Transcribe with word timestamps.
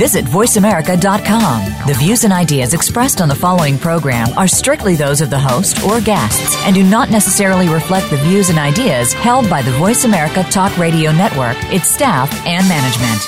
Visit 0.00 0.24
VoiceAmerica.com. 0.24 1.86
The 1.86 1.92
views 1.92 2.24
and 2.24 2.32
ideas 2.32 2.72
expressed 2.72 3.20
on 3.20 3.28
the 3.28 3.34
following 3.34 3.76
program 3.76 4.28
are 4.38 4.48
strictly 4.48 4.96
those 4.96 5.20
of 5.20 5.28
the 5.28 5.38
host 5.38 5.84
or 5.84 6.00
guests 6.00 6.56
and 6.64 6.74
do 6.74 6.82
not 6.82 7.10
necessarily 7.10 7.68
reflect 7.68 8.08
the 8.08 8.16
views 8.16 8.48
and 8.48 8.58
ideas 8.58 9.12
held 9.12 9.50
by 9.50 9.60
the 9.60 9.72
Voice 9.72 10.04
America 10.04 10.42
Talk 10.44 10.74
Radio 10.78 11.12
Network, 11.12 11.58
its 11.70 11.90
staff, 11.90 12.32
and 12.46 12.66
management. 12.66 13.20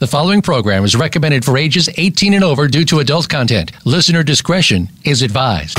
The 0.00 0.08
following 0.08 0.42
program 0.42 0.82
is 0.82 0.96
recommended 0.96 1.44
for 1.44 1.56
ages 1.56 1.88
18 1.96 2.34
and 2.34 2.42
over 2.42 2.66
due 2.66 2.84
to 2.86 2.98
adult 2.98 3.28
content. 3.28 3.70
Listener 3.84 4.24
discretion 4.24 4.88
is 5.04 5.22
advised. 5.22 5.78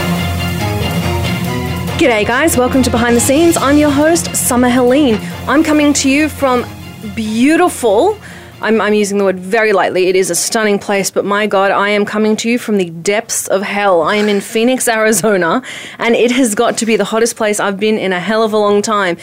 G'day, 2.01 2.25
guys. 2.25 2.57
Welcome 2.57 2.81
to 2.81 2.89
Behind 2.89 3.15
the 3.15 3.19
Scenes. 3.19 3.57
I'm 3.57 3.77
your 3.77 3.91
host, 3.91 4.35
Summer 4.35 4.69
Helene. 4.69 5.19
I'm 5.47 5.63
coming 5.63 5.93
to 5.93 6.09
you 6.09 6.29
from 6.29 6.65
beautiful. 7.13 8.17
I'm, 8.59 8.81
I'm, 8.81 8.95
using 8.95 9.19
the 9.19 9.23
word 9.23 9.39
very 9.39 9.71
lightly. 9.71 10.07
It 10.07 10.15
is 10.15 10.31
a 10.31 10.35
stunning 10.35 10.79
place, 10.79 11.11
but 11.11 11.25
my 11.25 11.45
God, 11.45 11.69
I 11.69 11.89
am 11.89 12.03
coming 12.03 12.35
to 12.37 12.49
you 12.49 12.57
from 12.57 12.77
the 12.77 12.89
depths 12.89 13.47
of 13.49 13.61
hell. 13.61 14.01
I 14.01 14.15
am 14.15 14.29
in 14.29 14.41
Phoenix, 14.41 14.87
Arizona, 14.87 15.61
and 15.99 16.15
it 16.15 16.31
has 16.31 16.55
got 16.55 16.75
to 16.79 16.87
be 16.87 16.95
the 16.95 17.05
hottest 17.05 17.35
place 17.35 17.59
I've 17.59 17.79
been 17.79 17.99
in 17.99 18.13
a 18.13 18.19
hell 18.19 18.41
of 18.41 18.51
a 18.51 18.57
long 18.57 18.81
time. 18.81 19.15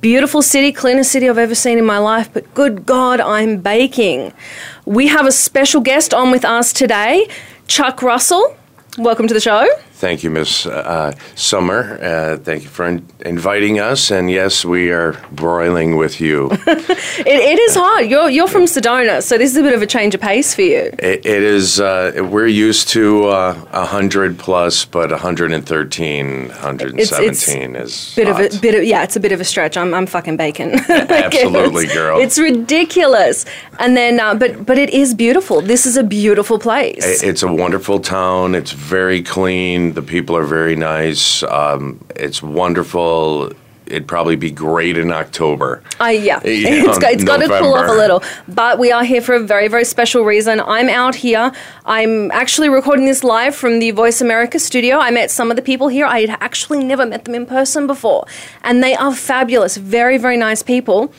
Beautiful 0.00 0.42
city, 0.42 0.72
cleanest 0.72 1.12
city 1.12 1.28
I've 1.28 1.38
ever 1.38 1.54
seen 1.54 1.78
in 1.78 1.84
my 1.84 1.98
life, 1.98 2.30
but 2.32 2.52
good 2.52 2.84
God, 2.84 3.20
I'm 3.20 3.58
baking. 3.58 4.32
We 4.86 5.06
have 5.06 5.24
a 5.24 5.30
special 5.30 5.80
guest 5.80 6.12
on 6.12 6.32
with 6.32 6.44
us 6.44 6.72
today, 6.72 7.28
Chuck 7.68 8.02
Russell. 8.02 8.56
Welcome 8.98 9.28
to 9.28 9.34
the 9.34 9.40
show. 9.40 9.68
Thank 9.96 10.24
you, 10.24 10.30
Miss 10.30 10.66
uh, 10.66 11.14
Summer. 11.36 11.98
Uh, 12.02 12.36
thank 12.36 12.64
you 12.64 12.68
for 12.68 12.84
in- 12.84 13.06
inviting 13.20 13.78
us. 13.78 14.10
And 14.10 14.28
yes, 14.28 14.64
we 14.64 14.90
are 14.90 15.12
broiling 15.30 15.96
with 15.96 16.20
you. 16.20 16.50
it, 16.66 17.26
it 17.26 17.58
is 17.60 17.76
hard. 17.76 18.10
You're, 18.10 18.28
you're 18.28 18.48
from 18.48 18.64
Sedona, 18.64 19.22
so 19.22 19.38
this 19.38 19.52
is 19.52 19.56
a 19.56 19.62
bit 19.62 19.72
of 19.72 19.82
a 19.82 19.86
change 19.86 20.12
of 20.14 20.20
pace 20.20 20.52
for 20.52 20.62
you. 20.62 20.90
it, 20.98 21.24
it 21.24 21.42
is. 21.44 21.78
Uh, 21.78 22.26
we're 22.28 22.48
used 22.48 22.88
to 22.88 23.28
uh, 23.28 23.54
100 23.54 24.36
plus, 24.36 24.84
but 24.84 25.10
113, 25.10 26.48
117 26.48 27.76
it's, 27.76 28.08
is 28.08 28.14
bit 28.16 28.26
hot. 28.26 28.40
of 28.40 28.52
a 28.52 28.58
bit 28.58 28.74
of 28.74 28.84
yeah. 28.84 29.04
It's 29.04 29.14
a 29.14 29.20
bit 29.20 29.30
of 29.30 29.40
a 29.40 29.44
stretch. 29.44 29.76
I'm, 29.76 29.94
I'm 29.94 30.06
fucking 30.06 30.36
bacon. 30.36 30.72
Absolutely, 30.88 31.84
it's, 31.84 31.94
girl. 31.94 32.20
It's 32.20 32.38
ridiculous. 32.38 33.44
And 33.78 33.96
then, 33.96 34.18
uh, 34.18 34.34
but 34.34 34.66
but 34.66 34.76
it 34.76 34.90
is 34.90 35.14
beautiful. 35.14 35.60
This 35.60 35.86
is 35.86 35.96
a 35.96 36.02
beautiful 36.02 36.58
place. 36.58 37.22
It's 37.22 37.44
a 37.44 37.52
wonderful 37.52 38.00
town. 38.00 38.56
It's 38.56 38.72
very 38.72 39.22
clean. 39.22 39.83
The 39.92 40.02
people 40.02 40.36
are 40.36 40.46
very 40.46 40.76
nice. 40.76 41.42
Um, 41.42 42.04
it's 42.16 42.42
wonderful. 42.42 43.52
It'd 43.86 44.08
probably 44.08 44.36
be 44.36 44.50
great 44.50 44.96
in 44.96 45.12
October. 45.12 45.82
Uh, 46.00 46.06
yeah, 46.06 46.42
You 46.44 46.52
it's 46.66 46.86
know, 46.86 46.98
got, 46.98 47.12
it's 47.12 47.24
got 47.24 47.36
to 47.38 47.48
cool 47.48 47.74
off 47.74 47.88
a 47.88 47.92
little. 47.92 48.22
But 48.48 48.78
we 48.78 48.90
are 48.92 49.04
here 49.04 49.20
for 49.20 49.34
a 49.34 49.40
very, 49.40 49.68
very 49.68 49.84
special 49.84 50.24
reason. 50.24 50.60
I'm 50.60 50.88
out 50.88 51.14
here. 51.14 51.52
I'm 51.84 52.30
actually 52.30 52.70
recording 52.70 53.04
this 53.04 53.22
live 53.22 53.54
from 53.54 53.80
the 53.80 53.90
Voice 53.90 54.20
America 54.22 54.58
studio. 54.58 54.96
I 54.98 55.10
met 55.10 55.30
some 55.30 55.50
of 55.50 55.56
the 55.56 55.62
people 55.62 55.88
here. 55.88 56.06
I 56.06 56.20
had 56.20 56.38
actually 56.40 56.82
never 56.82 57.04
met 57.04 57.26
them 57.26 57.34
in 57.34 57.44
person 57.44 57.86
before. 57.86 58.26
And 58.62 58.82
they 58.82 58.94
are 58.94 59.14
fabulous, 59.14 59.76
very, 59.76 60.16
very 60.16 60.38
nice 60.38 60.62
people. 60.62 61.12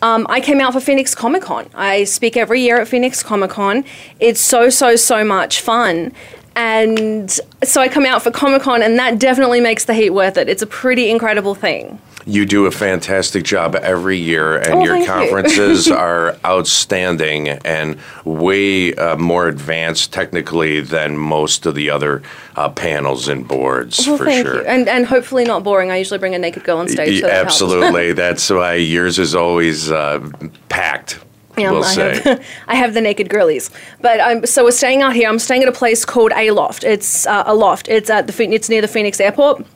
Um, 0.00 0.26
I 0.28 0.40
came 0.40 0.60
out 0.60 0.72
for 0.72 0.80
Phoenix 0.80 1.14
Comic 1.14 1.42
Con. 1.42 1.68
I 1.74 2.04
speak 2.04 2.36
every 2.36 2.60
year 2.60 2.80
at 2.80 2.88
Phoenix 2.88 3.22
Comic 3.22 3.50
Con. 3.50 3.84
It's 4.18 4.40
so, 4.40 4.68
so, 4.68 4.96
so 4.96 5.22
much 5.24 5.60
fun. 5.60 6.12
And 6.54 7.30
so 7.64 7.80
I 7.80 7.88
come 7.88 8.04
out 8.06 8.22
for 8.22 8.30
Comic 8.30 8.62
Con, 8.62 8.82
and 8.82 8.98
that 8.98 9.18
definitely 9.18 9.60
makes 9.60 9.84
the 9.86 9.94
heat 9.94 10.10
worth 10.10 10.36
it. 10.36 10.48
It's 10.48 10.62
a 10.62 10.66
pretty 10.66 11.10
incredible 11.10 11.54
thing. 11.54 12.00
You 12.24 12.46
do 12.46 12.66
a 12.66 12.70
fantastic 12.70 13.42
job 13.42 13.74
every 13.74 14.16
year, 14.16 14.56
and 14.58 14.74
Oh, 14.74 14.84
your 14.84 14.94
thank 14.94 15.06
you. 15.08 15.12
conferences 15.12 15.90
are 15.90 16.36
outstanding 16.44 17.48
and 17.48 17.98
way 18.24 18.94
uh, 18.94 19.16
more 19.16 19.48
advanced 19.48 20.12
technically 20.12 20.80
than 20.80 21.16
most 21.18 21.66
of 21.66 21.74
the 21.74 21.90
other 21.90 22.22
uh, 22.54 22.68
panels 22.68 23.26
and 23.28 23.48
boards, 23.48 24.06
Well, 24.06 24.18
for 24.18 24.24
thank 24.26 24.46
sure. 24.46 24.60
you. 24.60 24.66
And, 24.68 24.88
and 24.88 25.04
hopefully 25.06 25.44
not 25.44 25.64
boring. 25.64 25.90
I 25.90 25.96
usually 25.96 26.18
bring 26.18 26.34
a 26.36 26.38
naked 26.38 26.62
girl 26.62 26.78
on 26.78 26.88
stage. 26.88 27.20
So 27.20 27.26
Y- 27.26 27.30
that 27.32 27.36
helps. 27.38 27.54
Absolutely. 27.54 28.12
That's 28.22 28.48
why 28.50 28.74
yours 28.74 29.18
is 29.18 29.34
always 29.34 29.90
uh, 29.90 30.20
packed. 30.68 31.18
Yeah, 31.56 31.70
we'll 31.70 31.84
I 31.84 31.92
have, 31.94 32.44
I 32.68 32.74
have 32.74 32.94
the 32.94 33.00
naked 33.00 33.28
girlies, 33.28 33.70
but 34.00 34.20
I'm 34.20 34.46
so 34.46 34.64
we're 34.64 34.70
staying 34.70 35.02
out 35.02 35.14
here. 35.14 35.28
I'm 35.28 35.38
staying 35.38 35.62
at 35.62 35.68
a 35.68 35.72
place 35.72 36.04
called 36.04 36.32
Aloft. 36.32 36.82
It's 36.82 37.26
uh, 37.26 37.42
a 37.46 37.54
loft. 37.54 37.88
It's 37.88 38.08
at 38.08 38.26
the 38.26 38.52
it's 38.52 38.68
near 38.70 38.80
the 38.80 38.88
Phoenix 38.88 39.20
Airport, 39.20 39.66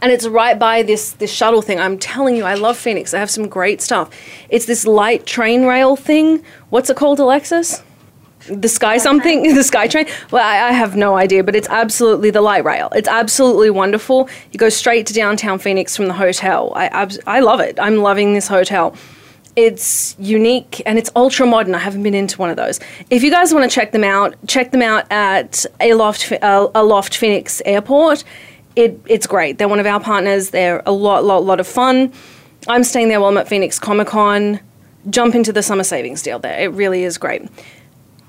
and 0.00 0.10
it's 0.10 0.26
right 0.26 0.58
by 0.58 0.82
this 0.82 1.12
this 1.12 1.30
shuttle 1.30 1.60
thing. 1.60 1.78
I'm 1.78 1.98
telling 1.98 2.36
you, 2.36 2.44
I 2.44 2.54
love 2.54 2.78
Phoenix. 2.78 3.12
I 3.12 3.18
have 3.18 3.30
some 3.30 3.48
great 3.48 3.82
stuff. 3.82 4.10
It's 4.48 4.64
this 4.64 4.86
light 4.86 5.26
train 5.26 5.66
rail 5.66 5.94
thing. 5.94 6.42
What's 6.70 6.88
it 6.88 6.96
called, 6.96 7.20
Alexis? 7.20 7.82
The 8.48 8.68
sky 8.68 8.96
something, 8.96 9.42
the 9.54 9.64
sky 9.64 9.88
train. 9.88 10.06
Well, 10.30 10.42
I, 10.42 10.68
I 10.68 10.72
have 10.72 10.96
no 10.96 11.16
idea, 11.16 11.44
but 11.44 11.54
it's 11.54 11.68
absolutely 11.68 12.30
the 12.30 12.40
light 12.40 12.64
rail. 12.64 12.88
It's 12.94 13.08
absolutely 13.08 13.68
wonderful. 13.68 14.28
You 14.52 14.58
go 14.58 14.70
straight 14.70 15.06
to 15.08 15.12
downtown 15.12 15.58
Phoenix 15.58 15.94
from 15.94 16.06
the 16.06 16.14
hotel. 16.14 16.72
I 16.74 16.86
abs- 16.86 17.18
I 17.26 17.40
love 17.40 17.60
it. 17.60 17.78
I'm 17.78 17.98
loving 17.98 18.32
this 18.32 18.48
hotel. 18.48 18.94
It's 19.60 20.14
unique 20.20 20.80
and 20.86 21.00
it's 21.00 21.10
ultra 21.16 21.44
modern. 21.44 21.74
I 21.74 21.78
haven't 21.78 22.04
been 22.04 22.14
into 22.14 22.38
one 22.38 22.48
of 22.48 22.56
those. 22.56 22.78
If 23.10 23.24
you 23.24 23.30
guys 23.32 23.52
want 23.52 23.68
to 23.68 23.74
check 23.74 23.90
them 23.90 24.04
out, 24.04 24.36
check 24.46 24.70
them 24.70 24.82
out 24.82 25.10
at 25.10 25.66
Aloft, 25.80 26.30
uh, 26.30 26.68
Aloft 26.76 27.16
Phoenix 27.16 27.60
Airport. 27.64 28.22
It, 28.76 29.00
it's 29.08 29.26
great. 29.26 29.58
They're 29.58 29.66
one 29.66 29.80
of 29.80 29.86
our 29.86 29.98
partners. 29.98 30.50
They're 30.50 30.80
a 30.86 30.92
lot, 30.92 31.24
lot, 31.24 31.42
lot 31.42 31.58
of 31.58 31.66
fun. 31.66 32.12
I'm 32.68 32.84
staying 32.84 33.08
there 33.08 33.20
while 33.20 33.30
I'm 33.30 33.36
at 33.36 33.48
Phoenix 33.48 33.80
Comic 33.80 34.06
Con. 34.06 34.60
Jump 35.10 35.34
into 35.34 35.52
the 35.52 35.64
summer 35.64 35.82
savings 35.82 36.22
deal 36.22 36.38
there. 36.38 36.56
It 36.60 36.68
really 36.68 37.02
is 37.02 37.18
great. 37.18 37.42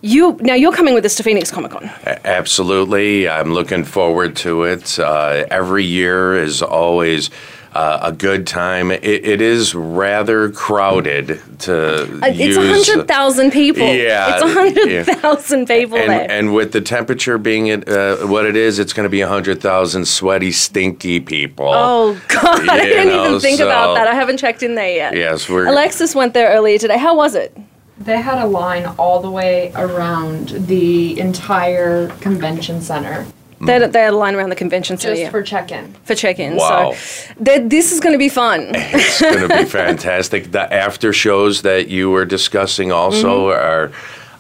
You 0.02 0.36
now 0.42 0.56
you're 0.56 0.74
coming 0.74 0.96
with 0.96 1.06
us 1.06 1.14
to 1.18 1.24
Phoenix 1.24 1.52
Comic 1.52 1.74
Con. 1.74 1.92
Absolutely. 2.26 3.30
I'm 3.30 3.54
looking 3.54 3.84
forward 3.84 4.36
to 4.38 4.64
it. 4.64 4.98
Uh, 4.98 5.46
every 5.52 5.84
year 5.84 6.42
is 6.42 6.64
always 6.64 7.30
uh, 7.74 8.00
a 8.02 8.12
good 8.12 8.48
time. 8.48 8.92
It, 8.92 9.04
it 9.04 9.42
is 9.42 9.76
rather 9.76 10.50
crowded 10.52 11.40
to 11.60 12.04
Uh, 12.24 12.28
It's 12.28 12.40
use. 12.40 12.58
a 12.58 12.68
hundred 12.68 13.08
thousand 13.08 13.52
people. 13.52 13.88
Yeah, 13.88 14.34
it's 14.36 14.44
a 14.44 14.48
hundred 14.54 15.06
thousand 15.22 15.68
people 15.68 15.98
and, 15.98 16.10
there. 16.10 16.32
and 16.32 16.54
with 16.54 16.72
the 16.72 16.82
temperature 16.82 17.38
being 17.38 17.70
at, 17.70 17.88
uh, 17.88 18.18
what 18.28 18.46
it 18.46 18.56
is, 18.56 18.80
it's 18.80 18.94
going 18.94 19.06
to 19.06 19.10
be 19.10 19.22
100,000 19.22 20.06
sweaty, 20.06 20.52
stinky 20.52 21.20
people. 21.20 21.70
Oh 21.72 22.20
God! 22.28 22.68
I 22.70 22.78
You 22.78 22.82
didn't 22.90 23.08
know, 23.10 23.28
even 23.28 23.40
think 23.40 23.58
so- 23.60 23.68
about 23.68 23.96
that. 23.96 24.08
I 24.08 24.16
haven't 24.16 24.38
checked 24.38 24.64
in 24.64 24.76
there 24.76 24.94
yet. 24.96 25.16
Yes, 25.16 25.48
we're. 25.50 25.68
Alexis 25.68 26.16
went 26.16 26.34
there 26.34 26.50
earlier 26.50 26.78
today. 26.78 26.98
How 26.98 27.16
was 27.16 27.36
it? 27.36 27.56
They 28.00 28.22
had 28.22 28.38
a 28.42 28.46
line 28.48 28.86
all 28.98 29.22
the 29.22 29.30
way 29.30 29.74
around 29.76 30.50
the 30.68 31.20
entire 31.20 32.08
convention 32.22 32.82
center 32.82 33.26
They, 33.62 33.74
had, 33.74 33.92
they 33.94 34.02
had 34.02 34.14
a 34.14 34.18
line 34.18 34.36
around 34.36 34.50
the 34.50 34.56
convention 34.56 34.98
center 34.98 35.14
just 35.14 35.22
yeah, 35.24 35.30
for 35.30 35.44
check-in. 35.44 35.94
for 36.04 36.16
check-in. 36.16 36.56
Wow. 36.56 36.94
So 36.94 37.60
this 37.68 37.92
is 37.92 38.00
going 38.00 38.14
to 38.14 38.20
be 38.20 38.30
fun. 38.30 38.72
It's 38.76 39.22
going 39.22 39.48
to 39.50 39.58
be 39.58 39.66
fantastic. 39.82 40.52
The 40.52 40.72
after 40.74 41.12
shows 41.14 41.62
that 41.64 41.88
you 41.90 42.10
were 42.10 42.26
discussing 42.26 42.92
also 42.92 43.50
are. 43.52 43.92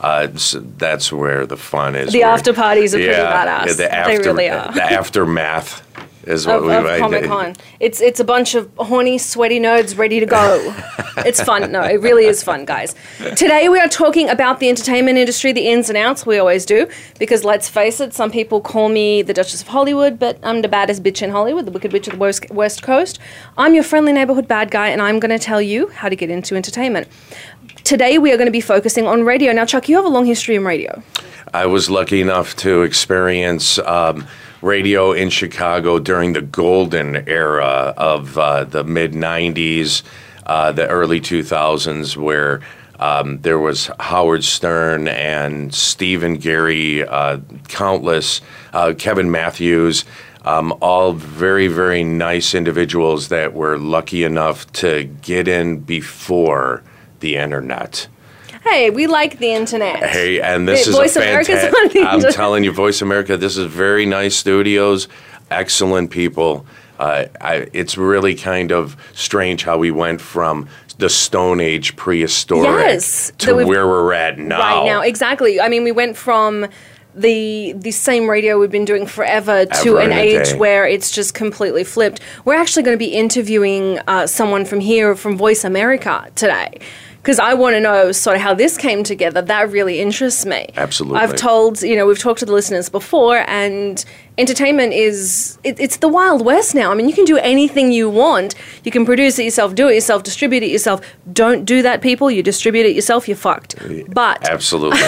Uh, 0.01 0.30
s- 0.33 0.56
that's 0.77 1.12
where 1.12 1.45
the 1.45 1.57
fun 1.57 1.94
is. 1.94 2.07
Mm-hmm. 2.07 2.12
The 2.13 2.19
where- 2.19 2.27
after 2.30 2.54
parties 2.54 2.95
are 2.95 3.00
pretty 3.00 3.12
badass. 3.13 3.66
yeah, 3.77 4.06
the 4.06 4.18
They 4.18 4.18
really 4.25 4.48
are. 4.50 4.71
The 4.71 4.81
aftermath 4.81 5.83
is 6.29 6.45
what 6.45 6.57
of, 6.57 6.65
we 6.65 6.73
of 6.73 6.99
Comic 6.99 7.25
Con. 7.25 7.55
It's 7.79 7.99
it's 8.01 8.19
a 8.19 8.23
bunch 8.23 8.55
of 8.55 8.71
horny, 8.77 9.17
sweaty 9.17 9.59
nerds 9.59 9.97
ready 9.97 10.19
to 10.19 10.25
go. 10.25 10.75
it's 11.17 11.41
fun. 11.41 11.71
No, 11.71 11.81
it 11.81 12.01
really 12.01 12.25
is 12.25 12.43
fun, 12.43 12.65
guys. 12.65 12.95
Today 13.35 13.67
we 13.67 13.79
are 13.79 13.87
talking 13.87 14.29
about 14.29 14.59
the 14.59 14.69
entertainment 14.69 15.17
industry, 15.17 15.51
the 15.51 15.67
ins 15.67 15.89
and 15.89 15.97
outs. 15.97 16.25
We 16.25 16.37
always 16.37 16.65
do 16.65 16.87
because 17.17 17.43
let's 17.43 17.67
face 17.67 17.99
it, 17.99 18.13
some 18.13 18.29
people 18.29 18.61
call 18.61 18.89
me 18.89 19.21
the 19.23 19.33
Duchess 19.33 19.61
of 19.61 19.67
Hollywood, 19.67 20.19
but 20.19 20.39
I'm 20.43 20.61
the 20.61 20.67
baddest 20.67 21.01
bitch 21.01 21.21
in 21.21 21.31
Hollywood, 21.31 21.65
the 21.65 21.71
wicked 21.71 21.91
witch 21.91 22.07
of 22.07 22.13
the 22.13 22.19
West, 22.19 22.49
West 22.51 22.83
Coast. 22.83 23.19
I'm 23.57 23.73
your 23.73 23.83
friendly 23.83 24.13
neighborhood 24.13 24.47
bad 24.47 24.69
guy, 24.69 24.89
and 24.89 25.01
I'm 25.01 25.19
going 25.19 25.37
to 25.37 25.43
tell 25.43 25.61
you 25.61 25.87
how 25.87 26.09
to 26.09 26.15
get 26.15 26.29
into 26.29 26.55
entertainment. 26.55 27.07
Today 27.83 28.19
we 28.19 28.31
are 28.31 28.37
going 28.37 28.47
to 28.47 28.51
be 28.51 28.61
focusing 28.61 29.07
on 29.07 29.23
radio. 29.23 29.51
Now, 29.51 29.65
Chuck, 29.65 29.89
you 29.89 29.95
have 29.95 30.05
a 30.05 30.09
long 30.09 30.25
history 30.25 30.55
in 30.55 30.63
radio. 30.63 31.01
I 31.53 31.65
was 31.65 31.89
lucky 31.89 32.21
enough 32.21 32.55
to 32.57 32.83
experience 32.83 33.79
um, 33.79 34.27
radio 34.61 35.11
in 35.11 35.29
Chicago 35.29 36.00
during 36.00 36.33
the 36.33 36.41
golden 36.41 37.27
era 37.27 37.94
of 37.97 38.38
uh, 38.38 38.63
the 38.63 38.83
mid 38.83 39.13
90s, 39.13 40.03
uh, 40.45 40.71
the 40.71 40.88
early 40.88 41.21
2000s, 41.21 42.17
where 42.17 42.61
um, 43.00 43.39
there 43.41 43.59
was 43.59 43.89
Howard 44.00 44.44
Stern 44.44 45.07
and 45.07 45.73
Stephen 45.73 46.35
Gary, 46.35 47.07
uh, 47.07 47.39
countless, 47.67 48.41
uh, 48.73 48.94
Kevin 48.97 49.31
Matthews. 49.31 50.06
Um, 50.45 50.73
all 50.81 51.12
very, 51.13 51.67
very 51.67 52.03
nice 52.03 52.55
individuals 52.55 53.27
that 53.27 53.53
were 53.53 53.77
lucky 53.77 54.23
enough 54.23 54.71
to 54.73 55.03
get 55.03 55.50
in 55.50 55.79
before 55.79 56.81
the 57.19 57.35
internet. 57.35 58.07
Hey, 58.63 58.89
we 58.89 59.07
like 59.07 59.39
the 59.39 59.51
internet. 59.53 60.03
Hey, 60.09 60.41
and 60.41 60.67
this 60.67 60.79
Wait, 60.79 60.88
is 60.89 60.95
Voice 60.95 61.15
a 61.15 61.21
America's 61.21 61.63
on 61.63 61.71
the 61.71 61.89
fantastic. 61.89 62.27
I'm 62.27 62.33
telling 62.33 62.63
you, 62.63 62.71
Voice 62.71 63.01
America. 63.01 63.38
This 63.38 63.57
is 63.57 63.65
very 63.65 64.06
nice 64.06 64.35
studios, 64.35 65.07
excellent 65.50 66.11
people. 66.11 66.65
Uh, 67.00 67.25
I, 67.39 67.67
it's 67.71 67.97
really 67.97 68.35
kind 68.35 68.71
of 68.71 68.97
strange 69.13 69.63
how 69.63 69.77
we 69.77 69.91
went 69.91 70.19
from 70.19 70.67
the 70.97 71.09
Stone 71.09 71.61
Age 71.61 71.95
prehistoric 71.95 72.69
Yes, 72.69 73.31
to 73.38 73.53
where 73.53 73.88
we're 73.88 74.11
at 74.13 74.38
now. 74.38 74.59
Right 74.59 74.85
now, 74.85 75.01
exactly. 75.01 75.62
I 75.62 75.69
mean, 75.69 75.85
we 75.85 75.94
went 75.94 76.17
from 76.17 76.67
the 77.15 77.73
the 77.77 77.91
same 77.91 78.29
radio 78.29 78.59
we've 78.59 78.69
been 78.69 78.85
doing 78.85 79.05
forever 79.07 79.65
to 79.65 79.97
Ever 79.97 80.00
an 80.00 80.12
age 80.12 80.51
day. 80.51 80.57
where 80.57 80.85
it's 80.85 81.09
just 81.09 81.33
completely 81.33 81.83
flipped. 81.83 82.19
We're 82.45 82.53
actually 82.55 82.83
going 82.83 82.95
to 82.95 83.00
be 83.03 83.13
interviewing 83.13 84.00
uh, 84.07 84.27
someone 84.27 84.65
from 84.65 84.79
here 84.81 85.15
from 85.15 85.38
Voice 85.38 85.63
America 85.63 86.29
today. 86.35 86.79
Because 87.21 87.38
I 87.38 87.54
want 87.54 87.74
to 87.75 87.81
know 87.81 88.13
sort 88.13 88.38
of 88.38 88.42
how 88.42 88.54
this 88.54 88.77
came 88.77 89.04
together. 89.04 89.42
That 89.42 89.69
really 89.71 90.00
interests 90.00 90.45
me. 90.45 90.68
Absolutely. 90.77 91.19
I've 91.19 91.36
told, 91.36 91.81
you 91.81 91.95
know, 91.98 92.06
we've 92.06 92.18
talked 92.18 92.39
to 92.39 92.45
the 92.45 92.54
listeners 92.54 92.88
before, 92.88 93.44
and 93.50 94.04
entertainment 94.38 94.94
is, 94.94 95.57
it, 95.66 95.77
it's 95.81 95.98
the 95.98 96.07
Wild 96.07 96.45
West 96.45 96.74
now. 96.74 96.92
I 96.92 96.95
mean, 96.95 97.10
you 97.10 97.13
can 97.13 97.25
do 97.25 97.38
anything 97.38 97.92
you 97.92 98.10
want. 98.10 98.56
You 98.86 98.92
can 98.92 99.06
produce 99.06 99.38
it 99.38 99.44
yourself, 99.44 99.75
do 99.75 99.89
it 99.89 99.95
yourself, 99.95 100.24
distribute 100.24 100.63
it 100.63 100.71
yourself. 100.71 101.01
Don't 101.33 101.66
do 101.66 101.81
that, 101.81 102.01
people. 102.01 102.31
You 102.31 102.42
distribute 102.42 102.86
it 102.86 102.95
yourself, 102.95 103.27
you're 103.27 103.36
fucked. 103.38 103.75
But 104.13 104.50
Absolutely. 104.50 105.00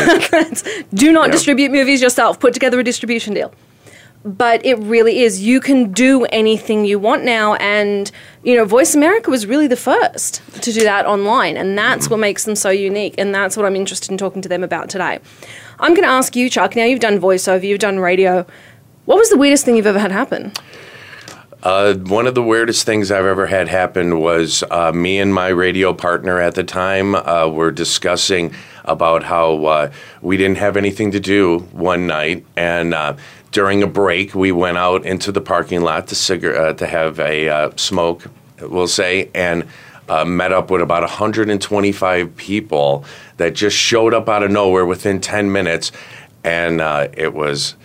do 0.94 1.12
not 1.14 1.28
Yep. 1.28 1.31
distribute 1.31 1.72
movies 1.72 2.02
yourself. 2.02 2.40
Put 2.42 2.54
together 2.54 2.78
a 2.80 2.84
distribution 2.84 3.34
deal. 3.34 3.54
But 4.23 4.63
it 4.63 4.77
really 4.77 5.21
is. 5.21 5.41
You 5.41 5.59
can 5.59 5.91
do 5.91 6.25
anything 6.25 6.85
you 6.85 7.00
want 7.00 7.23
now, 7.23 7.56
and 7.56 8.12
you 8.44 8.56
know, 8.56 8.65
Voice 8.65 8.94
America 8.94 9.31
was 9.31 9.47
really 9.47 9.68
the 9.68 9.75
first 9.75 10.41
to 10.62 10.71
do 10.71 10.81
that 10.81 11.06
online, 11.07 11.57
and 11.57 11.77
that's 11.77 12.09
what 12.09 12.18
makes 12.18 12.44
them 12.44 12.56
so 12.56 12.69
unique. 12.69 13.15
And 13.18 13.33
that's 13.33 13.57
what 13.57 13.65
I'm 13.65 13.75
interested 13.75 14.12
in 14.12 14.18
talking 14.18 14.41
to 14.44 14.50
them 14.50 14.63
about 14.63 14.89
today. 14.89 15.19
I'm 15.79 15.95
going 15.95 16.07
to 16.07 16.13
ask 16.13 16.35
you, 16.35 16.50
Chuck. 16.50 16.75
Now 16.75 16.85
you've 16.85 17.00
done 17.00 17.19
voiceover, 17.19 17.63
you've 17.63 17.79
done 17.79 18.00
radio. 18.00 18.45
What 19.06 19.18
was 19.18 19.29
the 19.29 19.38
weirdest 19.38 19.65
thing 19.65 19.75
you've 19.75 19.88
ever 19.88 20.00
had 20.00 20.12
happen? 20.12 20.53
Uh, 21.63 21.94
one 21.94 22.25
of 22.25 22.33
the 22.33 22.41
weirdest 22.41 22.85
things 22.88 23.12
I've 23.12 23.25
ever 23.25 23.45
had 23.45 23.68
happen 23.68 24.19
was 24.19 24.63
uh, 24.71 24.91
me 24.91 25.19
and 25.19 25.31
my 25.31 25.50
radio 25.50 25.94
partner 25.94 26.39
at 26.39 26.56
the 26.56 26.63
time 26.63 27.13
uh, 27.13 27.47
were 27.47 27.69
discussing 27.69 28.53
about 28.85 29.23
how 29.23 29.65
uh, 29.65 29.91
we 30.21 30.38
didn't 30.38 30.57
have 30.57 30.75
anything 30.75 31.12
to 31.12 31.19
do 31.19 31.59
one 31.71 32.07
night, 32.07 32.44
and 32.56 32.95
uh, 32.95 33.15
during 33.51 33.83
a 33.83 33.88
break, 33.88 34.33
we 34.33 34.51
went 34.51 34.77
out 34.77 35.06
into 35.06 35.31
the 35.31 35.42
parking 35.42 35.81
lot 35.81 36.07
to 36.07 36.15
cigar- 36.15 36.56
uh, 36.56 36.74
to 36.74 36.88
have 36.88 37.19
a 37.19 37.50
uh, 37.50 37.71
smoke, 37.75 38.25
we'll 38.62 38.88
say, 38.88 39.30
and. 39.33 39.68
Uh, 40.09 40.25
met 40.25 40.51
up 40.51 40.69
with 40.69 40.81
about 40.81 41.03
125 41.03 42.36
people 42.36 43.06
that 43.38 43.53
just 43.53 43.77
showed 43.77 44.13
up 44.13 44.27
out 44.27 44.44
of 44.44 44.51
nowhere 44.51 44.86
within 44.86 45.21
10 45.21 45.53
minutes, 45.53 45.94
and 46.44 46.81
uh, 46.81 47.07
it 47.13 47.33
was 47.33 47.75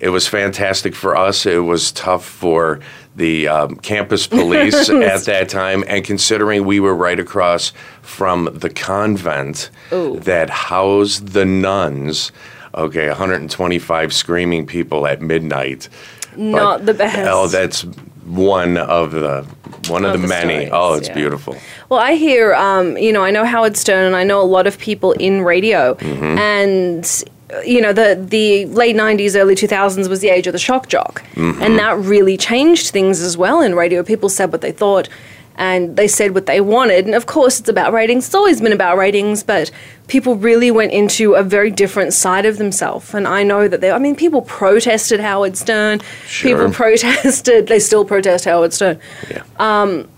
it 0.00 0.10
was 0.10 0.26
fantastic 0.26 0.94
for 0.94 1.16
us. 1.16 1.46
It 1.46 1.58
was 1.58 1.92
tough 1.92 2.24
for 2.24 2.80
the 3.16 3.48
um, 3.48 3.76
campus 3.76 4.26
police 4.38 4.88
at 4.88 5.24
that 5.24 5.48
time, 5.48 5.84
and 5.86 6.04
considering 6.04 6.64
we 6.64 6.80
were 6.80 6.94
right 6.94 7.18
across 7.18 7.72
from 8.02 8.50
the 8.52 8.70
convent 8.70 9.70
Ooh. 9.92 10.18
that 10.20 10.50
housed 10.50 11.28
the 11.28 11.44
nuns. 11.44 12.32
Okay, 12.74 13.08
125 13.08 14.12
screaming 14.12 14.66
people 14.66 15.06
at 15.06 15.20
midnight. 15.22 15.88
Not 16.36 16.78
But- 16.80 16.86
the 16.86 16.94
best. 16.94 17.28
Oh, 17.30 17.46
that's 17.46 17.82
one 18.26 18.76
of 18.78 19.12
the 19.12 19.46
one 19.88 20.04
of, 20.04 20.14
Of 20.14 20.22
the, 20.22 20.26
the 20.26 20.28
many. 20.28 20.66
stories, 20.66 20.70
oh, 20.72 20.94
it's 20.94 21.08
yeah. 21.08 21.14
beautiful. 21.14 21.56
Well, 21.90 22.00
I 22.00 22.14
hear, 22.14 22.54
um, 22.54 22.96
you 22.96 23.12
know, 23.12 23.22
I 23.22 23.30
know 23.30 23.44
Howard 23.44 23.76
Stern, 23.76 24.06
and 24.06 24.16
I 24.16 24.24
know 24.24 24.40
a 24.40 24.42
lot 24.56 24.66
of 24.66 24.78
people 24.78 25.12
in 25.12 25.42
radio, 25.42 25.94
and 25.98 27.24
uh, 27.52 27.60
you 27.60 27.80
know, 27.82 27.92
the 27.92 28.16
the 28.28 28.64
late 28.66 28.96
'90s, 28.96 29.36
early 29.36 29.54
2000s 29.54 30.08
was 30.08 30.20
the 30.20 30.30
age 30.30 30.46
of 30.46 30.52
the 30.54 30.58
shock 30.58 30.88
jock, 30.88 31.22
and 31.36 31.78
that 31.78 31.98
really 31.98 32.36
changed 32.38 32.90
things 32.90 33.20
as 33.20 33.36
well 33.36 33.60
in 33.60 33.74
radio. 33.74 34.02
People 34.02 34.28
said 34.28 34.50
what 34.52 34.62
they 34.62 34.72
thought. 34.72 35.08
And 35.56 35.96
they 35.96 36.08
said 36.08 36.34
what 36.34 36.46
they 36.46 36.60
wanted. 36.60 37.06
And 37.06 37.14
of 37.14 37.26
course, 37.26 37.60
it's 37.60 37.68
about 37.68 37.92
ratings. 37.92 38.26
It's 38.26 38.34
always 38.34 38.60
been 38.60 38.72
about 38.72 38.96
ratings, 38.96 39.42
but 39.42 39.70
people 40.08 40.34
really 40.34 40.70
went 40.70 40.92
into 40.92 41.34
a 41.34 41.42
very 41.42 41.70
different 41.70 42.12
side 42.12 42.44
of 42.44 42.58
themselves. 42.58 43.14
And 43.14 43.28
I 43.28 43.44
know 43.44 43.68
that 43.68 43.80
they, 43.80 43.92
I 43.92 43.98
mean, 43.98 44.16
people 44.16 44.42
protested 44.42 45.20
Howard 45.20 45.56
Stern. 45.56 46.00
Sure. 46.26 46.50
People 46.50 46.72
protested, 46.82 47.68
they 47.68 47.78
still 47.78 48.04
protest 48.04 48.44
Howard 48.46 48.72
Stern 48.72 48.98
Yeah. 49.30 49.44
Um, 49.58 50.08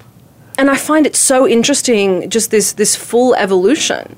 and 0.58 0.70
I 0.70 0.76
find 0.76 1.06
it 1.06 1.14
so 1.16 1.46
interesting 1.46 2.30
just 2.30 2.50
this 2.50 2.72
this 2.72 2.96
full 2.96 3.34
evolution 3.34 4.16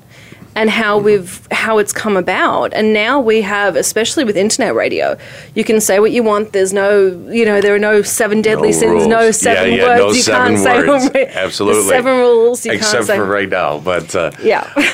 and 0.59 0.69
how 0.71 0.99
we've 0.99 1.47
how 1.53 1.79
it's 1.79 1.93
come 1.93 2.17
about 2.17 2.75
and 2.75 2.93
now 2.93 3.21
we 3.21 3.41
have 3.43 3.77
especially 3.77 4.25
with 4.25 4.37
internet 4.37 4.75
radio 4.75 5.17
you 5.55 5.63
can 5.63 5.81
say 5.81 6.01
what 6.01 6.11
you 6.11 6.23
want 6.23 6.53
there's 6.53 6.73
no 6.73 7.07
you 7.31 7.45
know 7.45 7.61
there 7.61 7.75
are 7.75 7.79
no 7.79 8.03
seven 8.03 8.43
deadly 8.43 8.73
No 8.73 8.81
sins 8.83 9.07
no 9.07 9.31
seven 9.31 9.71
yeah, 9.71 9.77
yeah, 9.77 9.87
words 9.87 10.01
no 10.01 10.09
you 10.11 10.23
seven 10.23 10.55
can't 10.55 10.65
say 10.69 10.87
words. 10.89 11.05
ra- 11.15 11.43
Absolutely. 11.45 11.89
seven 11.89 12.19
rules 12.19 12.67
you 12.67 12.73
Except 12.73 12.93
can't 12.93 13.07
say 13.07 13.17
for 13.19 13.25
right 13.27 13.49
now, 13.49 13.79
but 13.79 14.15
uh, 14.17 14.31
yeah 14.43 14.65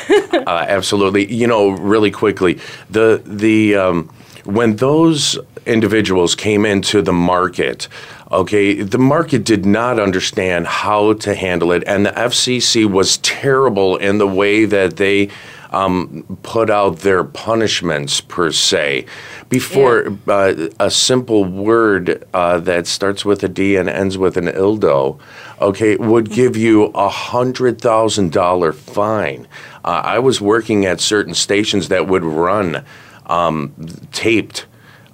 Uh, 0.46 0.66
absolutely. 0.68 1.32
You 1.32 1.46
know, 1.46 1.70
really 1.70 2.10
quickly, 2.10 2.58
the 2.90 3.22
the 3.24 3.76
um, 3.76 4.10
when 4.44 4.76
those 4.76 5.38
individuals 5.64 6.34
came 6.34 6.66
into 6.66 7.00
the 7.00 7.12
market, 7.12 7.88
okay, 8.30 8.82
the 8.82 8.98
market 8.98 9.44
did 9.44 9.64
not 9.64 9.98
understand 9.98 10.66
how 10.66 11.14
to 11.14 11.34
handle 11.34 11.72
it, 11.72 11.82
and 11.86 12.04
the 12.06 12.10
FCC 12.10 12.84
was 12.84 13.16
terrible 13.18 13.96
in 13.96 14.18
the 14.18 14.26
way 14.26 14.64
that 14.66 14.96
they. 14.96 15.28
Um, 15.74 16.38
put 16.44 16.70
out 16.70 17.00
their 17.00 17.24
punishments 17.24 18.20
per 18.20 18.52
se. 18.52 19.06
Before 19.48 20.16
uh, 20.28 20.68
a 20.78 20.88
simple 20.88 21.44
word 21.44 22.24
uh, 22.32 22.60
that 22.60 22.86
starts 22.86 23.24
with 23.24 23.42
a 23.42 23.48
D 23.48 23.74
and 23.74 23.88
ends 23.88 24.16
with 24.16 24.36
an 24.36 24.46
ildo, 24.46 25.18
okay, 25.60 25.96
would 25.96 26.30
give 26.30 26.56
you 26.56 26.84
a 26.94 27.08
hundred 27.08 27.80
thousand 27.80 28.30
dollar 28.30 28.72
fine. 28.72 29.48
Uh, 29.84 30.00
I 30.04 30.20
was 30.20 30.40
working 30.40 30.86
at 30.86 31.00
certain 31.00 31.34
stations 31.34 31.88
that 31.88 32.06
would 32.06 32.22
run 32.22 32.84
um, 33.26 33.74
taped 34.12 34.66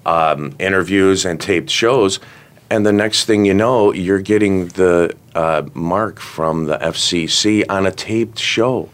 um, 0.05 0.55
interviews 0.59 1.25
and 1.25 1.40
taped 1.40 1.71
shows, 1.71 2.21
and 2.69 2.85
the 2.85 2.93
next 2.93 3.25
thing 3.25 3.45
you 3.47 3.55
know, 3.55 3.93
you're 3.93 4.21
getting 4.21 4.69
the 4.69 5.17
uh, 5.35 5.62
mark 5.75 6.21
from 6.21 6.67
the 6.67 6.76
FCC 6.79 7.64
on 7.69 7.87
a 7.87 7.93
taped 7.93 8.38
show. 8.38 8.88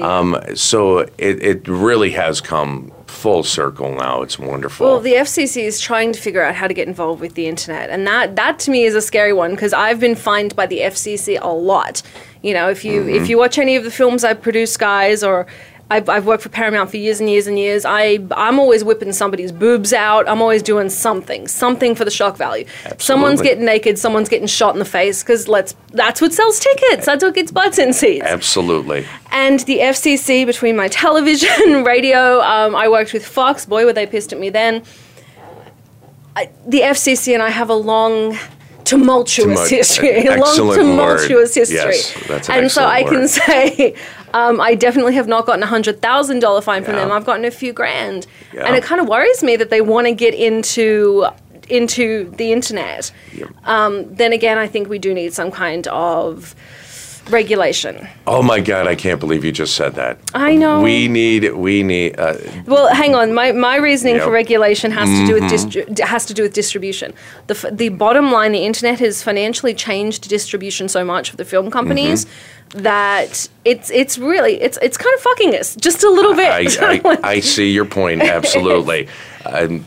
Um, 0.00 0.40
so 0.54 1.00
it, 1.00 1.12
it 1.18 1.68
really 1.68 2.10
has 2.12 2.40
come 2.40 2.92
full 3.06 3.42
circle 3.42 3.94
now. 3.94 4.22
It's 4.22 4.38
wonderful. 4.38 4.86
Well, 4.86 5.00
the 5.00 5.14
FCC 5.14 5.64
is 5.64 5.80
trying 5.80 6.12
to 6.12 6.20
figure 6.20 6.42
out 6.42 6.54
how 6.54 6.66
to 6.66 6.74
get 6.74 6.88
involved 6.88 7.20
with 7.20 7.34
the 7.34 7.46
internet, 7.46 7.90
and 7.90 8.06
that 8.06 8.36
that 8.36 8.58
to 8.60 8.70
me 8.70 8.84
is 8.84 8.94
a 8.94 9.02
scary 9.02 9.32
one 9.32 9.50
because 9.52 9.72
I've 9.72 10.00
been 10.00 10.14
fined 10.14 10.56
by 10.56 10.66
the 10.66 10.80
FCC 10.80 11.38
a 11.40 11.52
lot. 11.52 12.02
You 12.42 12.54
know, 12.54 12.68
if 12.68 12.84
you 12.84 13.08
if 13.08 13.28
you 13.28 13.38
watch 13.38 13.58
any 13.58 13.76
of 13.76 13.84
the 13.84 13.90
films 13.90 14.24
I 14.24 14.34
produce, 14.34 14.76
guys, 14.76 15.22
or 15.22 15.46
I've, 15.90 16.08
I've 16.08 16.24
worked 16.24 16.42
for 16.42 16.48
Paramount 16.48 16.90
for 16.90 16.96
years 16.96 17.20
and 17.20 17.28
years 17.28 17.46
and 17.46 17.58
years. 17.58 17.84
I 17.84 18.18
I'm 18.34 18.58
always 18.58 18.82
whipping 18.82 19.12
somebody's 19.12 19.52
boobs 19.52 19.92
out. 19.92 20.26
I'm 20.26 20.40
always 20.40 20.62
doing 20.62 20.88
something, 20.88 21.46
something 21.46 21.94
for 21.94 22.04
the 22.06 22.10
shock 22.10 22.36
value. 22.38 22.64
Someone's 22.98 23.42
getting 23.42 23.66
naked. 23.66 23.98
Someone's 23.98 24.30
getting 24.30 24.46
shot 24.46 24.74
in 24.74 24.78
the 24.78 24.86
face 24.86 25.22
because 25.22 25.48
let's 25.48 25.74
that's 25.90 26.22
what 26.22 26.32
sells 26.32 26.58
tickets. 26.60 27.04
That's 27.04 27.22
what 27.22 27.34
gets 27.34 27.52
butts 27.52 27.78
in 27.78 27.92
seats. 27.92 28.24
Absolutely. 28.24 29.06
And 29.32 29.60
the 29.60 29.78
FCC, 29.80 30.46
between 30.46 30.76
my 30.76 30.88
television, 30.88 31.84
radio, 31.84 32.40
um, 32.40 32.74
I 32.74 32.88
worked 32.88 33.12
with 33.12 33.26
Fox. 33.26 33.66
Boy, 33.66 33.84
were 33.84 33.92
they 33.92 34.06
pissed 34.06 34.32
at 34.32 34.38
me 34.40 34.48
then. 34.48 34.82
I, 36.34 36.48
the 36.66 36.80
FCC 36.80 37.34
and 37.34 37.42
I 37.42 37.50
have 37.50 37.68
a 37.68 37.74
long 37.74 38.38
tumultuous 38.84 39.44
Tumult- 39.46 39.68
history, 39.68 40.26
a 40.26 40.36
long 40.36 40.56
tumultuous 40.56 41.54
word. 41.54 41.60
history. 41.60 41.76
Yes, 41.76 42.26
that's 42.26 42.48
an 42.48 42.58
and 42.58 42.70
so 42.70 42.84
I 42.84 43.02
can 43.04 43.28
say, 43.40 43.94
um, 44.34 44.60
I 44.60 44.74
definitely 44.74 45.14
have 45.14 45.28
not 45.28 45.46
gotten 45.46 45.62
a 45.62 45.66
hundred 45.66 46.00
thousand 46.02 46.40
dollar 46.40 46.60
fine 46.60 46.84
from 46.84 46.94
Yeah. 46.94 47.00
them. 47.00 47.12
I've 47.12 47.24
gotten 47.26 47.44
a 47.44 47.50
few 47.50 47.72
grand, 47.72 48.26
Yeah. 48.52 48.64
and 48.66 48.76
it 48.76 48.82
kind 48.82 49.00
of 49.00 49.08
worries 49.08 49.42
me 49.42 49.56
that 49.56 49.70
they 49.70 49.80
want 49.80 50.06
to 50.06 50.12
get 50.12 50.34
into 50.34 51.26
into 51.68 52.30
the 52.36 52.52
internet. 52.52 53.12
Um, 53.64 54.12
then 54.14 54.32
again, 54.32 54.58
I 54.58 54.66
think 54.66 54.88
we 54.88 54.98
do 54.98 55.14
need 55.14 55.32
some 55.32 55.50
kind 55.50 55.86
of 55.88 56.54
regulation. 57.32 58.06
Oh 58.26 58.42
my 58.42 58.60
God! 58.60 58.86
I 58.86 58.94
can't 58.94 59.18
believe 59.20 59.44
you 59.44 59.52
just 59.52 59.74
said 59.74 59.94
that. 59.94 60.18
I 60.34 60.54
know. 60.56 60.80
We 60.80 61.08
need. 61.08 61.52
We 61.54 61.82
need. 61.82 62.18
Uh, 62.18 62.34
Well, 62.66 62.88
hang 62.94 63.14
on. 63.14 63.32
My, 63.34 63.52
my 63.52 63.76
reasoning 63.76 64.16
Yep. 64.16 64.24
for 64.24 64.30
regulation 64.30 64.90
has 64.92 65.08
to 65.08 65.26
do 65.26 65.34
with 65.34 65.44
distri- 65.44 65.98
has 66.00 66.26
to 66.26 66.34
do 66.34 66.42
with 66.42 66.52
distribution. 66.52 67.14
The 67.46 67.54
f- 67.54 67.72
the 67.76 67.88
bottom 67.90 68.30
line, 68.32 68.52
the 68.52 68.64
internet 68.64 68.98
has 69.00 69.22
financially 69.22 69.74
changed 69.74 70.28
distribution 70.28 70.88
so 70.88 71.04
much 71.04 71.30
for 71.30 71.36
the 71.36 71.44
film 71.44 71.70
companies 71.70 72.26
that 72.74 73.48
it's 73.64 73.90
it's 73.90 74.16
really 74.16 74.54
it's 74.62 74.78
it's 74.80 74.96
kind 74.96 75.14
of 75.14 75.20
fucking 75.20 75.54
us 75.56 75.76
just 75.76 76.02
a 76.04 76.10
little 76.10 76.34
bit. 76.34 76.48
I, 76.80 77.00
I, 77.04 77.18
I 77.34 77.40
see 77.40 77.70
your 77.70 77.84
point 77.84 78.22
absolutely. 78.22 79.08
Uh, 79.44 79.78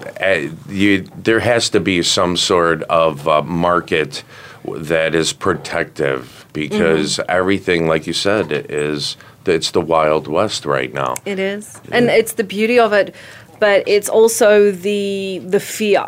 you, 0.70 1.08
there 1.16 1.40
has 1.40 1.70
to 1.70 1.80
be 1.80 2.04
some 2.04 2.36
sort 2.38 2.84
of 2.84 3.28
uh, 3.28 3.42
market 3.42 4.24
that 4.68 5.16
is 5.16 5.34
protective 5.34 6.45
because 6.56 7.18
Mm-hmm. 7.18 7.30
everything, 7.40 7.88
like 7.88 8.08
you 8.08 8.14
said, 8.14 8.48
is 8.70 9.18
it's 9.46 9.72
the 9.72 9.82
wild 9.82 10.28
west 10.28 10.66
right 10.66 10.92
now. 10.94 11.14
It 11.26 11.38
is, 11.38 11.80
and 11.92 12.10
it's 12.10 12.34
the 12.34 12.44
beauty 12.44 12.80
of 12.80 12.92
it, 12.94 13.14
but 13.60 13.84
it's 13.88 14.10
also 14.10 14.72
the 14.72 15.40
the 15.46 15.60
fear. 15.60 16.06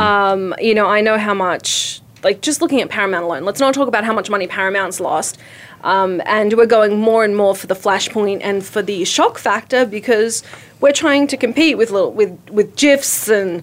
Um, 0.00 0.54
you 0.58 0.74
know, 0.74 0.86
I 0.86 1.00
know 1.02 1.18
how 1.18 1.34
much. 1.34 2.00
Like 2.24 2.40
just 2.40 2.60
looking 2.60 2.80
at 2.80 2.88
Paramount 2.88 3.24
alone, 3.24 3.44
let's 3.44 3.60
not 3.60 3.74
talk 3.74 3.86
about 3.86 4.02
how 4.04 4.12
much 4.12 4.28
money 4.28 4.48
Paramount's 4.48 4.98
lost. 4.98 5.38
Um, 5.84 6.20
and 6.26 6.52
we're 6.54 6.66
going 6.66 6.98
more 6.98 7.22
and 7.22 7.36
more 7.36 7.54
for 7.54 7.68
the 7.68 7.76
flashpoint 7.76 8.40
and 8.42 8.64
for 8.64 8.82
the 8.82 9.04
shock 9.04 9.38
factor 9.38 9.86
because 9.86 10.42
we're 10.80 10.92
trying 11.04 11.28
to 11.28 11.36
compete 11.36 11.78
with 11.78 11.92
little, 11.92 12.10
with 12.12 12.36
with 12.50 12.74
gifs 12.74 13.28
and 13.28 13.62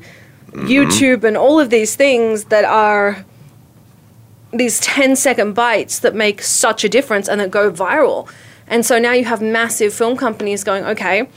YouTube 0.53 1.25
and 1.25 1.35
all 1.35 1.59
of 1.59 1.69
these 1.69 1.95
things 1.97 2.45
that 2.45 2.63
are 2.63 3.25
these 4.57 4.79
10 4.79 5.15
second 5.15 5.53
bites 5.53 5.99
that 5.99 6.15
make 6.15 6.41
such 6.41 6.83
a 6.83 6.89
difference 6.89 7.27
and 7.27 7.39
that 7.41 7.51
go 7.51 7.71
viral. 7.71 8.29
And 8.67 8.85
so 8.85 8.97
now 8.97 9.11
you 9.11 9.25
have 9.25 9.41
massive 9.41 9.93
film 9.93 10.17
companies 10.17 10.63
going, 10.63 10.83
okay, 10.85 11.27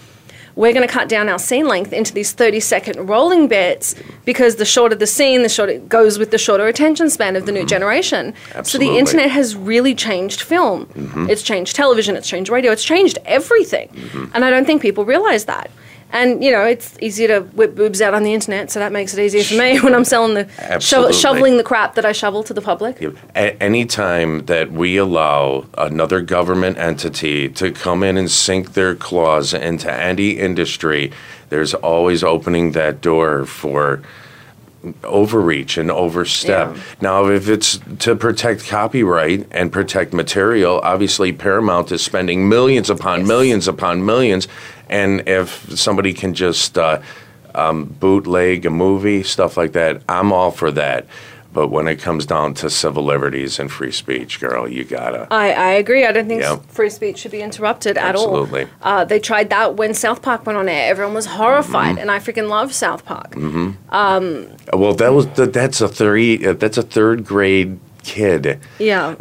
we're 0.57 0.73
going 0.73 0.87
to 0.87 0.93
cut 0.93 1.09
down 1.09 1.29
our 1.29 1.39
scene 1.39 1.69
length 1.69 1.93
into 1.93 2.13
these 2.13 2.33
30 2.33 2.59
second 2.59 3.09
rolling 3.09 3.47
bits 3.47 3.95
because 4.25 4.57
the 4.57 4.65
shorter 4.65 4.97
the 4.97 5.07
scene, 5.07 5.43
the 5.43 5.49
shorter 5.49 5.75
it 5.75 5.89
goes 5.89 6.19
with 6.19 6.33
the 6.33 6.39
shorter 6.39 6.67
attention 6.67 7.11
span 7.11 7.37
of 7.37 7.47
the 7.47 7.53
new 7.53 7.65
generation. 7.65 8.35
So 8.35 8.39
Mm-hmm. 8.49 8.59
Absolutely. 8.59 8.87
Mm-hmm. 8.87 8.95
the 8.95 8.99
internet 8.99 9.31
has 9.31 9.55
really 9.55 9.95
changed 9.95 10.41
film. 10.43 10.89
It's 11.31 11.43
changed 11.43 11.77
television, 11.77 12.17
it's 12.17 12.29
changed 12.29 12.51
radio, 12.51 12.73
it's 12.73 12.85
changed 12.85 13.19
everything. 13.25 13.89
Mm-hmm. 13.91 14.33
And 14.35 14.45
I 14.45 14.51
don't 14.51 14.65
think 14.65 14.83
people 14.83 15.05
realize 15.05 15.45
that. 15.45 15.71
And 16.11 16.43
you 16.43 16.51
know, 16.51 16.65
it's 16.65 16.97
easier 17.01 17.29
to 17.29 17.41
whip 17.41 17.75
boobs 17.75 18.01
out 18.01 18.15
on 18.15 18.23
the 18.23 18.33
internet, 18.33 18.71
so 18.71 18.79
that 18.81 18.93
makes 18.93 19.13
it 19.13 19.23
easier 19.23 19.45
for 19.45 19.55
me 19.55 19.79
when 19.83 19.95
I'm 19.95 20.05
selling 20.05 20.35
the 20.35 20.49
Absolutely. 20.59 21.13
shoveling 21.13 21.57
the 21.59 21.65
crap 21.65 21.95
that 21.97 22.07
I 22.07 22.13
shovel 22.13 22.43
to 22.45 22.55
the 22.55 22.63
public. 22.63 23.01
A- 23.37 23.63
anytime 23.63 24.47
that 24.47 24.73
we 24.73 24.97
allow 24.97 25.67
another 25.77 26.21
government 26.23 26.79
entity 26.79 27.49
to 27.51 27.73
come 27.73 28.03
in 28.03 28.17
and 28.17 28.31
sink 28.31 28.73
their 28.73 28.95
claws 28.95 29.53
into 29.53 29.93
any 29.93 30.31
industry, 30.31 31.13
there's 31.51 31.75
always 31.75 32.25
opening 32.25 32.73
that 32.73 33.01
door 33.01 33.45
for 33.45 34.03
overreach 35.05 35.77
and 35.77 35.91
overstep. 35.91 36.75
Yeah. 36.75 36.83
Now, 37.01 37.27
if 37.27 37.49
it's 37.49 37.81
to 38.01 38.15
protect 38.15 38.67
copyright 38.67 39.47
and 39.51 39.73
protect 39.73 40.13
material, 40.13 40.81
obviously 40.83 41.33
Paramount 41.33 41.91
is 41.91 42.03
spending 42.05 42.49
millions 42.49 42.89
upon 42.89 43.27
millions 43.27 43.67
upon 43.67 44.07
millions. 44.07 44.47
And 44.91 45.29
if 45.29 45.79
somebody 45.79 46.13
can 46.15 46.35
just 46.35 46.79
uh, 46.79 47.01
um, 47.55 47.85
bootleg 47.85 48.67
a 48.67 48.71
movie, 48.71 49.23
stuff 49.23 49.57
like 49.57 49.73
that, 49.73 50.03
I'm 50.09 50.33
all 50.33 50.51
for 50.51 50.71
that. 50.73 51.07
But 51.51 51.69
when 51.69 51.89
it 51.89 51.97
comes 51.97 52.27
down 52.27 52.53
to 52.55 52.69
civil 52.69 53.03
liberties 53.05 53.59
and 53.59 53.73
free 53.73 53.91
speech, 53.91 54.39
girl, 54.39 54.69
you 54.69 54.85
gotta. 54.85 55.27
I, 55.31 55.53
I 55.53 55.71
agree. 55.73 56.05
I 56.05 56.13
don't 56.13 56.29
think 56.29 56.43
Yep. 56.43 56.67
free 56.67 56.91
speech 56.91 57.19
should 57.19 57.31
be 57.33 57.41
interrupted 57.41 57.97
at 57.97 58.11
Absolutely. 58.15 58.35
all. 58.35 58.43
Absolutely. 58.45 58.67
Uh, 58.83 59.05
they 59.07 59.19
tried 59.19 59.49
that 59.51 59.75
when 59.77 59.95
South 59.95 60.21
Park 60.21 60.45
went 60.47 60.59
on 60.59 60.69
air. 60.69 60.91
Everyone 60.91 61.15
was 61.15 61.25
horrified, 61.27 61.93
Mm-hmm. 61.93 61.99
and 62.01 62.11
I 62.11 62.19
freaking 62.19 62.49
love 62.51 62.75
South 62.75 63.05
Park. 63.07 63.35
Well, 63.35 64.95
that 64.95 65.13
was 65.15 65.27
the, 65.29 65.47
that's 65.47 65.81
a 65.81 65.89
three. 65.89 66.47
uh, 66.47 66.53
That's 66.53 66.77
a 66.79 66.83
third 66.83 67.25
grade 67.25 67.79
kid. 68.03 68.61
Yeah. 68.79 69.15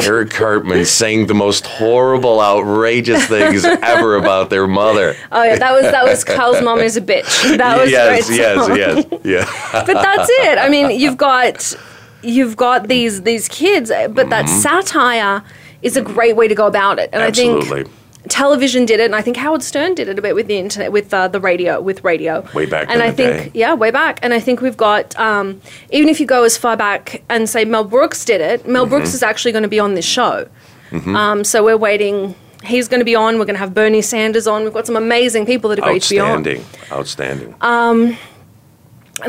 Eric 0.00 0.30
Cartman 0.30 0.84
saying 0.84 1.26
the 1.26 1.34
most 1.34 1.66
horrible, 1.66 2.40
outrageous 2.40 3.26
things 3.26 3.64
ever 3.64 4.16
about 4.16 4.50
their 4.50 4.66
mother. 4.66 5.14
Oh 5.32 5.42
yeah, 5.42 5.56
that 5.56 5.72
was 5.72 5.82
that 5.82 6.04
was 6.04 6.24
Kyle's 6.24 6.62
mom 6.62 6.80
is 6.80 6.96
a 6.96 7.00
bitch. 7.00 7.56
That 7.58 7.80
was 7.80 7.90
yes, 7.90 8.26
great 8.26 8.38
yes, 8.38 8.66
song. 8.66 8.76
yes, 8.76 9.04
yeah. 9.24 9.82
But 9.84 9.94
that's 9.94 10.28
it. 10.30 10.58
I 10.58 10.68
mean, 10.68 10.98
you've 10.98 11.16
got 11.16 11.74
you've 12.22 12.56
got 12.56 12.88
these 12.88 13.22
these 13.22 13.48
kids, 13.48 13.90
but 14.10 14.30
that 14.30 14.46
Mm-hmm. 14.46 14.58
satire 14.60 15.42
is 15.82 15.96
a 15.96 16.02
great 16.02 16.34
way 16.36 16.48
to 16.48 16.54
go 16.54 16.66
about 16.66 16.98
it. 16.98 17.10
And 17.12 17.22
I 17.22 17.26
Absolutely. 17.26 17.84
think 17.84 17.94
television 18.28 18.86
did 18.86 19.00
it, 19.00 19.04
and 19.04 19.14
I 19.14 19.20
think 19.22 19.36
Howard 19.36 19.62
Stern 19.62 19.94
did 19.94 20.08
it 20.08 20.18
a 20.18 20.22
bit 20.22 20.34
with 20.34 20.46
the 20.46 20.58
internet, 20.58 20.92
with 20.92 21.12
uh, 21.12 21.28
the 21.28 21.40
radio, 21.40 21.80
with 21.80 22.02
radio. 22.04 22.46
Way 22.54 22.66
back 22.66 22.88
And 22.90 23.02
I 23.02 23.10
think, 23.10 23.52
day. 23.52 23.58
yeah, 23.58 23.74
way 23.74 23.90
back. 23.90 24.18
And 24.22 24.32
I 24.34 24.40
think 24.40 24.60
we've 24.60 24.76
got, 24.76 25.18
um, 25.18 25.60
even 25.90 26.08
if 26.08 26.20
you 26.20 26.26
go 26.26 26.44
as 26.44 26.56
far 26.56 26.76
back 26.76 27.22
and 27.28 27.48
say 27.48 27.64
Mel 27.64 27.84
Brooks 27.84 28.24
did 28.24 28.40
it, 28.40 28.66
Mel 28.66 28.86
Brooks 28.86 29.08
Mm-hmm. 29.08 29.14
is 29.16 29.22
actually 29.22 29.52
going 29.52 29.62
to 29.62 29.68
be 29.68 29.78
on 29.80 29.94
this 29.94 30.04
show. 30.06 30.48
Um, 30.92 31.42
so 31.44 31.64
we're 31.64 31.76
waiting. 31.76 32.34
He's 32.62 32.86
going 32.88 33.00
to 33.00 33.04
be 33.04 33.16
on. 33.16 33.38
We're 33.38 33.44
going 33.46 33.56
to 33.56 33.58
have 33.60 33.74
Bernie 33.74 34.00
Sanders 34.00 34.46
on. 34.46 34.62
We've 34.62 34.72
got 34.72 34.86
some 34.86 34.96
amazing 34.96 35.44
people 35.44 35.68
that 35.70 35.80
are 35.80 35.82
going 35.82 36.00
to 36.00 36.08
be 36.08 36.20
on. 36.20 36.38
Outstanding, 36.38 36.64
outstanding. 36.92 37.54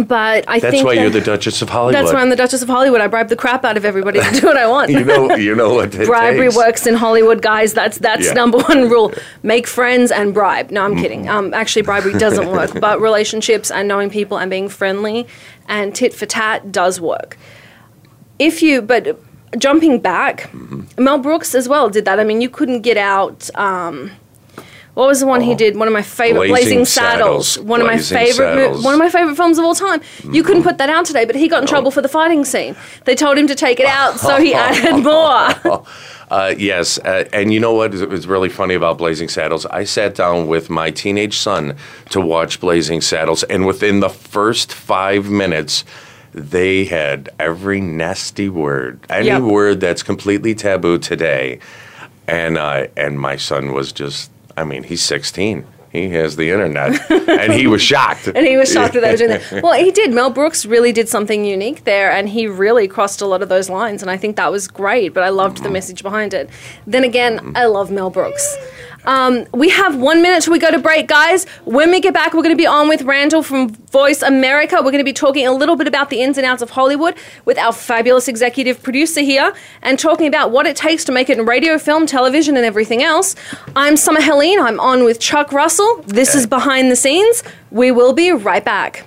But 0.08 0.46
I 0.48 0.54
think 0.60 0.62
That's 0.64 0.72
think 0.72 0.86
why 0.86 0.96
that- 0.96 1.02
you're 1.02 1.10
the 1.12 1.22
Duchess 1.22 1.62
of 1.62 1.70
Hollywood. 1.70 1.94
That's 1.94 2.12
why 2.12 2.20
I'm 2.20 2.32
the 2.32 2.36
Duchess 2.36 2.64
of 2.64 2.68
Hollywood. 2.68 3.02
I 3.02 3.08
bribe 3.08 3.30
the 3.30 3.36
crap 3.36 3.64
out 3.64 3.78
of 3.78 3.86
everybody 3.86 4.20
to 4.20 4.32
do 4.42 4.48
what 4.48 4.58
I 4.58 4.68
want. 4.68 4.90
you 4.98 5.06
know, 5.06 5.36
you 5.36 5.54
know 5.56 5.76
what 5.76 5.92
Bribery 5.92 6.48
takes. 6.48 6.56
works 6.58 6.88
in 6.88 6.96
Hollywood, 6.96 7.44
guys. 7.44 7.74
That's 7.74 8.00
that's 8.00 8.26
Yeah. 8.26 8.34
number 8.34 8.58
one 8.58 8.90
rule. 8.90 9.14
Make 9.44 9.68
friends 9.68 10.12
and 10.12 10.34
bribe. 10.34 10.72
No, 10.72 10.82
I'm 10.84 10.94
Mm-hmm. 10.94 11.02
kidding. 11.02 11.30
Um, 11.30 11.54
actually, 11.54 11.84
bribery 11.84 12.14
doesn't 12.14 12.48
work, 12.50 12.80
but 12.82 13.00
relationships 13.00 13.70
and 13.70 13.88
knowing 13.88 14.10
people 14.10 14.38
and 14.40 14.50
being 14.50 14.70
friendly 14.70 15.28
and 15.68 15.94
tit 15.94 16.14
for 16.16 16.26
tat 16.26 16.72
does 16.72 17.00
work. 17.00 17.38
If 18.40 18.64
you, 18.64 18.82
but 18.82 19.20
jumping 19.58 20.00
back, 20.00 20.50
Mm-hmm. 20.52 21.04
Mel 21.04 21.20
Brooks 21.20 21.54
as 21.54 21.70
well 21.70 21.90
did 21.90 22.06
that. 22.06 22.20
I 22.20 22.24
mean, 22.24 22.42
you 22.42 22.50
couldn't 22.50 22.82
get 22.82 22.98
out. 22.98 23.50
Um, 23.56 24.12
what 24.96 25.08
was 25.08 25.20
the 25.20 25.28
one 25.28 25.42
he 25.42 25.54
did? 25.56 25.78
One 25.78 25.88
of 25.88 25.94
my 25.94 26.02
favorite, 26.02 26.46
Oh. 26.46 26.48
Blazing 26.48 26.80
Blazing, 26.80 26.86
Saddles. 26.86 27.48
Saddles. 27.54 27.68
One 27.68 27.82
of 27.82 27.88
my 27.88 27.98
favorite, 27.98 28.34
Saddles. 28.36 28.78
Mm-hmm. 28.78 28.84
one 28.86 28.94
of 28.96 29.00
my 29.00 29.10
favorite 29.10 29.36
films 29.36 29.58
of 29.60 29.64
all 29.66 29.76
time. 29.76 30.02
You 30.32 30.42
couldn't 30.44 30.64
put 30.64 30.78
that 30.80 30.90
out 30.90 31.06
today, 31.06 31.26
but 31.26 31.36
he 31.36 31.48
got 31.48 31.62
in 31.62 31.68
trouble 31.68 31.92
for 31.92 32.02
the 32.02 32.08
fighting 32.10 32.44
scene. 32.46 32.76
They 33.06 33.14
told 33.16 33.38
him 33.38 33.48
to 33.48 33.56
take 33.56 33.80
it 33.80 33.86
out, 33.88 34.20
so 34.20 34.38
he 34.38 34.54
added 34.66 35.04
more. 35.04 35.86
Uh, 36.28 36.56
yes, 36.58 36.98
uh, 36.98 37.24
and 37.34 37.54
you 37.54 37.60
know 37.60 37.74
what 37.74 37.94
is 37.94 38.02
is 38.02 38.26
really 38.26 38.50
funny 38.50 38.74
about 38.74 38.98
Blazing 38.98 39.30
Saddles? 39.30 39.64
I 39.68 39.84
sat 39.84 40.16
down 40.16 40.48
with 40.48 40.72
my 40.72 40.90
teenage 40.90 41.38
son 41.38 41.78
to 42.10 42.20
watch 42.20 42.60
Blazing 42.60 43.02
Saddles, 43.02 43.44
and 43.44 43.68
within 43.68 44.00
the 44.00 44.10
first 44.10 44.74
five 44.74 45.30
minutes, 45.30 45.84
they 46.34 46.86
had 46.86 47.30
every 47.40 47.80
nasty 47.80 48.50
word, 48.50 49.00
any 49.08 49.28
Yep. 49.28 49.42
word 49.44 49.80
that's 49.80 50.02
completely 50.02 50.56
taboo 50.56 50.98
today, 50.98 51.60
and 52.28 52.58
uh, 52.58 52.88
and 52.98 53.20
my 53.20 53.36
son 53.36 53.72
was 53.74 53.92
just, 53.92 54.32
I 54.58 54.64
mean, 54.64 54.84
he's 54.84 55.04
16. 55.04 55.66
He 55.96 56.10
has 56.10 56.36
the 56.36 56.52
internet, 56.52 57.10
and 57.30 57.54
he 57.54 57.68
was 57.68 57.82
shocked. 57.82 58.28
And 58.28 58.46
he 58.46 58.58
was 58.58 58.70
shocked 58.70 58.96
that 58.96 59.00
they 59.00 59.12
were 59.12 59.18
doing 59.18 59.30
that. 59.30 59.64
Well, 59.64 59.82
he 59.82 59.92
did. 59.92 60.12
Mel 60.12 60.30
Brooks 60.30 60.66
really 60.66 60.92
did 60.92 61.08
something 61.08 61.46
unique 61.46 61.86
there, 61.86 62.12
and 62.12 62.28
he 62.28 62.48
really 62.48 62.86
crossed 62.86 63.22
a 63.22 63.26
lot 63.26 63.42
of 63.42 63.48
those 63.48 63.70
lines, 63.70 64.02
and 64.02 64.12
I 64.12 64.18
think 64.18 64.36
that 64.36 64.52
was 64.52 64.68
great. 64.68 65.14
But 65.14 65.24
I 65.24 65.30
loved 65.30 65.64
the 65.64 65.70
mm. 65.70 65.74
message 65.74 66.04
behind 66.04 66.34
it. 66.34 66.50
Then 66.86 67.06
again, 67.06 67.54
I 67.56 67.68
love 67.68 67.92
Mel 67.92 68.10
Brooks. 68.10 68.58
Um, 69.06 69.46
we 69.54 69.70
have 69.70 69.96
one 69.98 70.22
minute 70.22 70.44
till 70.44 70.54
we 70.54 70.60
go 70.60 70.72
to 70.72 70.80
break, 70.80 71.08
guys. 71.08 71.46
When 71.66 71.92
we 71.92 72.00
get 72.00 72.14
back, 72.14 72.34
we're 72.34 72.44
going 72.44 72.56
to 72.56 72.62
be 72.62 72.66
on 72.66 72.88
with 72.88 73.04
Randall 73.04 73.44
from 73.44 73.70
Voice 73.70 74.22
America. 74.22 74.78
We're 74.78 74.92
going 74.92 74.98
to 74.98 75.04
be 75.04 75.14
talking 75.14 75.46
a 75.46 75.52
little 75.52 75.76
bit 75.76 75.88
about 75.88 76.10
the 76.10 76.22
ins 76.22 76.38
and 76.38 76.46
outs 76.46 76.62
of 76.62 76.72
Hollywood 76.72 77.16
with 77.46 77.58
our 77.58 77.72
fabulous 77.72 78.28
executive 78.28 78.82
producer 78.82 79.22
here 79.22 79.54
and 79.82 80.00
talking 80.00 80.28
about 80.28 80.52
what 80.52 80.66
it 80.66 80.76
takes 80.76 81.06
to 81.06 81.12
make 81.12 81.30
it 81.30 81.38
in 81.38 81.46
radio, 81.46 81.78
film, 81.78 82.06
television, 82.06 82.58
and 82.58 82.66
everything 82.66 83.04
else. 83.04 83.36
I'm 83.76 83.98
Summer 83.98 84.22
Helene. 84.22 84.60
I'm 84.60 84.80
on 84.80 85.04
with 85.04 85.20
Chuck 85.20 85.52
Russell. 85.52 86.04
This 86.08 86.36
is 86.36 86.48
Behind 86.48 86.92
the 86.92 86.96
Scenes. 86.96 87.44
We 87.72 87.92
will 87.92 88.14
be 88.14 88.32
right 88.32 88.64
back. 88.64 89.06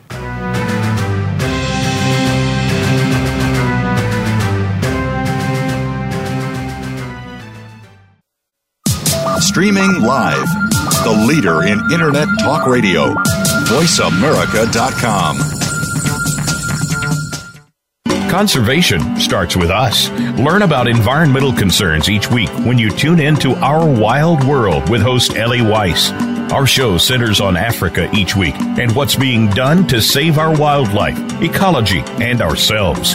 Streaming 9.41 10.03
live. 10.03 10.49
The 11.05 11.25
leader 11.27 11.63
in 11.63 11.79
Internet 11.93 12.29
talk 12.41 12.67
radio. 12.67 13.15
VoiceAmerica.com. 13.69 15.39
Conservation 18.29 19.17
starts 19.19 19.57
with 19.57 19.71
us. 19.71 20.11
Learn 20.39 20.63
about 20.63 20.89
environmental 20.89 21.53
concerns 21.53 22.11
each 22.11 22.31
week 22.31 22.51
when 22.67 22.79
you 22.79 22.91
tune 22.91 23.21
in 23.21 23.37
to 23.37 23.55
Our 23.55 23.89
Wild 23.89 24.43
World 24.45 24.91
with 24.91 25.03
host 25.03 25.37
Ellie 25.37 25.63
Weiss. 25.63 26.11
Our 26.53 26.67
show 26.67 26.99
centers 26.99 27.41
on 27.41 27.57
Africa 27.57 28.11
each 28.13 28.35
week 28.35 28.55
and 28.57 28.95
what's 28.95 29.15
being 29.15 29.49
done 29.51 29.87
to 29.89 30.03
save 30.03 30.39
our 30.39 30.57
wildlife, 30.59 31.19
ecology, 31.41 32.03
and 32.21 32.43
ourselves. 32.43 33.15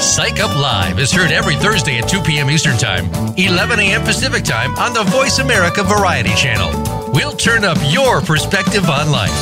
Psych 0.00 0.40
Up 0.40 0.54
Live 0.56 0.98
is 0.98 1.10
heard 1.10 1.32
every 1.32 1.56
Thursday 1.56 1.98
at 1.98 2.08
2 2.08 2.20
p.m. 2.22 2.50
Eastern 2.50 2.76
Time, 2.76 3.06
11 3.36 3.80
a.m. 3.80 4.02
Pacific 4.02 4.44
Time 4.44 4.74
on 4.76 4.92
the 4.92 5.02
Voice 5.04 5.38
America 5.38 5.82
Variety 5.82 6.34
Channel. 6.34 7.10
We'll 7.12 7.32
turn 7.32 7.64
up 7.64 7.78
your 7.88 8.20
perspective 8.20 8.88
on 8.88 9.10
life. 9.10 9.32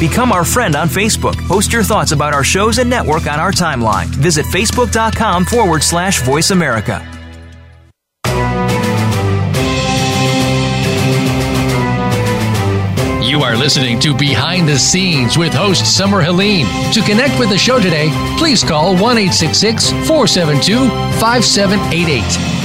Become 0.00 0.32
our 0.32 0.44
friend 0.44 0.74
on 0.74 0.88
Facebook. 0.88 1.36
Post 1.46 1.72
your 1.72 1.84
thoughts 1.84 2.10
about 2.12 2.34
our 2.34 2.42
shows 2.42 2.78
and 2.78 2.90
network 2.90 3.26
on 3.26 3.38
our 3.38 3.52
timeline. 3.52 4.06
Visit 4.06 4.46
facebook.com 4.46 5.44
forward 5.44 5.82
slash 5.82 6.22
voice 6.22 6.50
America. 6.50 7.21
You 13.32 13.40
are 13.40 13.56
listening 13.56 13.98
to 14.00 14.14
Behind 14.14 14.68
the 14.68 14.78
Scenes 14.78 15.38
with 15.38 15.54
host 15.54 15.96
Summer 15.96 16.20
Helene. 16.20 16.66
To 16.92 17.00
connect 17.00 17.38
with 17.38 17.48
the 17.48 17.56
show 17.56 17.80
today, 17.80 18.10
please 18.36 18.62
call 18.62 18.94
1 18.94 18.98
472 19.00 20.76
5788. 21.18 22.20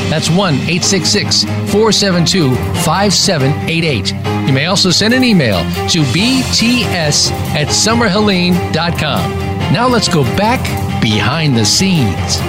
That's 0.09 0.29
1 0.29 0.55
472 0.57 2.53
5788. 2.83 4.11
You 4.45 4.53
may 4.53 4.65
also 4.65 4.89
send 4.89 5.13
an 5.13 5.23
email 5.23 5.59
to 5.87 6.01
bts 6.11 7.31
at 7.55 7.67
summerhelene.com. 7.67 9.31
Now 9.71 9.87
let's 9.87 10.09
go 10.09 10.23
back 10.35 10.61
behind 11.01 11.55
the 11.55 11.63
scenes. 11.63 12.41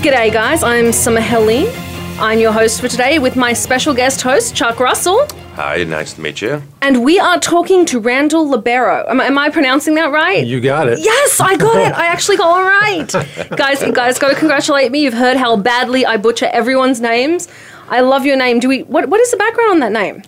G'day, 0.00 0.32
guys. 0.32 0.62
I'm 0.62 0.92
Summer 0.92 1.20
Helene. 1.20 1.66
I'm 2.20 2.38
your 2.38 2.52
host 2.52 2.80
for 2.80 2.86
today 2.86 3.18
with 3.18 3.34
my 3.34 3.52
special 3.52 3.94
guest 3.94 4.22
host, 4.22 4.54
Chuck 4.54 4.78
Russell. 4.78 5.26
Hi, 5.62 5.84
nice 5.84 6.14
to 6.14 6.22
meet 6.22 6.40
you. 6.40 6.62
And 6.80 7.04
we 7.04 7.18
are 7.18 7.38
talking 7.38 7.84
to 7.84 8.00
Randall 8.00 8.48
Libero. 8.48 9.04
Am, 9.10 9.20
am 9.20 9.36
I 9.36 9.50
pronouncing 9.50 9.94
that 9.96 10.10
right? 10.10 10.46
You 10.46 10.58
got 10.58 10.88
it. 10.88 11.00
Yes, 11.00 11.38
I 11.38 11.54
got 11.58 11.76
it. 11.76 11.92
I 11.92 12.06
actually 12.06 12.38
got 12.38 12.58
it 12.58 13.12
right. 13.12 13.48
guys, 13.58 13.82
you 13.82 13.92
guys 13.92 14.18
got 14.18 14.30
to 14.30 14.36
congratulate 14.36 14.90
me. 14.90 15.02
You've 15.02 15.12
heard 15.12 15.36
how 15.36 15.56
badly 15.56 16.06
I 16.06 16.16
butcher 16.16 16.46
everyone's 16.46 17.02
names. 17.02 17.46
I 17.90 18.00
love 18.00 18.24
your 18.24 18.38
name. 18.38 18.58
Do 18.58 18.70
we? 18.70 18.84
What, 18.84 19.10
what 19.10 19.20
is 19.20 19.30
the 19.32 19.36
background 19.36 19.72
on 19.72 19.80
that 19.80 19.92
name? 19.92 20.22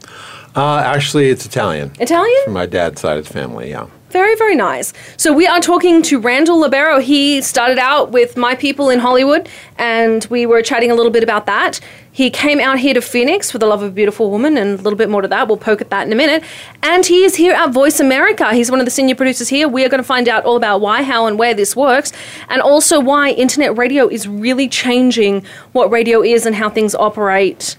Uh, 0.54 0.82
actually, 0.84 1.30
it's 1.30 1.46
Italian. 1.46 1.92
Italian? 1.98 2.44
From 2.44 2.52
my 2.52 2.66
dad's 2.66 3.00
side 3.00 3.16
of 3.16 3.26
the 3.26 3.32
family, 3.32 3.70
yeah. 3.70 3.86
Very, 4.10 4.36
very 4.36 4.54
nice. 4.54 4.92
So 5.16 5.32
we 5.32 5.46
are 5.46 5.60
talking 5.60 6.02
to 6.02 6.20
Randall 6.20 6.60
Libero. 6.60 7.00
He 7.00 7.40
started 7.40 7.78
out 7.78 8.10
with 8.10 8.36
my 8.36 8.54
people 8.54 8.90
in 8.90 8.98
Hollywood, 8.98 9.48
and 9.78 10.26
we 10.26 10.44
were 10.44 10.60
chatting 10.60 10.90
a 10.90 10.94
little 10.94 11.10
bit 11.10 11.22
about 11.22 11.46
that. 11.46 11.80
He 12.14 12.28
came 12.28 12.60
out 12.60 12.78
here 12.78 12.92
to 12.92 13.00
Phoenix 13.00 13.50
for 13.50 13.56
the 13.56 13.66
love 13.66 13.82
of 13.82 13.88
a 13.88 13.92
beautiful 13.92 14.30
woman, 14.30 14.58
and 14.58 14.78
a 14.78 14.82
little 14.82 14.98
bit 14.98 15.08
more 15.08 15.22
to 15.22 15.28
that. 15.28 15.48
We'll 15.48 15.56
poke 15.56 15.80
at 15.80 15.88
that 15.88 16.06
in 16.06 16.12
a 16.12 16.16
minute. 16.16 16.44
And 16.82 17.06
he 17.06 17.24
is 17.24 17.36
here 17.36 17.54
at 17.54 17.70
Voice 17.70 18.00
America. 18.00 18.52
He's 18.52 18.70
one 18.70 18.80
of 18.80 18.86
the 18.86 18.90
senior 18.90 19.14
producers 19.14 19.48
here. 19.48 19.66
We 19.66 19.82
are 19.84 19.88
going 19.88 20.02
to 20.02 20.06
find 20.06 20.28
out 20.28 20.44
all 20.44 20.56
about 20.56 20.82
why, 20.82 21.02
how, 21.02 21.26
and 21.26 21.38
where 21.38 21.54
this 21.54 21.74
works, 21.74 22.12
and 22.50 22.60
also 22.60 23.00
why 23.00 23.30
internet 23.30 23.78
radio 23.78 24.08
is 24.08 24.28
really 24.28 24.68
changing 24.68 25.44
what 25.72 25.90
radio 25.90 26.22
is 26.22 26.44
and 26.44 26.54
how 26.54 26.68
things 26.68 26.94
operate 26.94 27.76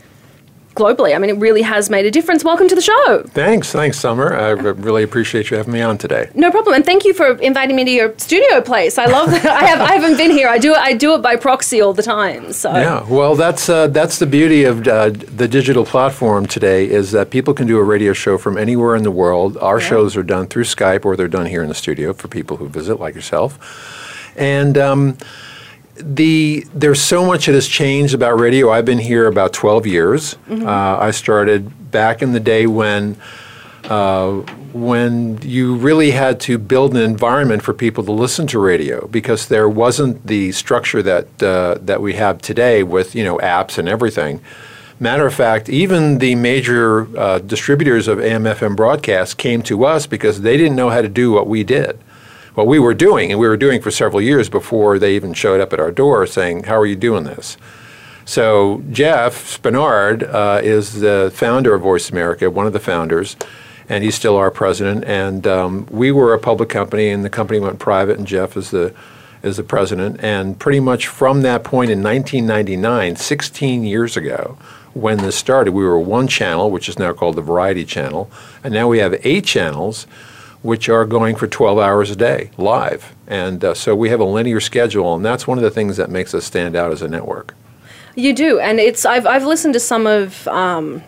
globally. 0.76 1.16
I 1.16 1.20
mean, 1.20 1.30
it 1.30 1.40
really 1.40 1.62
has 1.62 1.90
made 1.90 2.06
a 2.06 2.12
difference. 2.12 2.44
Welcome 2.44 2.68
to 2.70 2.76
the 2.76 2.82
show. 2.82 3.24
Thanks, 3.28 3.72
thanks, 3.72 4.00
Summer. 4.00 4.36
I 4.36 4.50
really 4.50 5.04
appreciate 5.04 5.50
you 5.50 5.58
having 5.58 5.74
me 5.74 5.82
on 5.82 5.98
today. 5.98 6.30
No 6.34 6.52
problem, 6.52 6.76
and 6.76 6.86
thank 6.86 7.06
you 7.06 7.14
for 7.14 7.38
inviting 7.40 7.76
me 7.76 7.86
to 7.86 7.92
your 7.92 8.18
studio 8.18 8.62
place. 8.62 8.98
I 8.98 9.06
love 9.06 9.32
that. 9.32 9.46
I 9.46 9.66
have 9.66 9.82
I 9.82 9.94
haven't 9.94 10.18
been 10.18 10.32
here. 10.32 10.48
I 10.48 10.58
do 10.58 10.74
it. 10.74 10.80
I 10.80 10.94
do 10.94 11.16
it 11.16 11.22
by 11.22 11.36
proxy 11.36 11.82
all 11.82 11.94
the 11.94 12.04
time. 12.04 12.54
So 12.54 12.72
yeah, 12.74 13.06
well, 13.08 13.36
that's 13.36 13.70
uh, 13.70 13.88
that's 13.88 14.20
the 14.20 14.28
beauty 14.28 14.64
of 14.64 14.88
uh, 14.88 15.10
the 15.10 15.48
digital 15.48 15.86
platform 15.86 16.46
today 16.46 16.90
is 16.90 17.12
that 17.12 17.30
people 17.30 17.54
can 17.54 17.68
do 17.68 17.78
a 17.78 17.84
radio 17.84 18.14
show 18.14 18.38
from 18.38 18.58
anywhere 18.58 18.96
in 18.96 19.04
the 19.04 19.12
world. 19.12 19.58
Our 19.58 19.80
yeah. 19.80 19.88
shows 19.88 20.18
are 20.18 20.24
done 20.24 20.48
through 20.48 20.64
Skype 20.64 21.06
or 21.06 21.16
they're 21.16 21.28
done 21.28 21.46
here 21.46 21.64
in 21.64 21.70
the 21.70 21.76
studio 21.76 22.14
for 22.14 22.28
people 22.28 22.58
who 22.58 22.68
visit, 22.68 23.00
like 23.00 23.16
yourself, 23.16 24.34
and. 24.36 24.78
Um, 24.78 25.18
the 25.96 26.66
there's 26.74 27.02
so 27.02 27.26
much 27.26 27.46
that 27.46 27.54
has 27.54 27.68
changed 27.68 28.14
about 28.14 28.40
radio. 28.40 28.72
I've 28.72 28.86
been 28.86 29.00
here 29.00 29.28
about 29.28 29.54
12 29.54 29.88
years. 29.88 30.36
Mm-hmm. 30.48 30.68
Uh, 30.68 30.98
I 30.98 31.12
started 31.12 31.92
back 31.92 32.22
in 32.22 32.34
the 32.34 32.40
day 32.40 32.66
when 32.68 33.18
uh, 33.86 34.42
when 34.74 35.40
you 35.42 35.76
really 35.76 36.12
had 36.12 36.40
to 36.40 36.58
build 36.58 36.96
an 36.96 37.02
environment 37.02 37.62
for 37.62 37.74
people 37.74 38.04
to 38.06 38.12
listen 38.12 38.48
to 38.48 38.60
radio 38.60 39.08
because 39.08 39.48
there 39.48 39.70
wasn't 39.70 40.26
the 40.26 40.52
structure 40.52 41.04
that 41.04 41.44
uh, 41.44 41.78
that 41.82 42.02
we 42.02 42.14
have 42.14 42.42
today 42.42 42.82
with 42.82 43.14
you 43.14 43.24
know 43.24 43.38
apps 43.38 43.78
and 43.78 43.88
everything. 43.88 44.42
Matter 45.00 45.26
of 45.26 45.34
fact, 45.34 45.70
even 45.70 46.20
the 46.20 46.36
major 46.36 47.08
uh, 47.18 47.40
distributors 47.40 48.08
of 48.08 48.20
AM/FM 48.20 48.76
broadcasts 48.76 49.34
came 49.34 49.62
to 49.64 49.86
us 49.86 50.08
because 50.08 50.42
they 50.42 50.56
didn't 50.56 50.76
know 50.76 50.90
how 50.90 51.02
to 51.02 51.10
do 51.10 51.32
what 51.32 51.48
we 51.48 51.64
did 51.64 52.00
what 52.56 52.68
we 52.68 52.80
were 52.80 52.94
doing, 52.94 53.32
and 53.32 53.40
we 53.40 53.48
were 53.48 53.58
doing 53.58 53.82
for 53.82 53.92
several 53.92 54.22
years 54.22 54.50
before 54.50 55.00
they 55.00 55.16
even 55.16 55.34
showed 55.34 55.60
up 55.60 55.74
at 55.74 55.80
our 55.80 55.92
door 55.92 56.26
saying, 56.28 56.64
How 56.64 56.78
are 56.78 56.86
you 56.86 56.96
doing 56.96 57.24
this? 57.24 57.58
So, 58.26 58.84
Jeff 58.90 59.62
Spenard 59.62 60.24
uh, 60.34 60.62
is 60.64 61.02
the 61.02 61.32
founder 61.34 61.74
of 61.74 61.82
Voice 61.82 62.10
America, 62.10 62.50
one 62.50 62.66
of 62.66 62.74
the 62.74 62.80
founders, 62.80 63.36
and 63.90 64.04
he's 64.04 64.16
still 64.16 64.38
our 64.38 64.50
president. 64.50 65.04
And 65.04 65.46
um, 65.46 65.88
we 65.90 66.12
were 66.12 66.34
a 66.34 66.40
public 66.40 66.70
company, 66.70 67.10
and 67.10 67.26
the 67.26 67.30
company 67.30 67.60
went 67.60 67.80
private, 67.80 68.18
and 68.18 68.28
Jeff 68.28 68.56
is 68.56 68.72
the 68.72 68.94
is 69.42 69.58
the 69.58 69.64
president. 69.64 70.24
And 70.24 70.58
pretty 70.58 70.80
much 70.80 71.08
from 71.08 71.42
that 71.42 71.66
point 71.66 71.92
in 71.92 72.02
1999, 72.02 73.18
16 73.18 73.84
years 73.84 74.16
ago, 74.16 74.58
when 74.94 75.18
this 75.18 75.36
started, 75.36 75.74
we 75.74 75.84
were 75.84 76.00
one 76.00 76.30
channel, 76.30 76.72
which 76.72 76.88
is 76.88 76.98
now 76.98 77.12
called 77.12 77.36
the 77.36 77.42
Variety 77.42 77.84
Channel, 77.84 78.32
and 78.64 78.74
now 78.74 78.88
we 78.88 79.00
have 79.00 79.20
eight 79.26 79.44
channels 79.44 80.08
which 80.64 80.90
are 80.90 81.06
going 81.06 81.36
for 81.36 81.46
12 81.46 81.78
hours 81.78 82.10
a 82.10 82.16
day 82.16 82.50
live. 82.58 83.14
And 83.28 83.64
uh, 83.64 83.74
so 83.76 83.96
we 83.96 84.10
have 84.10 84.20
a 84.20 84.26
linear 84.26 84.60
schedule, 84.60 85.14
and 85.14 85.24
that's 85.24 85.46
one 85.46 85.58
of 85.58 85.64
the 85.64 85.70
things 85.70 85.98
that 85.98 86.10
makes 86.10 86.34
us 86.34 86.46
stand 86.46 86.76
out 86.76 86.92
as 86.92 87.02
a 87.02 87.08
network. 87.08 87.54
You 88.16 88.34
do, 88.34 88.60
and 88.60 88.80
it's 88.80 89.06
I've 89.06 89.26
I've 89.28 89.46
listened 89.46 89.74
to 89.76 89.80
some 89.80 90.08
of. 90.08 90.48
Um, 90.48 91.04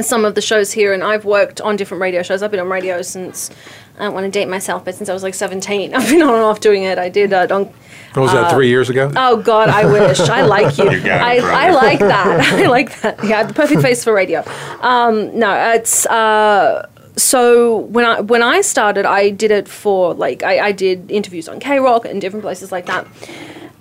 some 0.00 0.24
of 0.24 0.36
the 0.36 0.40
shows 0.40 0.70
here, 0.72 0.92
and 0.94 1.02
I've 1.02 1.24
worked 1.24 1.60
on 1.60 1.74
different 1.74 2.00
radio 2.00 2.22
shows. 2.22 2.44
I've 2.44 2.52
been 2.52 2.60
on 2.60 2.68
radio 2.68 3.02
since 3.02 3.50
I 3.98 4.04
don't 4.04 4.14
want 4.14 4.24
to 4.24 4.30
date 4.30 4.48
myself, 4.48 4.84
but 4.84 4.94
since 4.94 5.08
I 5.08 5.12
was 5.12 5.22
like 5.22 5.34
17, 5.34 5.94
I've 5.94 6.08
been 6.08 6.22
on 6.22 6.34
and 6.34 6.44
off 6.44 6.60
doing 6.60 6.84
it. 6.84 6.96
I 6.98 7.08
did 7.08 7.32
uh, 7.32 7.46
Don. 7.46 7.64
What 7.64 8.22
was 8.22 8.32
that, 8.32 8.44
uh, 8.44 8.50
three 8.50 8.68
years 8.68 8.88
ago? 8.88 9.12
Oh 9.16 9.36
God, 9.42 9.68
I 9.68 9.84
wish. 9.84 10.20
I 10.20 10.42
like 10.42 10.78
you. 10.78 10.90
You 10.90 11.00
got 11.02 11.06
it, 11.06 11.22
I, 11.22 11.40
brother. 11.40 11.54
I 11.54 11.70
like 11.70 11.98
that. 12.00 12.40
I 12.52 12.66
like 12.66 13.00
that. 13.00 13.24
Yeah, 13.24 13.42
the 13.42 13.54
perfect 13.54 13.82
face 13.82 14.02
for 14.02 14.12
radio. 14.12 14.44
Um, 14.80 15.38
no, 15.38 15.52
it's 15.74 16.06
uh, 16.06 16.88
so 17.16 17.78
when 17.78 18.04
I 18.04 18.20
when 18.20 18.42
I 18.42 18.60
started, 18.60 19.06
I 19.06 19.30
did 19.30 19.50
it 19.50 19.68
for 19.68 20.14
like 20.14 20.42
I, 20.42 20.66
I 20.66 20.72
did 20.72 21.10
interviews 21.10 21.48
on 21.48 21.60
K 21.60 21.78
Rock 21.78 22.04
and 22.04 22.20
different 22.20 22.42
places 22.42 22.72
like 22.72 22.86
that. 22.86 23.06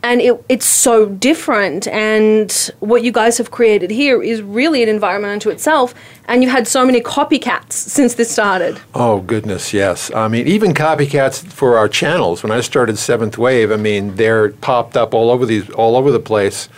And 0.02 0.22
it, 0.22 0.42
it's 0.48 0.66
so 0.66 1.08
different. 1.08 1.86
And 1.90 2.52
what 2.80 3.04
you 3.04 3.12
guys 3.12 3.38
have 3.38 3.52
created 3.52 3.92
here 3.92 4.24
is 4.24 4.42
really 4.42 4.82
an 4.82 4.88
environment 4.88 5.34
unto 5.34 5.50
itself. 5.50 5.94
And 6.26 6.42
you've 6.42 6.54
had 6.54 6.70
so 6.70 6.86
many 6.86 7.02
copycats 7.02 7.74
since 7.74 8.14
this 8.14 8.32
started. 8.32 8.80
Oh 8.96 9.20
goodness, 9.20 9.74
yes. 9.74 10.10
I 10.14 10.30
mean, 10.30 10.48
even 10.48 10.74
copycats 10.74 11.46
for 11.46 11.78
our 11.78 11.90
channels. 11.90 12.44
When 12.44 12.52
I 12.52 12.62
started 12.62 12.98
Seventh 12.98 13.38
Wave, 13.38 13.72
I 13.72 13.76
mean, 13.76 14.16
they're 14.16 14.50
popped 14.50 14.96
up 14.96 15.14
all 15.14 15.30
over 15.30 15.46
these, 15.46 15.70
all 15.72 15.98
over 15.98 16.12
the 16.12 16.20
place. 16.20 16.70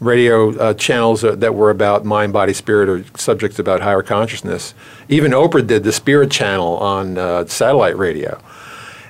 Radio 0.00 0.56
uh, 0.56 0.74
channels 0.74 1.24
uh, 1.24 1.34
that 1.36 1.54
were 1.54 1.70
about 1.70 2.04
mind, 2.04 2.32
body, 2.32 2.52
spirit, 2.52 2.88
or 2.88 3.04
subjects 3.16 3.58
about 3.58 3.80
higher 3.80 4.02
consciousness. 4.02 4.74
Even 5.08 5.32
Oprah 5.32 5.66
did 5.66 5.82
the 5.82 5.92
Spirit 5.92 6.30
Channel 6.30 6.76
on 6.76 7.18
uh, 7.18 7.46
satellite 7.46 7.96
radio. 7.96 8.40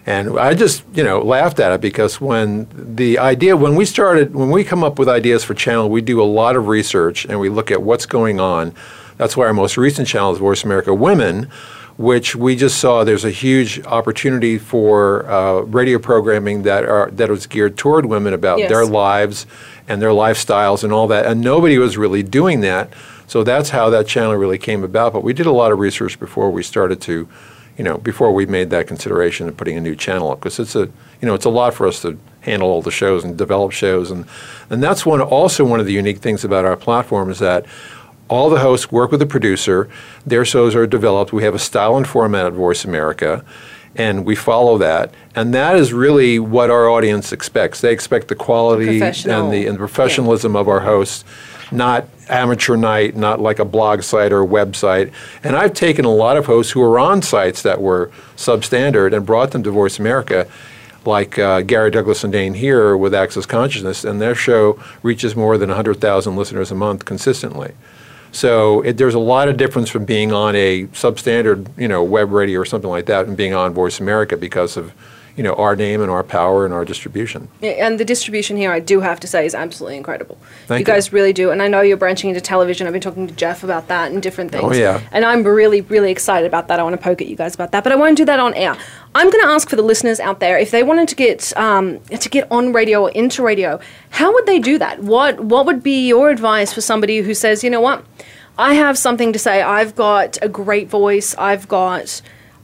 And 0.07 0.39
I 0.39 0.55
just, 0.55 0.85
you 0.95 1.05
know, 1.05 1.21
laughed 1.21 1.61
at 1.61 1.71
it 1.73 1.83
because 1.83 2.19
when 2.19 2.67
the 2.73 3.19
idea, 3.19 3.55
when 3.55 3.75
we 3.77 3.85
started, 3.85 4.35
when 4.35 4.51
we 4.51 4.65
come 4.65 4.83
up 4.83 4.99
with 4.99 5.07
ideas 5.07 5.45
for 5.45 5.53
channel, 5.53 5.91
we 5.91 6.01
do 6.01 6.23
a 6.23 6.25
lot 6.25 6.57
of 6.57 6.67
research 6.67 7.27
and 7.27 7.39
we 7.39 7.51
look 7.51 7.71
at 7.71 7.83
what's 7.83 8.07
going 8.07 8.41
on. 8.41 8.75
That's 9.19 9.37
why 9.37 9.47
our 9.47 9.53
most 9.53 9.77
recent 9.77 10.09
channel 10.09 10.33
is 10.33 10.39
Voice 10.39 10.65
America 10.65 10.95
Women, 10.95 11.51
which 11.97 12.37
we 12.37 12.55
just 12.57 12.79
saw 12.79 13.03
there's 13.05 13.25
a 13.25 13.31
huge 13.31 13.85
opportunity 13.85 14.57
for 14.59 15.29
uh, 15.29 15.61
radio 15.63 15.99
programming 15.99 16.63
that 16.63 16.85
are 16.85 17.11
that 17.11 17.29
was 17.29 17.47
geared 17.47 17.77
toward 17.77 18.07
women 18.07 18.33
about 18.33 18.61
Yes. 18.61 18.71
their 18.71 18.87
lives 18.87 19.47
and 19.89 20.01
their 20.01 20.11
lifestyles 20.11 20.85
and 20.85 20.93
all 20.93 21.09
that. 21.09 21.27
And 21.27 21.41
nobody 21.41 21.77
was 21.79 21.99
really 21.99 22.23
doing 22.23 22.61
that. 22.61 22.91
So 23.27 23.43
that's 23.43 23.71
how 23.71 23.91
that 23.91 24.07
channel 24.07 24.35
really 24.37 24.59
came 24.59 24.85
about. 24.85 25.13
But 25.13 25.23
we 25.25 25.33
did 25.33 25.47
a 25.47 25.53
lot 25.53 25.73
of 25.73 25.79
research 25.81 26.19
before 26.21 26.51
we 26.51 26.63
started 26.63 27.01
to, 27.03 27.29
you 27.77 27.85
know, 27.85 27.99
before 27.99 28.33
we 28.33 28.47
made 28.47 28.71
that 28.71 28.87
consideration 28.87 29.49
of 29.49 29.57
putting 29.57 29.77
a 29.77 29.81
new 29.81 29.97
channel 29.97 30.31
up 30.31 30.39
because 30.41 30.59
it's 30.61 30.77
a, 30.77 30.89
you 31.21 31.27
know, 31.27 31.35
it's 31.35 31.45
a 31.45 31.51
lot 31.51 31.75
for 31.75 31.87
us 31.89 32.01
to 32.03 32.17
handle 32.43 32.69
all 32.71 32.81
the 32.81 32.91
shows 32.93 33.25
and 33.25 33.37
develop 33.37 33.73
shows 33.73 34.11
and 34.13 34.25
and 34.71 34.81
that's 34.83 35.05
one 35.05 35.21
also 35.21 35.65
one 35.65 35.81
of 35.81 35.87
the 35.87 35.93
unique 35.93 36.19
things 36.19 36.45
about 36.45 36.65
our 36.65 36.77
platform 36.77 37.29
is 37.31 37.41
that 37.41 37.67
all 38.29 38.51
the 38.51 38.61
hosts 38.61 38.93
work 38.93 39.11
with 39.11 39.21
the 39.21 39.27
producer. 39.27 39.89
Their 40.27 40.45
shows 40.45 40.75
are 40.75 40.87
developed. 40.87 41.33
We 41.33 41.45
have 41.45 41.55
a 41.55 41.59
style 41.59 41.97
and 41.97 42.07
format 42.07 42.47
at 42.47 42.53
Voice 42.53 42.85
America, 42.85 43.45
and 43.97 44.25
we 44.25 44.35
follow 44.35 44.79
that. 44.79 45.13
And 45.35 45.55
that 45.55 45.77
is 45.77 45.93
really 45.93 46.39
what 46.39 46.71
our 46.71 46.89
audience 46.89 47.33
expects. 47.33 47.81
They 47.81 47.93
expect 47.93 48.29
the 48.29 48.35
quality 48.35 49.01
and 49.03 49.53
the, 49.53 49.67
and 49.67 49.75
the 49.75 49.79
professionalism 49.79 50.57
of 50.57 50.69
our 50.69 50.81
hosts, 50.81 51.25
not 51.73 52.07
amateur 52.29 52.77
night, 52.77 53.17
not 53.17 53.41
like 53.41 53.59
a 53.59 53.65
blog 53.65 54.03
site 54.03 54.33
or 54.33 54.43
a 54.43 54.47
website. 54.47 55.13
And 55.43 55.57
I've 55.57 55.75
taken 55.75 56.05
a 56.05 56.13
lot 56.13 56.37
of 56.37 56.47
hosts 56.47 56.73
who 56.73 56.81
were 56.81 56.99
on 56.99 57.23
sites 57.23 57.63
that 57.63 57.81
were 57.81 58.11
substandard 58.37 59.17
and 59.17 59.25
brought 59.25 59.53
them 59.53 59.63
to 59.63 59.71
Voice 59.71 59.99
America. 59.99 60.47
Like 61.05 61.39
uh, 61.39 61.63
Gary 61.63 61.91
Douglas 61.91 62.23
and 62.23 62.33
Dain 62.33 62.55
Heer 62.55 62.95
with 62.95 63.15
Access 63.15 63.47
Consciousness, 63.47 64.05
and 64.05 64.21
their 64.21 64.35
show 64.35 64.79
reaches 65.03 65.35
more 65.35 65.57
than 65.57 65.71
100,000 65.71 66.37
listeners 66.37 66.71
a 66.71 66.75
month 66.75 67.07
consistently. 67.07 67.73
So 68.39 68.83
it, 68.83 68.97
there's 68.99 69.15
a 69.17 69.19
lot 69.19 69.49
of 69.49 69.57
difference 69.57 69.91
from 69.91 70.05
being 70.05 70.33
on 70.33 70.55
a 70.55 70.85
substandard, 70.93 71.77
you 71.77 71.89
know, 71.89 72.05
web 72.05 72.31
radio 72.31 72.61
or 72.61 72.65
something 72.65 72.89
like 72.89 73.07
that, 73.07 73.27
and 73.27 73.37
being 73.37 73.53
on 73.53 73.75
Voice 73.75 73.99
America 73.99 74.37
because 74.37 74.77
of, 74.77 74.93
you 75.39 75.45
know, 75.45 75.55
our 75.55 75.77
name 75.77 76.03
and 76.03 76.11
our 76.11 76.25
power 76.25 76.65
and 76.65 76.75
our 76.75 76.85
distribution. 76.85 77.49
Yeah, 77.61 77.87
and 77.87 78.01
the 78.01 78.05
distribution 78.05 78.57
here, 78.57 78.73
I 78.73 78.81
do 78.81 79.01
have 79.01 79.21
to 79.21 79.29
say, 79.29 79.47
is 79.47 79.55
absolutely 79.55 79.97
incredible. 79.97 80.37
Thank 80.67 80.81
you 80.81 80.85
guys 80.85 81.13
really 81.13 81.33
do, 81.33 81.53
and 81.53 81.63
I 81.63 81.69
know 81.69 81.81
you're 81.81 81.97
branching 81.97 82.29
into 82.29 82.41
television. 82.41 82.89
I've 82.89 82.93
been 82.93 83.01
talking 83.01 83.29
to 83.29 83.35
Jeff 83.35 83.63
about 83.63 83.87
that 83.87 84.11
and 84.11 84.21
different 84.21 84.51
things. 84.51 84.65
Oh, 84.65 84.73
yeah. 84.73 85.01
And 85.13 85.25
I'm 85.25 85.45
really, 85.45 85.81
really 85.83 86.11
excited 86.11 86.45
about 86.45 86.67
that. 86.69 86.81
I 86.81 86.83
want 86.83 86.97
to 86.97 87.01
poke 87.01 87.23
at 87.23 87.29
you 87.29 87.37
guys 87.37 87.55
about 87.55 87.71
that, 87.71 87.85
but 87.85 87.93
I 87.93 87.97
won't 87.97 88.17
do 88.17 88.25
that 88.25 88.41
on 88.41 88.53
air. 88.55 88.77
I'm 89.15 89.31
going 89.31 89.45
to 89.45 89.49
ask 89.51 89.71
for 89.71 89.77
the 89.77 89.83
listeners 89.83 90.19
out 90.19 90.41
there 90.41 90.59
if 90.59 90.73
they 90.73 90.83
wanted 90.83 91.09
to 91.11 91.15
get 91.15 91.57
um, 91.57 92.01
to 92.01 92.29
get 92.29 92.51
on 92.51 92.73
radio 92.73 93.03
or 93.03 93.11
into 93.13 93.45
radio, 93.45 93.79
how 94.11 94.35
would 94.35 94.47
they 94.47 94.59
do 94.59 94.77
that? 94.79 95.05
What 95.05 95.39
What 95.39 95.67
would 95.67 95.85
be 95.85 96.09
your 96.09 96.31
advice 96.31 96.73
for 96.73 96.81
somebody 96.81 97.19
who 97.19 97.33
says, 97.33 97.63
you 97.63 97.71
know 97.71 97.81
what, 97.81 98.05
I 98.59 98.75
have 98.75 98.99
something 98.99 99.33
to 99.33 99.39
say. 99.39 99.63
I've 99.63 99.95
got 99.95 100.37
a 100.43 100.49
great 100.49 100.89
voice. 100.89 101.37
I've 101.39 101.69
got 101.69 102.21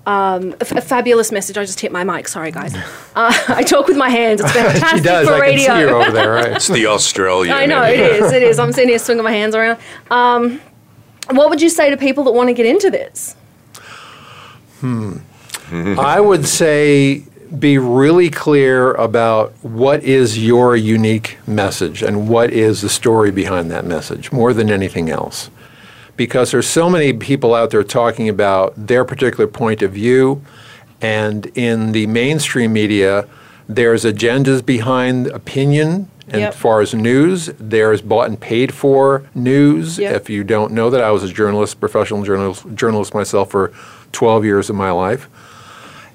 um, 0.07 0.53
a, 0.53 0.57
f- 0.63 0.73
a 0.73 0.81
fabulous 0.81 1.33
message. 1.33 1.57
I 1.59 1.65
just 1.65 1.81
hit 1.81 1.91
my 1.93 2.05
mic. 2.05 2.29
Sorry, 2.29 2.51
guys. 2.51 2.75
Uh, 3.17 3.33
I 3.47 3.63
talk 3.63 3.87
with 3.87 3.97
my 3.97 4.09
hands. 4.09 4.41
It's 4.41 4.51
fantastic 4.51 4.89
she 4.99 5.01
does. 5.05 5.29
for 5.29 5.35
I 5.35 5.39
radio. 5.39 5.67
can 5.69 5.77
see 5.77 5.81
you 5.83 5.89
over 5.91 6.11
there, 6.11 6.33
right? 6.33 6.53
It's 6.57 6.67
the 6.67 6.87
Australian. 6.87 7.55
I 7.57 7.65
know 7.65 7.85
in 7.85 7.91
it 7.93 7.99
you. 8.19 8.25
is. 8.27 8.33
It 8.33 8.43
is. 8.43 8.59
I'm 8.59 8.73
sitting 8.73 8.89
here 8.89 8.99
swinging 8.99 9.23
my 9.23 9.31
hands 9.31 9.55
around. 9.55 9.79
Um, 10.11 10.61
what 11.31 11.49
would 11.49 11.63
you 11.63 11.69
say 11.69 11.91
to 11.91 11.97
people 11.97 12.25
that 12.25 12.33
want 12.33 12.49
to 12.49 12.53
get 12.55 12.67
into 12.67 12.91
this? 12.91 13.37
Hmm. 14.81 15.19
I 15.73 16.21
would 16.21 16.45
say 16.47 17.23
be 17.57 17.79
really 17.79 18.31
clear 18.31 18.95
about 18.95 19.53
what 19.63 20.03
is 20.03 20.45
your 20.45 20.75
unique 20.77 21.39
message 21.47 22.03
and 22.03 22.29
what 22.29 22.51
is 22.53 22.83
the 22.83 22.89
story 22.89 23.31
behind 23.31 23.71
that 23.71 23.85
message 23.85 24.33
more 24.33 24.53
than 24.53 24.71
anything 24.71 25.09
else. 25.09 25.51
Because 26.17 26.53
there's 26.53 26.69
so 26.69 26.89
many 26.89 27.13
people 27.13 27.55
out 27.55 27.71
there 27.71 27.83
talking 27.83 28.29
about 28.29 28.75
their 28.77 29.05
particular 29.05 29.47
point 29.47 29.83
of 29.83 29.93
view, 29.93 30.43
and 31.01 31.47
in 31.57 31.93
the 31.93 32.07
mainstream 32.07 32.73
media, 32.73 33.27
there's 33.69 34.05
agendas 34.05 34.65
behind 34.65 35.27
opinion. 35.29 36.09
And 36.29 36.41
Yep. 36.41 36.55
as 36.55 36.57
far 36.57 36.81
as 36.81 36.95
news, 36.95 37.51
there's 37.59 38.01
bought 38.01 38.29
and 38.29 38.41
paid 38.41 38.73
for 38.73 39.25
news. 39.35 39.99
Yep. 39.99 40.15
If 40.17 40.31
you 40.31 40.43
don't 40.43 40.73
know 40.73 40.89
that, 40.89 41.03
I 41.03 41.11
was 41.11 41.23
a 41.23 41.29
journalist, 41.29 41.81
professional 41.81 42.23
journalist, 42.23 42.65
journalist 42.75 43.13
myself 43.13 43.51
for 43.51 43.73
12 44.13 44.45
years 44.45 44.71
of 44.71 44.77
my 44.77 44.91
life. 44.91 45.29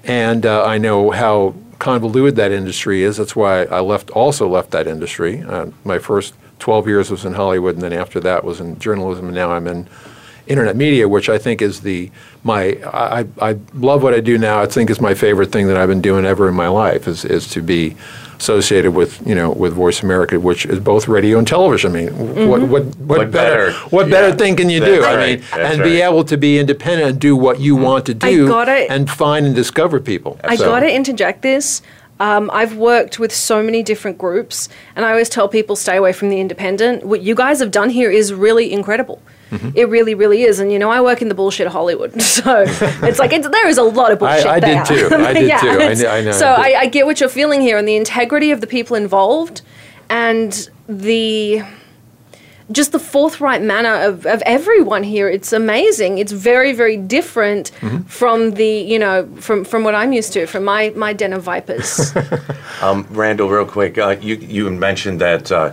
And 0.02 0.44
uh, 0.46 0.64
I 0.64 0.78
know 0.78 1.10
how 1.12 1.54
convoluted 1.78 2.34
that 2.36 2.50
industry 2.50 3.02
is. 3.04 3.18
That's 3.18 3.36
why 3.36 3.64
I 3.64 3.80
left, 3.80 4.10
also 4.10 4.48
left 4.48 4.72
that 4.72 4.88
industry. 4.88 5.44
Uh, 5.46 5.66
my 5.84 5.98
first 6.00 6.34
12 6.60 6.86
years 6.86 7.10
was 7.10 7.24
in 7.24 7.34
Hollywood, 7.34 7.74
and 7.74 7.82
then 7.82 7.92
after 7.92 8.20
that 8.20 8.44
was 8.44 8.60
in 8.60 8.78
journalism, 8.78 9.26
and 9.26 9.34
now 9.34 9.50
I'm 9.50 9.66
in 9.66 9.88
internet 10.46 10.76
media, 10.76 11.08
which 11.08 11.28
I 11.28 11.38
think 11.38 11.62
is 11.62 11.80
the 11.80 12.10
my 12.44 12.78
I, 12.84 13.26
I 13.40 13.56
love 13.74 14.02
what 14.02 14.14
I 14.14 14.20
do 14.20 14.38
now. 14.38 14.60
I 14.62 14.66
think 14.66 14.90
is 14.90 15.00
my 15.00 15.14
favorite 15.14 15.52
thing 15.52 15.66
that 15.68 15.76
I've 15.76 15.88
been 15.88 16.00
doing 16.00 16.24
ever 16.24 16.48
in 16.48 16.54
my 16.54 16.68
life 16.68 17.06
is 17.08 17.24
is 17.24 17.48
to 17.50 17.62
be 17.62 17.96
associated 18.38 18.92
with 18.94 19.24
you 19.26 19.34
know 19.34 19.50
with 19.50 19.72
Voice 19.74 20.02
America, 20.02 20.40
which 20.40 20.64
is 20.66 20.80
both 20.80 21.08
radio 21.08 21.38
and 21.38 21.46
television. 21.46 21.90
I 21.92 21.94
mean, 21.94 22.48
what 22.48 22.60
Mhm. 22.62 22.68
what 22.68 22.84
what, 22.84 23.18
What 23.20 23.30
better, 23.30 23.66
better? 23.66 23.72
what 23.90 24.06
Yeah. 24.08 24.12
better 24.12 24.36
thing 24.36 24.56
can 24.56 24.70
you 24.70 24.80
That's 24.80 24.92
do? 24.92 25.04
I 25.04 25.26
mean, 25.26 25.42
That's 25.54 25.74
and 25.74 25.82
be 25.84 26.00
able 26.00 26.24
to 26.24 26.36
be 26.36 26.58
independent 26.58 27.10
and 27.10 27.18
do 27.20 27.36
what 27.36 27.60
you 27.60 27.76
want 27.76 28.06
to 28.06 28.12
I 28.22 28.30
do 28.32 28.48
gotta- 28.48 28.90
and 28.90 29.08
find 29.10 29.46
and 29.46 29.54
discover 29.54 30.00
people. 30.00 30.38
I 30.42 30.56
So- 30.56 30.64
got 30.66 30.80
to 30.80 30.90
interject 30.92 31.42
this. 31.42 31.82
Um, 32.20 32.50
I've 32.52 32.76
worked 32.76 33.18
with 33.18 33.34
so 33.34 33.62
many 33.62 33.82
different 33.82 34.18
groups, 34.18 34.68
and 34.94 35.04
I 35.06 35.10
always 35.10 35.30
tell 35.30 35.48
people 35.48 35.74
stay 35.74 35.96
away 35.96 36.12
from 36.12 36.28
the 36.28 36.38
independent. 36.38 37.04
What 37.04 37.22
you 37.22 37.34
guys 37.34 37.58
have 37.60 37.70
done 37.70 37.88
here 37.90 38.10
is 38.10 38.32
really 38.32 38.70
incredible. 38.72 39.22
Mm-hmm. 39.50 39.70
It 39.74 39.88
really, 39.88 40.14
really 40.14 40.42
is. 40.42 40.60
And 40.60 40.70
you 40.70 40.78
know, 40.78 40.90
I 40.90 41.00
work 41.00 41.22
in 41.22 41.28
the 41.28 41.34
bullshit 41.34 41.66
of 41.66 41.72
Hollywood, 41.72 42.20
so 42.36 42.64
it's 42.66 43.18
like 43.18 43.32
it's, 43.32 43.48
there 43.48 43.66
is 43.68 43.78
a 43.78 43.82
lot 43.82 44.12
of 44.12 44.18
bullshit. 44.18 44.46
I 44.46 44.60
did 44.60 44.62
there. 44.62 44.84
too. 44.84 45.14
I 45.16 45.32
did 45.40 45.60
too. 45.60 45.70
I 45.70 45.94
kn- 45.94 46.06
I 46.06 46.20
know, 46.20 46.32
So 46.32 46.46
I 46.52 46.68
did. 46.68 46.76
I, 46.76 46.80
I 46.80 46.86
get 46.86 47.06
what 47.06 47.20
you're 47.20 47.28
feeling 47.30 47.62
here, 47.62 47.78
and 47.78 47.88
the 47.88 47.96
integrity 47.96 48.50
of 48.50 48.60
the 48.60 48.66
people 48.66 48.96
involved, 48.96 49.62
and 50.10 50.68
the 50.88 51.62
just 52.72 52.92
the 52.92 52.98
forthright 52.98 53.62
manner 53.62 53.94
of, 53.94 54.26
of 54.26 54.42
everyone 54.46 55.02
here. 55.02 55.28
It's 55.28 55.52
amazing. 55.52 56.18
It's 56.18 56.32
very, 56.32 56.72
very 56.72 56.96
different 56.96 57.70
Mhm. 57.80 58.06
from 58.08 58.52
the, 58.52 58.66
you 58.92 58.98
know, 58.98 59.28
from, 59.40 59.64
from 59.64 59.82
what 59.84 59.94
I'm 59.94 60.12
used 60.12 60.32
to, 60.34 60.46
from 60.46 60.64
my, 60.64 60.90
my 60.96 61.12
den 61.12 61.32
of 61.32 61.42
vipers. 61.42 62.12
Um, 62.82 63.06
Randall, 63.10 63.50
real 63.50 63.66
quick, 63.66 63.98
uh, 63.98 64.16
you 64.22 64.36
you 64.36 64.70
mentioned 64.70 65.20
that 65.20 65.52
uh, 65.52 65.70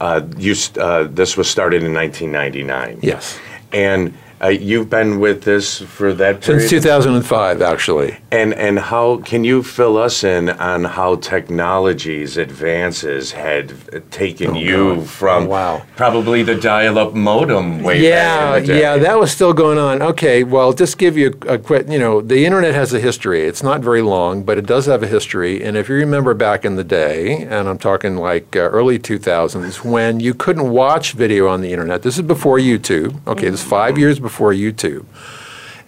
uh, 0.00 0.22
you 0.36 0.54
st- 0.56 0.76
uh, 0.78 1.04
this 1.04 1.36
was 1.36 1.48
started 1.48 1.84
in 1.84 1.94
1999. 1.94 2.98
Yes. 3.00 3.38
And 3.72 4.12
uh, 4.42 4.48
you've 4.48 4.88
been 4.90 5.18
with 5.20 5.42
this 5.42 5.80
for 5.80 6.12
that 6.14 6.40
period? 6.42 6.68
Since 6.68 6.84
2005, 6.84 7.62
actually. 7.62 8.16
And 8.30 8.54
and 8.54 8.78
how 8.78 9.16
can 9.18 9.42
you 9.44 9.62
fill 9.62 9.96
us 9.96 10.22
in 10.22 10.50
on 10.50 10.84
how 10.84 11.16
technology's 11.16 12.36
advances 12.36 13.32
had 13.32 13.72
taken 14.12 14.54
you 14.54 14.78
Oh, 14.90 14.94
God. 14.96 15.06
from 15.08 15.46
Wow. 15.46 15.82
probably 15.96 16.42
the 16.44 16.54
dial-up 16.54 17.14
modem 17.14 17.82
way 17.82 18.00
yeah, 18.00 18.56
yeah, 18.58 18.96
that 18.98 19.18
was 19.18 19.30
still 19.32 19.52
going 19.52 19.78
on. 19.78 20.02
Okay, 20.02 20.44
well, 20.44 20.72
just 20.72 20.98
give 20.98 21.16
you 21.16 21.36
a, 21.48 21.54
a 21.54 21.58
quick, 21.58 21.88
you 21.88 21.98
know, 21.98 22.20
the 22.20 22.44
internet 22.46 22.74
has 22.74 22.92
a 22.94 23.00
history. 23.00 23.42
It's 23.42 23.62
not 23.62 23.80
very 23.80 24.02
long, 24.02 24.42
but 24.44 24.56
it 24.58 24.66
does 24.66 24.86
have 24.86 25.02
a 25.02 25.06
history. 25.08 25.64
And 25.64 25.76
if 25.76 25.88
you 25.88 25.96
remember 25.96 26.32
back 26.34 26.64
in 26.64 26.76
the 26.76 26.84
day, 26.84 27.42
and 27.42 27.68
I'm 27.68 27.78
talking 27.78 28.16
like 28.16 28.54
uh, 28.54 28.60
early 28.60 28.98
2000s, 28.98 29.84
when 29.84 30.20
you 30.20 30.32
couldn't 30.34 30.70
watch 30.70 31.12
video 31.12 31.48
on 31.48 31.60
the 31.60 31.72
internet, 31.72 32.02
this 32.02 32.16
is 32.16 32.22
before 32.22 32.58
YouTube. 32.58 33.18
Okay, 33.26 33.48
this 33.50 33.60
is 33.62 33.66
five 33.66 33.98
years 33.98 34.18
before 34.20 34.27
YouTube. 34.52 35.04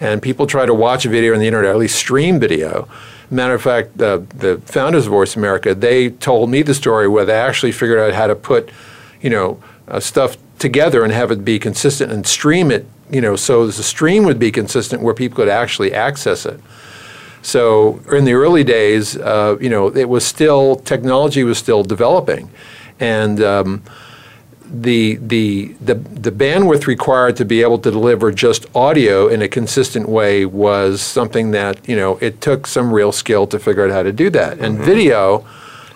And 0.00 0.22
people 0.22 0.46
try 0.46 0.66
to 0.66 0.74
watch 0.74 1.04
a 1.04 1.08
video 1.08 1.34
on 1.34 1.40
the 1.40 1.46
internet, 1.46 1.70
or 1.70 1.74
at 1.74 1.78
least 1.78 1.96
stream 1.96 2.40
video. 2.40 2.88
Matter 3.30 3.54
of 3.54 3.62
fact, 3.62 3.98
the, 3.98 4.26
the 4.34 4.60
founders 4.64 5.06
of 5.06 5.12
Voice 5.12 5.36
America, 5.36 5.74
they 5.74 6.10
told 6.10 6.50
me 6.50 6.62
the 6.62 6.74
story 6.74 7.06
where 7.06 7.24
they 7.24 7.34
actually 7.34 7.72
figured 7.72 7.98
out 7.98 8.14
how 8.14 8.26
to 8.26 8.34
put, 8.34 8.70
you 9.20 9.30
know, 9.30 9.62
uh, 9.88 10.00
stuff 10.00 10.36
together 10.58 11.04
and 11.04 11.12
have 11.12 11.30
it 11.30 11.44
be 11.44 11.58
consistent 11.58 12.10
and 12.12 12.26
stream 12.26 12.70
it, 12.70 12.86
you 13.10 13.20
know, 13.20 13.36
so 13.36 13.66
the 13.66 13.82
stream 13.82 14.24
would 14.24 14.38
be 14.38 14.50
consistent 14.50 15.02
where 15.02 15.14
people 15.14 15.36
could 15.36 15.48
actually 15.48 15.92
access 15.92 16.46
it. 16.46 16.60
So 17.42 18.00
in 18.12 18.24
the 18.24 18.34
early 18.34 18.64
days, 18.64 19.16
uh, 19.16 19.56
you 19.60 19.70
know, 19.70 19.88
it 19.88 20.08
was 20.08 20.24
still 20.24 20.76
technology 20.76 21.42
was 21.42 21.58
still 21.58 21.82
developing, 21.82 22.50
and 22.98 23.40
um, 23.42 23.82
the, 24.72 25.16
the 25.16 25.74
the 25.80 25.94
the 25.94 26.30
bandwidth 26.30 26.86
required 26.86 27.36
to 27.36 27.44
be 27.44 27.62
able 27.62 27.78
to 27.78 27.90
deliver 27.90 28.30
just 28.30 28.66
audio 28.74 29.26
in 29.26 29.42
a 29.42 29.48
consistent 29.48 30.08
way 30.08 30.46
was 30.46 31.02
something 31.02 31.50
that 31.50 31.88
you 31.88 31.96
know 31.96 32.18
it 32.20 32.40
took 32.40 32.66
some 32.66 32.92
real 32.92 33.12
skill 33.12 33.46
to 33.48 33.58
figure 33.58 33.84
out 33.84 33.90
how 33.90 34.02
to 34.02 34.12
do 34.12 34.30
that. 34.30 34.58
And 34.58 34.78
video, 34.78 35.44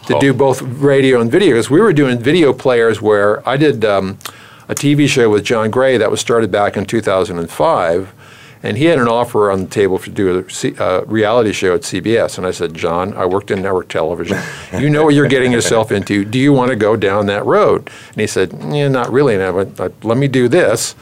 to 0.06 0.18
do 0.18 0.34
both 0.34 0.60
radio 0.62 1.20
and 1.20 1.30
video, 1.30 1.50
because 1.50 1.70
we 1.70 1.80
were 1.80 1.92
doing 1.92 2.18
video 2.18 2.52
players 2.52 3.00
where 3.00 3.46
I 3.48 3.56
did. 3.56 3.84
Um, 3.84 4.18
a 4.66 4.74
TV 4.74 5.06
show 5.06 5.28
with 5.28 5.44
John 5.44 5.70
Gray 5.70 5.98
that 5.98 6.10
was 6.10 6.20
started 6.20 6.50
back 6.50 6.78
in 6.78 6.86
2005 6.86 8.14
and 8.64 8.76
he 8.78 8.86
had 8.86 8.98
an 8.98 9.06
offer 9.06 9.50
on 9.50 9.60
the 9.60 9.66
table 9.68 9.98
to 9.98 10.10
do 10.10 10.38
a 10.38 10.50
C- 10.50 10.74
uh, 10.78 11.02
reality 11.04 11.52
show 11.52 11.74
at 11.74 11.82
CBS. 11.82 12.38
And 12.38 12.46
I 12.46 12.50
said, 12.50 12.74
John, 12.74 13.12
I 13.14 13.26
worked 13.26 13.50
in 13.50 13.62
network 13.62 13.88
television. 13.88 14.38
You 14.80 14.88
know 14.90 15.04
what 15.04 15.14
you're 15.14 15.28
getting 15.28 15.52
yourself 15.52 15.92
into. 15.92 16.24
Do 16.24 16.38
you 16.38 16.52
want 16.52 16.70
to 16.70 16.76
go 16.76 16.96
down 16.96 17.26
that 17.26 17.44
road? 17.44 17.90
And 18.08 18.20
he 18.20 18.26
said, 18.26 18.52
Yeah, 18.72 18.88
not 18.88 19.12
really. 19.12 19.34
And 19.34 19.42
I 19.44 19.50
went, 19.50 19.78
"Uh, 19.78 19.90
Let 20.02 20.18
me 20.18 20.26
do 20.28 20.48
this. 20.48 20.96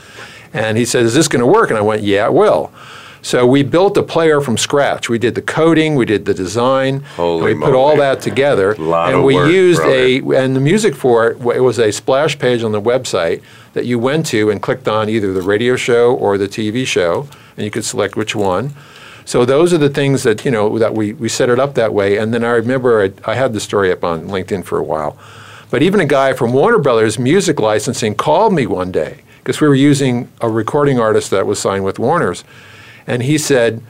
And 0.53 0.77
he 0.77 0.85
said, 0.85 1.05
Is 1.05 1.15
this 1.15 1.29
going 1.29 1.41
to 1.41 1.47
work? 1.47 1.71
And 1.71 1.79
I 1.79 1.83
went, 1.83 2.03
Yeah, 2.03 2.27
it 2.27 2.35
will. 2.35 2.71
So 3.25 3.47
we 3.47 3.63
built 3.63 3.97
a 3.97 4.03
player 4.03 4.41
from 4.41 4.59
scratch. 4.59 5.09
We 5.09 5.17
did 5.17 5.37
the 5.37 5.43
coding, 5.43 5.95
we 5.95 6.05
did 6.05 6.25
the 6.25 6.35
design, 6.35 7.03
Holy 7.15 7.55
we 7.55 7.61
put 7.61 7.73
all 7.73 7.97
that 7.99 8.21
together. 8.21 8.75
And 9.15 9.23
we 9.25 9.37
work, 9.37 9.49
used 9.53 9.79
brother. 9.81 9.95
a 9.95 10.43
and 10.43 10.57
the 10.57 10.61
music 10.61 10.97
for 10.97 11.31
it 11.31 11.37
it 11.55 11.61
was 11.61 11.79
a 11.79 11.93
splash 11.93 12.37
page 12.37 12.65
on 12.65 12.73
the 12.73 12.81
website 12.83 13.41
that 13.75 13.87
you 13.87 14.01
went 14.01 14.27
to 14.27 14.51
and 14.51 14.61
clicked 14.61 14.89
on 14.89 15.09
either 15.09 15.33
the 15.33 15.41
radio 15.43 15.77
show 15.77 16.13
or 16.17 16.37
the 16.37 16.49
TV 16.49 16.85
show, 16.85 17.29
and 17.57 17.65
you 17.65 17.71
could 17.71 17.85
select 17.85 18.17
which 18.17 18.35
one. 18.35 18.75
So 19.25 19.45
those 19.45 19.73
are 19.73 19.79
the 19.79 19.89
things 19.91 20.25
that 20.25 20.45
you 20.45 20.51
know 20.51 20.79
that 20.79 20.95
we, 20.95 21.13
we 21.13 21.29
set 21.29 21.49
it 21.49 21.59
up 21.61 21.75
that 21.75 21.95
way. 21.95 22.17
And 22.17 22.35
then 22.35 22.45
I 22.45 22.51
remember 22.51 23.03
I, 23.05 23.31
I 23.31 23.35
had 23.35 23.53
the 23.53 23.61
story 23.61 23.93
up 23.93 24.03
on 24.05 24.27
LinkedIn 24.29 24.65
for 24.65 24.79
a 24.79 24.83
while, 24.83 25.17
but 25.71 25.83
even 25.83 26.01
a 26.01 26.05
guy 26.07 26.33
from 26.33 26.53
Warner 26.53 26.79
Brothers 26.79 27.19
Music 27.19 27.61
Licensing 27.61 28.15
called 28.17 28.53
me 28.53 28.67
one 28.67 28.91
day 28.91 29.19
because 29.39 29.61
we 29.61 29.69
were 29.69 29.75
using 29.77 30.29
a 30.41 30.49
recording 30.49 30.99
artist 30.99 31.31
that 31.31 31.47
was 31.47 31.59
signed 31.61 31.85
with 31.85 31.99
Warner's, 31.99 32.45
and 33.07 33.23
he 33.23 33.39
said. 33.39 33.83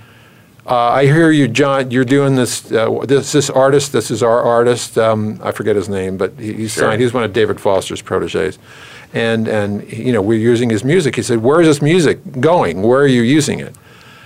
Uh, 0.65 0.77
I 0.77 1.07
hear 1.07 1.33
you, 1.33 1.49
John. 1.49 1.91
You're 1.91 2.05
doing 2.05 2.37
this. 2.37 2.71
Uh, 2.71 3.01
this 3.05 3.33
this 3.33 3.51
artist. 3.51 3.93
This 3.93 4.13
is 4.13 4.23
our 4.23 4.41
artist. 4.41 4.97
Um, 4.97 5.41
I 5.43 5.51
forget 5.51 5.75
his 5.75 5.89
name, 5.89 6.17
but 6.17 6.35
he, 6.39 6.53
he's 6.53 6.73
Sure. 6.75 6.85
signed. 6.85 7.03
He's 7.03 7.13
one 7.13 7.25
of 7.25 7.33
David 7.33 7.61
Foster's 7.61 8.01
proteges, 8.01 8.61
and 9.15 9.49
and 9.49 9.91
you 9.93 10.13
know 10.13 10.23
we're 10.23 10.39
using 10.39 10.71
his 10.71 10.85
music. 10.85 11.17
He 11.17 11.23
said, 11.23 11.43
"Where 11.43 11.61
is 11.61 11.67
this 11.67 11.83
music 11.83 12.19
going? 12.41 12.83
Where 12.83 13.01
are 13.01 13.07
you 13.07 13.23
using 13.23 13.61
it? 13.61 13.75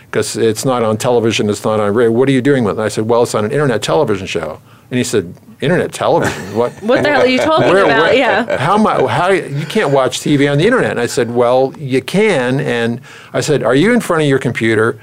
Because 0.06 0.36
it's 0.36 0.64
not 0.64 0.82
on 0.82 0.96
television. 0.96 1.50
It's 1.50 1.64
not 1.64 1.80
on 1.80 1.92
radio. 1.94 2.12
What 2.12 2.28
are 2.28 2.32
you 2.32 2.42
doing 2.42 2.64
with 2.64 2.78
it?" 2.78 2.82
I 2.82 2.88
said, 2.88 3.08
"Well, 3.08 3.22
it's 3.22 3.34
on 3.34 3.44
an 3.44 3.52
internet 3.52 3.82
television 3.82 4.26
show." 4.26 4.60
And 4.90 4.98
he 4.98 5.02
said, 5.04 5.34
"Internet 5.60 5.92
television? 5.92 6.56
What? 6.56 6.72
What 6.82 7.02
the 7.02 7.08
hell 7.10 7.22
are 7.22 7.26
you 7.26 7.38
talking 7.38 7.68
Where- 7.72 7.84
about? 7.84 8.02
where- 8.02 8.14
yeah. 8.14 8.56
How 8.56 8.78
mu- 8.78 9.08
How 9.08 9.30
you 9.30 9.66
can't 9.66 9.90
watch 9.92 10.20
TV 10.20 10.48
on 10.50 10.58
the 10.58 10.64
internet? 10.64 10.92
And 10.92 11.00
I 11.00 11.06
said, 11.06 11.28
well, 11.34 11.74
you 11.76 12.00
can. 12.00 12.60
And 12.60 13.00
I 13.32 13.40
said, 13.40 13.64
are 13.64 13.74
you 13.74 13.92
in 13.92 14.00
front 14.00 14.22
of 14.22 14.28
your 14.28 14.38
computer? 14.38 15.00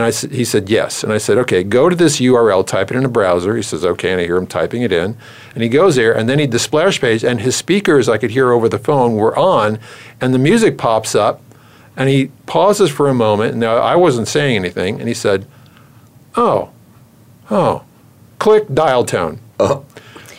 And 0.00 0.06
I 0.06 0.34
he 0.34 0.46
said, 0.46 0.70
yes. 0.70 1.04
And 1.04 1.12
I 1.12 1.18
said, 1.18 1.36
okay, 1.38 1.62
go 1.62 1.90
to 1.90 1.94
this 1.94 2.20
URL, 2.20 2.66
type 2.66 2.90
it 2.90 2.96
in 2.96 3.04
a 3.04 3.08
browser. 3.08 3.54
He 3.54 3.62
says, 3.62 3.84
okay. 3.84 4.12
And 4.12 4.20
I 4.20 4.24
hear 4.24 4.38
him 4.38 4.46
typing 4.46 4.80
it 4.80 4.92
in. 4.92 5.14
And 5.52 5.62
he 5.62 5.68
goes 5.68 5.96
there, 5.96 6.16
and 6.16 6.26
then 6.26 6.38
he 6.38 6.46
the 6.46 6.58
splash 6.58 7.02
page, 7.02 7.22
and 7.22 7.42
his 7.42 7.54
speakers 7.54 8.08
I 8.08 8.16
could 8.16 8.30
hear 8.30 8.50
over 8.50 8.66
the 8.66 8.78
phone 8.78 9.16
were 9.16 9.38
on, 9.38 9.78
and 10.18 10.32
the 10.32 10.38
music 10.38 10.78
pops 10.78 11.14
up, 11.14 11.42
and 11.96 12.08
he 12.08 12.30
pauses 12.46 12.90
for 12.90 13.08
a 13.08 13.14
moment. 13.14 13.56
Now 13.56 13.76
I 13.76 13.94
wasn't 13.94 14.26
saying 14.26 14.56
anything, 14.56 14.98
and 15.00 15.06
he 15.06 15.14
said, 15.14 15.46
oh, 16.34 16.70
oh, 17.50 17.84
click 18.38 18.72
dial 18.72 19.04
tone. 19.04 19.38
Uh-huh. 19.58 19.82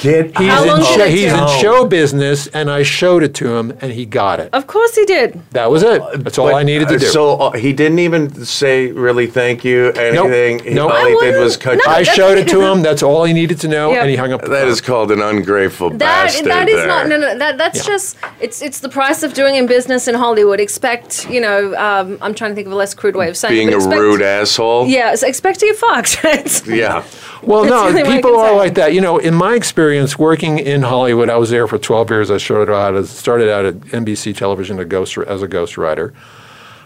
Get 0.01 0.35
He's, 0.37 0.47
How 0.49 0.63
in, 0.63 0.67
long 0.67 0.79
did 0.79 0.85
show, 0.97 1.07
he's 1.07 1.31
in 1.31 1.47
show 1.61 1.85
business, 1.85 2.47
and 2.47 2.71
I 2.71 2.81
showed 2.81 3.21
it 3.21 3.35
to 3.35 3.55
him, 3.55 3.77
and 3.81 3.91
he 3.91 4.05
got 4.05 4.39
it. 4.39 4.49
Of 4.51 4.65
course 4.65 4.95
he 4.95 5.05
did. 5.05 5.39
That 5.51 5.69
was 5.69 5.83
it. 5.83 6.01
That's 6.23 6.39
all 6.39 6.55
I 6.55 6.63
needed 6.63 6.87
to 6.87 6.95
Uh, 6.95 6.97
do. 6.97 7.05
So 7.05 7.33
uh, 7.37 7.51
he 7.51 7.71
didn't 7.71 7.99
even 7.99 8.43
say 8.45 8.91
really 8.91 9.27
thank 9.27 9.63
you, 9.63 9.91
anything. 9.91 10.59
He- 10.63 10.73
Nope. 10.73 10.91
All 10.91 10.97
I 10.97 11.09
he 11.11 11.19
did 11.31 11.39
was 11.39 11.55
cut 11.55 11.75
no. 11.75 11.81
I 11.85 11.99
that's- 11.99 12.15
showed 12.15 12.37
it 12.39 12.47
to 12.47 12.61
him. 12.71 12.81
That's 12.81 13.03
all 13.03 13.23
he 13.25 13.33
needed 13.33 13.59
to 13.61 13.67
know, 13.67 13.91
Yep. 13.91 14.01
and 14.01 14.09
he 14.09 14.15
hung 14.15 14.33
up. 14.33 14.41
The 14.41 14.49
That 14.49 14.61
phone. 14.63 14.69
is 14.71 14.81
called 14.81 15.11
an 15.11 15.21
ungrateful 15.21 15.91
That 15.91 15.99
bastard. 15.99 16.47
that 16.47 16.67
is 16.67 16.75
there. 16.77 16.87
not 16.87 17.07
no 17.07 17.17
no 17.17 17.37
that 17.37 17.57
that's 17.59 17.77
Yeah. 17.87 17.93
just 17.93 18.17
it's 18.39 18.61
it's 18.63 18.79
the 18.79 18.89
price 18.89 19.21
of 19.21 19.33
doing 19.35 19.55
in 19.55 19.67
business 19.67 20.07
in 20.07 20.15
Hollywood. 20.15 20.59
Expect 20.59 21.29
you 21.29 21.41
know 21.41 21.75
um, 21.75 22.17
I'm 22.21 22.33
trying 22.33 22.51
to 22.51 22.55
think 22.55 22.65
of 22.67 22.73
a 22.73 22.75
less 22.75 22.93
crude 22.95 23.15
way 23.15 23.29
of 23.29 23.37
saying 23.37 23.53
being 23.53 23.67
it, 23.67 23.73
a 23.73 23.77
expect, 23.77 23.99
rude 24.01 24.21
asshole. 24.23 24.87
Yeah, 24.87 25.13
so 25.15 25.27
expect 25.27 25.59
to 25.59 25.65
get 25.67 25.75
fucked. 25.75 26.23
Right? 26.31 26.67
Yeah. 26.67 27.03
Well, 27.43 27.63
That's 27.63 27.71
no, 27.73 27.91
really 27.91 28.15
people 28.15 28.37
are 28.39 28.55
like 28.55 28.75
that. 28.75 28.93
You 28.93 29.01
know, 29.01 29.17
in 29.17 29.33
my 29.33 29.55
experience 29.55 29.90
working 30.17 30.59
in 30.59 30.81
Hollywood, 30.81 31.29
I 31.29 31.37
was 31.37 31.49
there 31.49 31.67
for 31.67 31.77
12 31.77 32.09
years. 32.09 32.31
I 32.31 32.37
started 32.37 32.73
out 32.73 33.05
started 33.05 33.49
out 33.49 33.65
at 33.65 33.75
NBC 33.75 34.35
Television 34.35 34.79
a 34.79 34.85
ghost, 34.85 35.17
as 35.17 35.41
a 35.41 35.47
ghostwriter 35.47 36.13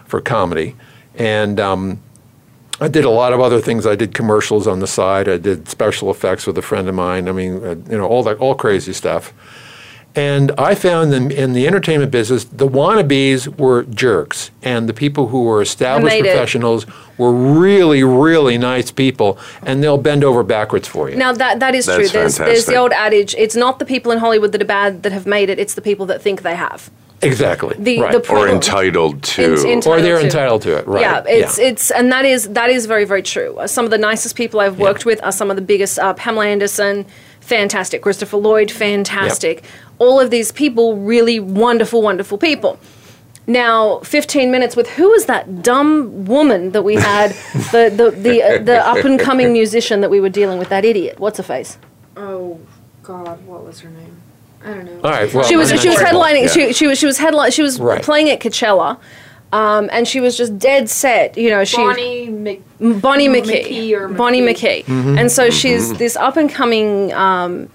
for 0.06 0.20
comedy, 0.20 0.76
and 1.14 1.58
um, 1.60 2.00
I 2.80 2.88
did 2.88 3.04
a 3.04 3.10
lot 3.10 3.32
of 3.32 3.40
other 3.40 3.60
things. 3.60 3.86
I 3.86 3.96
did 3.96 4.12
commercials 4.12 4.66
on 4.66 4.80
the 4.80 4.86
side. 4.86 5.28
I 5.28 5.38
did 5.38 5.68
special 5.68 6.10
effects 6.10 6.46
with 6.46 6.58
a 6.58 6.62
friend 6.62 6.88
of 6.88 6.94
mine. 6.94 7.28
I 7.28 7.32
mean, 7.32 7.64
uh, 7.64 7.76
you 7.90 7.96
know, 7.96 8.06
all 8.06 8.22
that, 8.24 8.38
all 8.38 8.54
crazy 8.54 8.92
stuff. 8.92 9.32
And 10.16 10.50
I 10.58 10.74
found 10.74 11.12
them 11.12 11.30
in 11.30 11.52
the 11.52 11.66
entertainment 11.66 12.10
business, 12.10 12.44
the 12.44 12.66
wannabes 12.66 13.58
were 13.58 13.82
jerks, 13.84 14.50
and 14.62 14.88
the 14.88 14.94
people 14.94 15.28
who 15.28 15.44
were 15.44 15.60
established 15.60 16.16
made 16.16 16.24
it. 16.24 16.32
professionals 16.32 16.86
were 17.18 17.32
really, 17.32 18.02
really 18.02 18.56
nice 18.56 18.90
people, 18.90 19.38
and 19.62 19.82
they'll 19.82 19.98
bend 19.98 20.24
over 20.24 20.42
backwards 20.42 20.88
for 20.88 21.10
you. 21.10 21.16
Now 21.16 21.32
that 21.32 21.60
that 21.60 21.74
is 21.74 21.84
That's 21.84 22.10
true. 22.10 22.20
There's 22.20 22.36
there's 22.38 22.64
the 22.66 22.76
old 22.76 22.92
adage: 22.92 23.34
it's 23.36 23.56
not 23.56 23.78
the 23.78 23.84
people 23.84 24.10
in 24.10 24.18
Hollywood 24.18 24.52
that 24.52 24.62
are 24.62 24.64
bad 24.64 25.02
that 25.02 25.12
have 25.12 25.26
made 25.26 25.50
it; 25.50 25.58
it's 25.58 25.74
the 25.74 25.82
people 25.82 26.06
that 26.06 26.22
think 26.22 26.40
they 26.42 26.56
have. 26.56 26.90
exactly. 27.22 27.74
The 27.78 28.00
right. 28.00 28.12
the 28.12 28.32
Or 28.32 28.48
entitled 28.48 29.22
to. 29.22 29.54
In- 29.66 29.82
or 29.86 30.00
they're 30.00 30.18
to. 30.18 30.24
entitled 30.24 30.62
to 30.62 30.78
it. 30.78 30.86
Right. 30.86 31.00
Yeah, 31.02 31.24
it's 31.26 31.58
it's 31.58 31.90
and 31.90 32.10
that 32.12 32.24
is 32.24 32.48
that 32.48 32.70
is 32.70 32.86
very 32.86 33.04
very 33.04 33.22
true. 33.22 33.56
Uh, 33.58 33.66
Some 33.66 33.84
of 33.84 33.90
the 33.90 33.98
nicest 33.98 34.34
people 34.36 34.60
I've 34.60 34.78
worked 34.78 35.04
with 35.04 35.22
are 35.22 35.32
some 35.32 35.50
of 35.50 35.56
the 35.56 35.62
biggest. 35.62 35.98
Uh, 35.98 36.12
Pamela 36.14 36.46
Anderson, 36.46 37.06
fantastic. 37.40 38.02
Christopher 38.02 38.36
Lloyd, 38.36 38.70
fantastic. 38.70 39.64
All 39.98 40.20
of 40.20 40.30
these 40.30 40.52
people, 40.52 40.96
really 40.96 41.40
wonderful, 41.40 42.02
wonderful 42.02 42.38
people. 42.38 42.78
Now, 43.46 44.00
15 44.00 44.50
minutes 44.50 44.74
with 44.74 44.88
who 44.90 45.08
was 45.10 45.26
that 45.26 45.62
dumb 45.62 46.24
woman 46.24 46.72
that 46.72 46.82
we 46.82 46.96
had, 46.96 47.30
the 47.72 47.92
the 47.94 48.10
the, 48.10 48.42
uh, 48.42 48.58
the 48.62 48.86
up 48.86 49.04
and 49.04 49.20
coming 49.20 49.52
musician 49.52 50.00
that 50.00 50.10
we 50.10 50.20
were 50.20 50.28
dealing 50.28 50.58
with, 50.58 50.68
that 50.70 50.84
idiot. 50.84 51.20
What's 51.20 51.38
her 51.38 51.44
face? 51.44 51.78
Oh 52.16 52.58
God, 53.02 53.44
what 53.46 53.64
was 53.64 53.80
her 53.80 53.88
name? 53.90 54.16
I 54.64 54.68
don't 54.74 54.84
know. 54.84 55.00
All 55.04 55.10
right. 55.12 55.32
Well, 55.32 55.44
she 55.44 55.56
was 55.56 55.68
she 55.80 55.88
was 55.88 55.98
headlining. 55.98 56.42
Yeah. 56.42 56.48
She, 56.48 56.72
she 56.72 56.86
was 56.88 56.98
she 56.98 57.06
was 57.06 57.18
headline. 57.18 57.52
She 57.52 57.62
was 57.62 57.78
Right. 57.78 58.02
playing 58.02 58.30
at 58.30 58.40
Coachella, 58.40 58.98
um, 59.52 59.88
and 59.92 60.08
she 60.08 60.18
was 60.20 60.36
just 60.36 60.58
dead 60.58 60.90
set. 60.90 61.38
You 61.38 61.50
know, 61.50 61.62
she 61.64 61.76
Bonnie 61.76 62.28
Mc- 62.28 62.62
Bonnie 63.00 63.28
McKee, 63.28 63.64
McKee 63.64 63.92
or 63.92 64.08
Bonnie 64.08 64.40
McKee. 64.40 64.84
McKee, 64.86 65.20
and 65.20 65.30
so 65.30 65.50
she's 65.50 65.94
this 65.98 66.16
up 66.16 66.36
and 66.36 66.50
coming 66.50 67.12
um, 67.12 67.68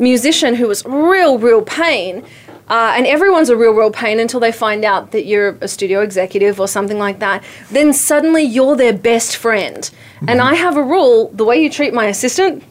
musician 0.00 0.54
who 0.54 0.66
was 0.66 0.84
real, 0.84 1.38
real 1.38 1.62
pain. 1.62 2.24
Uh, 2.68 2.94
and 2.96 3.04
everyone's 3.04 3.48
a 3.48 3.56
real, 3.56 3.72
real 3.72 3.90
pain 3.90 4.20
until 4.20 4.38
they 4.38 4.52
find 4.52 4.84
out 4.84 5.10
that 5.10 5.24
you're 5.24 5.58
a 5.60 5.66
studio 5.66 6.02
executive 6.02 6.60
or 6.60 6.68
something 6.68 6.98
like 6.98 7.18
that. 7.18 7.42
Then 7.70 7.92
suddenly 7.92 8.44
you're 8.44 8.76
their 8.76 8.92
best 8.92 9.36
friend. 9.36 9.90
And 10.28 10.40
I 10.40 10.54
have 10.54 10.76
a 10.76 10.82
rule: 10.82 11.30
the 11.34 11.44
way 11.44 11.60
you 11.60 11.68
treat 11.68 11.92
my 11.92 12.06
assistant 12.06 12.62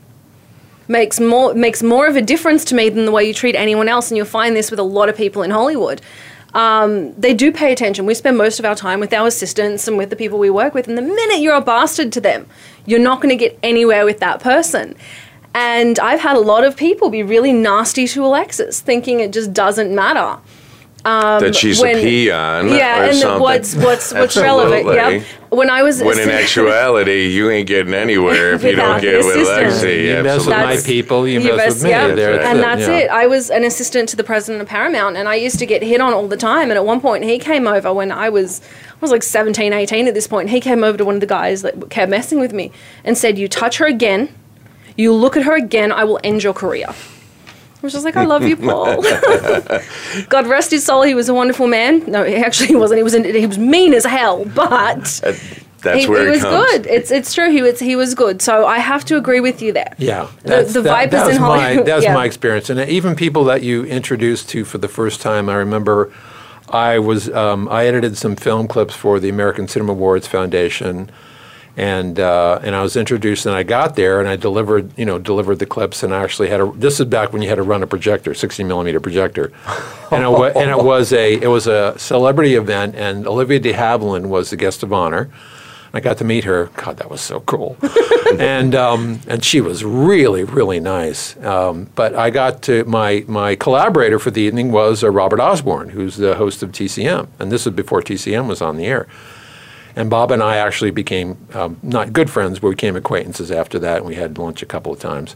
makes 0.88 1.20
more 1.20 1.54
makes 1.54 1.84
more 1.84 2.08
of 2.08 2.16
a 2.16 2.22
difference 2.22 2.64
to 2.66 2.76
me 2.76 2.90
than 2.90 3.06
the 3.06 3.12
way 3.12 3.26
you 3.26 3.34
treat 3.34 3.56
anyone 3.56 3.90
else. 3.90 4.10
And 4.10 4.16
you'll 4.18 4.26
find 4.26 4.56
this 4.56 4.72
with 4.72 4.80
a 4.80 4.84
lot 4.84 5.10
of 5.10 5.18
people 5.18 5.44
in 5.44 5.52
Hollywood. 5.52 6.02
Um, 6.54 7.14
they 7.14 7.34
do 7.34 7.52
pay 7.52 7.72
attention. 7.72 8.06
We 8.06 8.14
spend 8.16 8.38
most 8.38 8.58
of 8.60 8.66
our 8.66 8.76
time 8.76 9.00
with 9.00 9.14
our 9.14 9.28
assistants 9.28 9.88
and 9.88 9.98
with 9.98 10.10
the 10.10 10.16
people 10.16 10.40
we 10.40 10.50
work 10.50 10.74
with. 10.74 10.88
And 10.88 10.98
the 10.98 11.02
minute 11.02 11.40
you're 11.42 11.56
a 11.56 11.62
bastard 11.62 12.12
to 12.14 12.22
them, 12.22 12.48
you're 12.86 13.00
not 13.00 13.22
going 13.22 13.30
to 13.30 13.36
get 13.36 13.60
anywhere 13.62 14.04
with 14.06 14.20
that 14.20 14.40
person. 14.40 14.96
And 15.54 15.98
I've 16.00 16.20
had 16.20 16.38
a 16.38 16.42
lot 16.42 16.64
of 16.64 16.78
people 16.78 17.10
be 17.10 17.24
really 17.24 17.52
nasty 17.54 18.08
to 18.08 18.26
Alexis, 18.26 18.80
thinking 18.82 19.20
it 19.20 19.32
just 19.34 19.52
doesn't 19.54 19.94
matter. 19.94 20.40
Um, 21.06 21.40
that 21.42 21.56
she's 21.56 21.80
when- 21.82 21.96
a 21.98 22.02
peon 22.02 22.68
Yeah, 22.68 23.00
or 23.00 23.04
and 23.06 23.16
something. 23.16 23.42
what's 23.42 23.74
what's 23.74 24.14
what's 24.14 24.36
relevant? 24.36 24.86
Absolutely. 24.86 25.18
Yeah, 25.20 25.24
when 25.50 25.70
I 25.70 25.82
was 25.82 26.04
When 26.04 26.20
in 26.20 26.30
actuality, 26.30 27.28
you 27.28 27.50
ain't 27.50 27.70
getting 27.70 27.94
anywhere 27.94 28.52
if 28.54 28.64
you 28.66 28.76
don't 28.76 29.00
get 29.02 29.24
with 29.24 29.38
assistant. 29.38 29.92
Lexi. 29.94 30.18
You 30.18 30.24
mess 30.24 30.46
with 30.46 30.50
my 30.58 30.76
people, 30.78 31.26
you, 31.26 31.40
You 31.40 31.56
mess 31.56 31.66
best- 31.68 31.76
with 31.78 31.84
me. 31.86 31.90
yeah. 31.92 32.08
There, 32.14 32.42
and 32.42 32.60
that's 32.60 32.82
yeah. 32.82 32.98
it. 32.98 33.10
I 33.12 33.28
was 33.28 33.50
an 33.50 33.64
assistant 33.64 34.10
to 34.10 34.18
the 34.18 34.26
president 34.26 34.62
of 34.62 34.68
Paramount, 34.68 35.16
and 35.16 35.30
I 35.30 35.36
used 35.36 35.58
to 35.60 35.66
get 35.66 35.82
hit 35.82 36.02
on 36.02 36.12
all 36.14 36.28
the 36.28 36.38
time. 36.38 36.70
And 36.70 36.74
at 36.78 36.86
one 36.86 37.00
point, 37.00 37.24
he 37.24 37.40
came 37.40 37.66
over 37.66 37.94
when 37.94 38.12
I 38.12 38.28
was, 38.28 38.60
I 38.92 38.98
was 39.00 39.10
like 39.10 39.24
17, 39.24 39.72
18 39.72 40.06
at 40.06 40.14
this 40.14 40.28
point. 40.28 40.50
He 40.50 40.60
came 40.60 40.84
over 40.84 40.98
to 40.98 41.06
one 41.06 41.16
of 41.16 41.22
the 41.22 41.28
guys 41.28 41.62
that 41.62 41.90
kept 41.90 42.10
messing 42.12 42.42
with 42.42 42.52
me 42.52 42.74
and 43.06 43.18
said, 43.18 43.38
"You 43.38 43.48
touch 43.48 43.78
her 43.78 43.86
again, 43.86 44.28
you 45.00 45.14
look 45.14 45.36
at 45.38 45.44
her 45.44 45.56
again, 45.56 45.92
I 45.92 46.04
will 46.04 46.20
end 46.24 46.44
your 46.44 46.54
career." 46.54 46.88
I 46.90 47.82
was 47.86 47.94
just 47.94 48.04
like, 48.04 48.18
I 48.18 48.26
love 48.26 48.44
you, 48.44 48.58
Paul. 48.58 49.02
God 50.30 50.48
rest 50.48 50.72
his 50.72 50.84
soul. 50.86 51.04
He 51.04 51.16
was 51.16 51.30
a 51.30 51.34
wonderful 51.34 51.68
man. 51.68 52.04
No, 52.12 52.24
he 52.26 52.36
actually 52.36 52.68
he 52.68 52.76
wasn't. 52.76 52.98
He 52.98 53.04
was 53.04 53.14
he 53.14 53.46
was 53.48 53.58
mean 53.58 53.94
as 53.94 54.04
hell, 54.06 54.44
but 54.46 55.04
That's 55.82 55.84
where 55.84 55.98
he, 55.98 56.08
where 56.10 56.22
he 56.24 56.28
it 56.28 56.32
was 56.32 56.42
comes. 56.42 56.72
good. 56.72 56.88
It's 56.88 57.10
it's 57.10 57.34
true. 57.34 57.50
He 57.52 57.62
was 57.62 57.80
he 57.80 57.96
was 57.96 58.16
good. 58.16 58.42
So 58.42 58.66
I 58.66 58.80
have 58.80 59.06
to 59.06 59.16
agree 59.18 59.40
with 59.40 59.62
you 59.62 59.72
there. 59.72 59.94
Yeah, 59.98 60.28
The- 60.44 60.50
that's- 60.50 60.74
the 60.74 60.82
that, 60.82 60.90
vipers 60.90 61.12
that 61.20 61.28
was 61.28 61.36
in 61.38 61.42
my 61.42 61.60
Hollywood- 61.62 61.86
that 61.88 61.96
was 61.96 62.04
yeah. 62.04 62.14
my 62.14 62.26
experience, 62.26 62.70
and 62.70 62.80
even 62.82 63.16
people 63.16 63.46
that 63.46 63.64
you 63.64 63.86
introduced 63.86 64.50
to 64.50 64.66
for 64.66 64.78
the 64.78 64.90
first 64.90 65.22
time. 65.22 65.48
I 65.48 65.56
remember, 65.56 66.12
I 66.68 67.00
was 67.00 67.30
um, 67.30 67.70
I 67.70 67.86
edited 67.86 68.18
some 68.18 68.36
film 68.36 68.68
clips 68.68 68.94
for 68.94 69.22
the 69.22 69.30
American 69.30 69.70
Cinema 69.70 69.94
Awards 69.94 70.28
Foundation, 70.28 71.10
and 71.80 72.20
uh, 72.20 72.60
and 72.62 72.76
I 72.76 72.82
was 72.82 72.98
introduced, 72.98 73.46
and 73.46 73.56
I 73.56 73.64
got 73.64 73.96
there, 73.96 74.20
and 74.20 74.28
I 74.28 74.36
delivered 74.36 74.92
you 74.98 75.06
know 75.06 75.18
delivered 75.18 75.60
the 75.60 75.66
clips, 75.66 76.04
and 76.04 76.14
I 76.14 76.22
actually 76.22 76.50
had 76.50 76.60
a. 76.60 76.70
This 76.76 77.00
is 77.00 77.06
back 77.06 77.32
when 77.32 77.42
you 77.42 77.48
had 77.48 77.56
to 77.56 77.64
run 77.64 77.82
a 77.82 77.88
projector, 77.88 78.34
sixty 78.34 78.66
millimeter 78.66 79.00
projector, 79.00 79.54
and 80.12 80.24
it, 80.26 80.56
and 80.58 80.70
it 80.70 80.84
was 80.84 81.14
a 81.14 81.36
it 81.36 81.48
was 81.48 81.68
a 81.68 81.98
celebrity 81.98 82.56
event, 82.56 82.96
and 82.96 83.26
Olivia 83.26 83.60
de 83.60 83.72
Havilland 83.72 84.26
was 84.26 84.50
the 84.50 84.58
guest 84.58 84.84
of 84.84 84.92
honor. 84.92 85.30
I 85.94 86.02
got 86.02 86.18
to 86.18 86.24
meet 86.26 86.44
her. 86.44 86.66
God, 86.76 86.98
that 86.98 87.10
was 87.10 87.22
so 87.22 87.40
cool. 87.40 87.78
and 88.38 88.76
um, 88.76 89.22
and 89.30 89.42
she 89.42 89.62
was 89.62 89.86
really 89.86 90.44
really 90.44 90.82
nice. 90.82 91.38
Um, 91.46 91.90
but 91.96 92.14
I 92.14 92.30
got 92.30 92.62
to 92.64 92.84
my 92.84 93.24
my 93.26 93.56
collaborator 93.56 94.20
for 94.20 94.32
the 94.32 94.42
evening 94.42 94.74
was 94.74 95.02
uh, 95.02 95.10
Robert 95.10 95.40
Osborne, 95.40 95.90
who's 95.90 96.18
the 96.18 96.36
host 96.36 96.62
of 96.62 96.74
TCM, 96.74 97.30
and 97.40 97.54
this 97.54 97.66
was 97.66 97.74
before 97.74 98.02
TCM 98.02 98.48
was 98.48 98.62
on 98.62 98.76
the 98.76 98.86
air. 98.86 99.08
And 100.00 100.10
Bob 100.10 100.32
and 100.32 100.42
I 100.42 100.56
actually 100.56 100.92
became 100.92 101.38
um, 101.54 101.78
not 101.84 102.14
good 102.14 102.30
friends, 102.30 102.60
but 102.60 102.70
we 102.70 102.76
became 102.76 102.96
acquaintances 102.96 103.52
after 103.52 103.78
that. 103.80 103.98
And 103.98 104.06
we 104.06 104.16
had 104.16 104.38
lunch 104.38 104.64
a 104.64 104.66
couple 104.66 104.94
of 104.94 105.00
times 105.00 105.36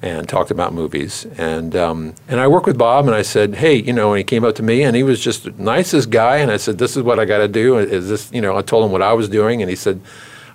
and 0.00 0.26
talked 0.26 0.50
about 0.50 0.72
movies. 0.72 1.26
And 1.36 1.76
um, 1.76 2.14
and 2.26 2.40
I 2.40 2.48
worked 2.48 2.66
with 2.66 2.78
Bob, 2.78 3.06
and 3.06 3.14
I 3.14 3.20
said, 3.20 3.56
hey, 3.56 3.74
you 3.74 3.92
know, 3.92 4.14
and 4.14 4.18
he 4.18 4.24
came 4.24 4.42
up 4.42 4.54
to 4.54 4.62
me, 4.62 4.84
and 4.84 4.96
he 4.96 5.02
was 5.02 5.20
just 5.20 5.44
the 5.44 5.50
nicest 5.62 6.08
guy. 6.08 6.38
And 6.38 6.50
I 6.50 6.56
said, 6.56 6.78
this 6.78 6.96
is 6.96 7.02
what 7.02 7.18
I 7.20 7.26
got 7.26 7.38
to 7.38 7.48
do. 7.48 7.76
Is 7.76 8.08
this, 8.08 8.32
you 8.32 8.40
know, 8.40 8.56
I 8.56 8.62
told 8.62 8.86
him 8.86 8.90
what 8.90 9.02
I 9.02 9.12
was 9.12 9.28
doing, 9.28 9.60
and 9.60 9.68
he 9.68 9.76
said, 9.76 10.00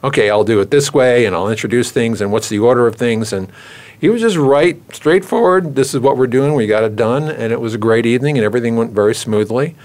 okay, 0.03 0.31
I'll 0.31 0.43
do 0.43 0.59
it 0.59 0.71
this 0.71 0.91
way, 0.91 1.25
and 1.25 1.35
I'll 1.35 1.49
introduce 1.49 1.91
things, 1.91 2.21
and 2.21 2.31
what's 2.31 2.49
the 2.49 2.57
order 2.57 2.87
of 2.87 2.95
things, 2.95 3.31
and 3.31 3.51
he 4.01 4.09
was 4.09 4.21
just 4.21 4.37
right, 4.37 4.81
straightforward. 4.91 5.75
This 5.75 5.93
is 5.93 5.99
what 5.99 6.17
we're 6.17 6.25
doing. 6.25 6.55
We 6.55 6.65
got 6.65 6.83
it 6.83 6.95
done, 6.95 7.29
and 7.29 7.53
it 7.53 7.61
was 7.61 7.75
a 7.75 7.77
great 7.77 8.07
evening, 8.07 8.39
and 8.39 8.45
everything 8.45 8.75
went 8.75 8.91
very 8.93 9.13
smoothly. 9.13 9.75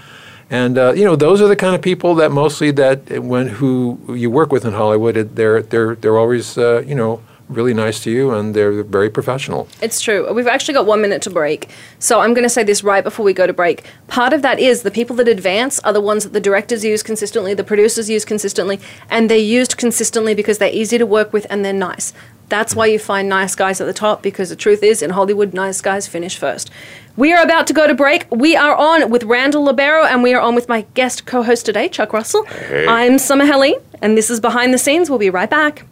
And 0.49 0.77
uh, 0.77 0.93
you 0.93 1.03
know, 1.03 1.15
those 1.15 1.41
are 1.41 1.47
the 1.47 1.55
kind 1.55 1.75
of 1.75 1.81
people 1.81 2.15
that 2.15 2.31
mostly 2.31 2.71
that 2.71 3.23
when 3.23 3.47
who 3.47 3.99
you 4.09 4.29
work 4.29 4.51
with 4.51 4.65
in 4.65 4.73
Hollywood, 4.73 5.35
they're 5.35 5.61
they're 5.61 5.95
they're 5.95 6.17
always 6.17 6.57
uh, 6.57 6.83
you 6.85 6.95
know 6.95 7.21
really 7.49 7.73
nice 7.73 7.99
to 8.03 8.11
you, 8.11 8.31
and 8.31 8.55
they're 8.55 8.83
very 8.83 9.09
professional. 9.09 9.67
It's 9.81 10.01
true. 10.01 10.31
We've 10.33 10.47
actually 10.47 10.73
got 10.73 10.85
one 10.85 11.01
minute 11.01 11.21
to 11.23 11.29
break. 11.29 11.69
So 11.99 12.19
I'm 12.19 12.33
going 12.33 12.43
to 12.43 12.49
say 12.49 12.63
this 12.63 12.83
right 12.83 13.03
before 13.03 13.23
we 13.25 13.33
go 13.33 13.45
to 13.45 13.53
break. 13.53 13.85
Part 14.07 14.33
of 14.33 14.41
that 14.41 14.59
is 14.59 14.83
the 14.83 14.91
people 14.91 15.15
that 15.17 15.27
advance 15.27 15.79
are 15.79 15.93
the 15.93 16.01
ones 16.01 16.23
that 16.23 16.33
the 16.33 16.39
directors 16.39 16.83
use 16.83 17.03
consistently, 17.03 17.53
the 17.53 17.63
producers 17.63 18.09
use 18.09 18.25
consistently, 18.25 18.79
and 19.09 19.29
they're 19.29 19.37
used 19.37 19.77
consistently 19.77 20.33
because 20.33 20.57
they're 20.57 20.73
easy 20.73 20.97
to 20.97 21.05
work 21.05 21.33
with 21.33 21.45
and 21.49 21.63
they're 21.63 21.73
nice. 21.73 22.13
That's 22.49 22.75
why 22.75 22.85
you 22.87 22.99
find 22.99 23.27
nice 23.27 23.55
guys 23.55 23.81
at 23.81 23.85
the 23.87 23.93
top 23.93 24.21
because 24.21 24.49
the 24.49 24.55
truth 24.55 24.83
is, 24.83 25.01
in 25.01 25.11
Hollywood, 25.11 25.53
nice 25.53 25.81
guys 25.81 26.07
finish 26.07 26.37
first. 26.37 26.69
We 27.17 27.33
are 27.33 27.43
about 27.43 27.65
to 27.67 27.73
go 27.73 27.87
to 27.87 27.95
break. 27.95 28.27
We 28.29 28.55
are 28.55 28.75
on 28.75 29.09
with 29.09 29.23
Randall 29.23 29.63
Libero 29.63 30.05
and 30.05 30.21
we 30.21 30.33
are 30.33 30.41
on 30.41 30.53
with 30.53 30.69
my 30.69 30.85
guest 30.93 31.25
co 31.25 31.43
host 31.43 31.65
today, 31.65 31.89
Chuck 31.89 32.13
Russell. 32.13 32.45
Hey. 32.45 32.85
I'm 32.87 33.17
Summer 33.17 33.45
Helene, 33.45 33.79
and 34.01 34.17
this 34.17 34.29
is 34.29 34.39
Behind 34.39 34.73
the 34.73 34.77
Scenes. 34.77 35.09
We'll 35.09 35.19
be 35.19 35.29
right 35.29 35.49
back. 35.49 35.85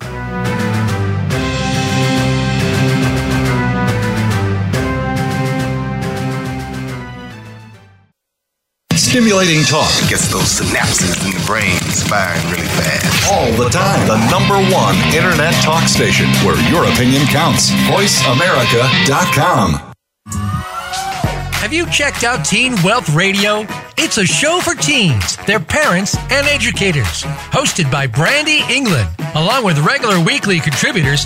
Stimulating 9.14 9.62
talk 9.62 9.92
Gets 10.10 10.28
those 10.34 10.58
synapses 10.60 11.14
in 11.24 11.30
the 11.40 11.46
brain 11.46 11.78
firing 12.10 12.42
really 12.50 12.66
fast. 12.66 13.32
all 13.32 13.52
the 13.64 13.70
time. 13.70 14.08
The 14.08 14.18
number 14.32 14.56
one 14.74 14.96
internet 15.14 15.54
talk 15.62 15.88
station 15.88 16.26
where 16.44 16.58
your 16.72 16.84
opinion 16.92 17.22
counts. 17.28 17.70
VoiceAmerica.com. 17.94 19.94
Have 21.62 21.72
you 21.72 21.86
checked 21.92 22.24
out 22.24 22.44
Teen 22.44 22.74
Wealth 22.84 23.14
Radio? 23.14 23.68
It's 24.00 24.18
a 24.18 24.26
show 24.26 24.60
for 24.60 24.74
teens, 24.74 25.38
their 25.46 25.60
parents, 25.60 26.18
and 26.32 26.48
educators. 26.48 27.22
Hosted 27.54 27.92
by 27.92 28.08
Brandy 28.08 28.62
England. 28.68 29.08
Along 29.36 29.64
with 29.64 29.78
regular 29.80 30.20
weekly 30.20 30.60
contributors, 30.60 31.26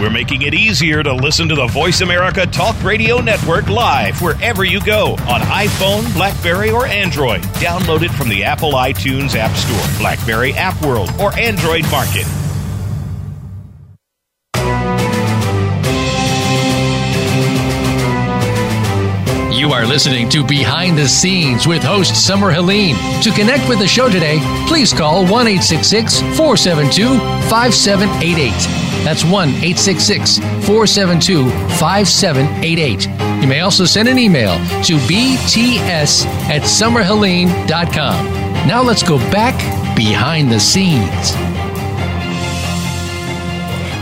We're 0.00 0.10
making 0.10 0.42
it 0.42 0.54
easier 0.54 1.02
to 1.02 1.12
listen 1.12 1.48
to 1.48 1.54
the 1.54 1.66
Voice 1.66 2.00
America 2.00 2.46
Talk 2.46 2.82
Radio 2.82 3.20
Network 3.20 3.68
live 3.68 4.22
wherever 4.22 4.64
you 4.64 4.80
go 4.82 5.12
on 5.28 5.40
iPhone, 5.42 6.12
Blackberry, 6.14 6.70
or 6.70 6.86
Android. 6.86 7.42
Download 7.60 8.02
it 8.02 8.10
from 8.10 8.30
the 8.30 8.42
Apple 8.44 8.72
iTunes 8.72 9.34
App 9.34 9.54
Store, 9.56 9.98
Blackberry 9.98 10.54
App 10.54 10.80
World, 10.82 11.10
or 11.20 11.38
Android 11.38 11.84
Market. 11.90 12.26
You 19.52 19.72
are 19.72 19.84
listening 19.84 20.30
to 20.30 20.42
Behind 20.42 20.96
the 20.96 21.06
Scenes 21.06 21.66
with 21.66 21.82
host 21.82 22.26
Summer 22.26 22.50
Helene. 22.50 22.96
To 23.22 23.30
connect 23.32 23.68
with 23.68 23.78
the 23.78 23.86
show 23.86 24.08
today, 24.08 24.38
please 24.66 24.94
call 24.94 25.26
1 25.26 25.28
472 25.28 27.18
5788. 27.50 28.79
That's 29.04 29.24
1 29.24 29.48
866 29.48 30.38
472 30.38 31.48
5788. 31.78 33.42
You 33.42 33.48
may 33.48 33.60
also 33.60 33.84
send 33.84 34.08
an 34.08 34.18
email 34.18 34.52
to 34.84 34.96
bts 35.08 36.26
at 36.48 36.62
summerhelene.com. 36.62 38.26
Now 38.66 38.82
let's 38.82 39.02
go 39.02 39.18
back 39.30 39.56
behind 39.96 40.50
the 40.52 40.60
scenes. 40.60 41.49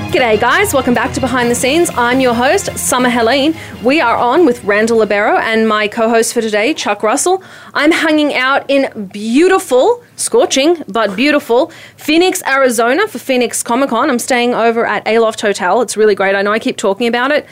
G'day, 0.08 0.40
guys. 0.40 0.72
Welcome 0.72 0.94
back 0.94 1.12
to 1.12 1.20
Behind 1.20 1.50
the 1.50 1.54
Scenes. 1.54 1.90
I'm 1.94 2.18
your 2.18 2.32
host, 2.32 2.78
Summer 2.78 3.10
Helene. 3.10 3.54
We 3.84 4.00
are 4.00 4.16
on 4.16 4.46
with 4.46 4.64
Randall 4.64 4.96
Libero 4.96 5.36
and 5.36 5.68
my 5.68 5.86
co 5.86 6.08
host 6.08 6.32
for 6.32 6.40
today, 6.40 6.72
Chuck 6.72 7.02
Russell. 7.02 7.42
I'm 7.74 7.92
hanging 7.92 8.32
out 8.32 8.64
in 8.70 9.08
beautiful, 9.08 10.02
scorching, 10.16 10.82
but 10.88 11.14
beautiful 11.14 11.70
Phoenix, 11.98 12.42
Arizona 12.46 13.06
for 13.06 13.18
Phoenix 13.18 13.62
Comic 13.62 13.90
Con. 13.90 14.08
I'm 14.08 14.18
staying 14.18 14.54
over 14.54 14.86
at 14.86 15.06
Aloft 15.06 15.42
Hotel. 15.42 15.82
It's 15.82 15.94
really 15.94 16.14
great. 16.14 16.34
I 16.34 16.40
know 16.40 16.52
I 16.52 16.58
keep 16.58 16.78
talking 16.78 17.06
about 17.06 17.30
it. 17.30 17.44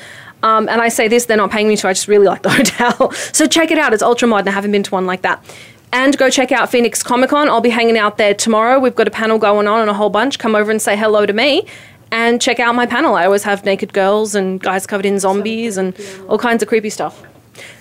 Um, 0.42 0.66
and 0.70 0.80
I 0.80 0.88
say 0.88 1.08
this, 1.08 1.26
they're 1.26 1.36
not 1.36 1.50
paying 1.50 1.68
me 1.68 1.76
to. 1.76 1.88
I 1.88 1.92
just 1.92 2.08
really 2.08 2.26
like 2.26 2.40
the 2.42 2.50
hotel. 2.56 3.12
so 3.12 3.46
check 3.46 3.70
it 3.70 3.76
out. 3.76 3.92
It's 3.92 4.02
ultra 4.02 4.28
modern. 4.28 4.48
I 4.48 4.52
haven't 4.52 4.72
been 4.72 4.82
to 4.82 4.90
one 4.92 5.04
like 5.04 5.20
that. 5.22 5.44
And 5.92 6.16
go 6.16 6.30
check 6.30 6.52
out 6.52 6.70
Phoenix 6.70 7.02
Comic 7.02 7.30
Con. 7.30 7.50
I'll 7.50 7.60
be 7.60 7.70
hanging 7.70 7.98
out 7.98 8.16
there 8.16 8.32
tomorrow. 8.32 8.78
We've 8.80 8.94
got 8.94 9.08
a 9.08 9.10
panel 9.10 9.38
going 9.38 9.68
on 9.68 9.82
and 9.82 9.90
a 9.90 9.94
whole 9.94 10.10
bunch. 10.10 10.38
Come 10.38 10.54
over 10.54 10.70
and 10.70 10.80
say 10.80 10.96
hello 10.96 11.26
to 11.26 11.32
me 11.34 11.66
and 12.10 12.40
check 12.40 12.60
out 12.60 12.74
my 12.74 12.86
panel. 12.86 13.14
I 13.14 13.24
always 13.24 13.42
have 13.44 13.64
naked 13.64 13.92
girls 13.92 14.34
and 14.34 14.60
guys 14.60 14.86
covered 14.86 15.06
in 15.06 15.18
zombies 15.18 15.76
and 15.76 15.94
all 16.28 16.38
kinds 16.38 16.62
of 16.62 16.68
creepy 16.68 16.90
stuff. 16.90 17.22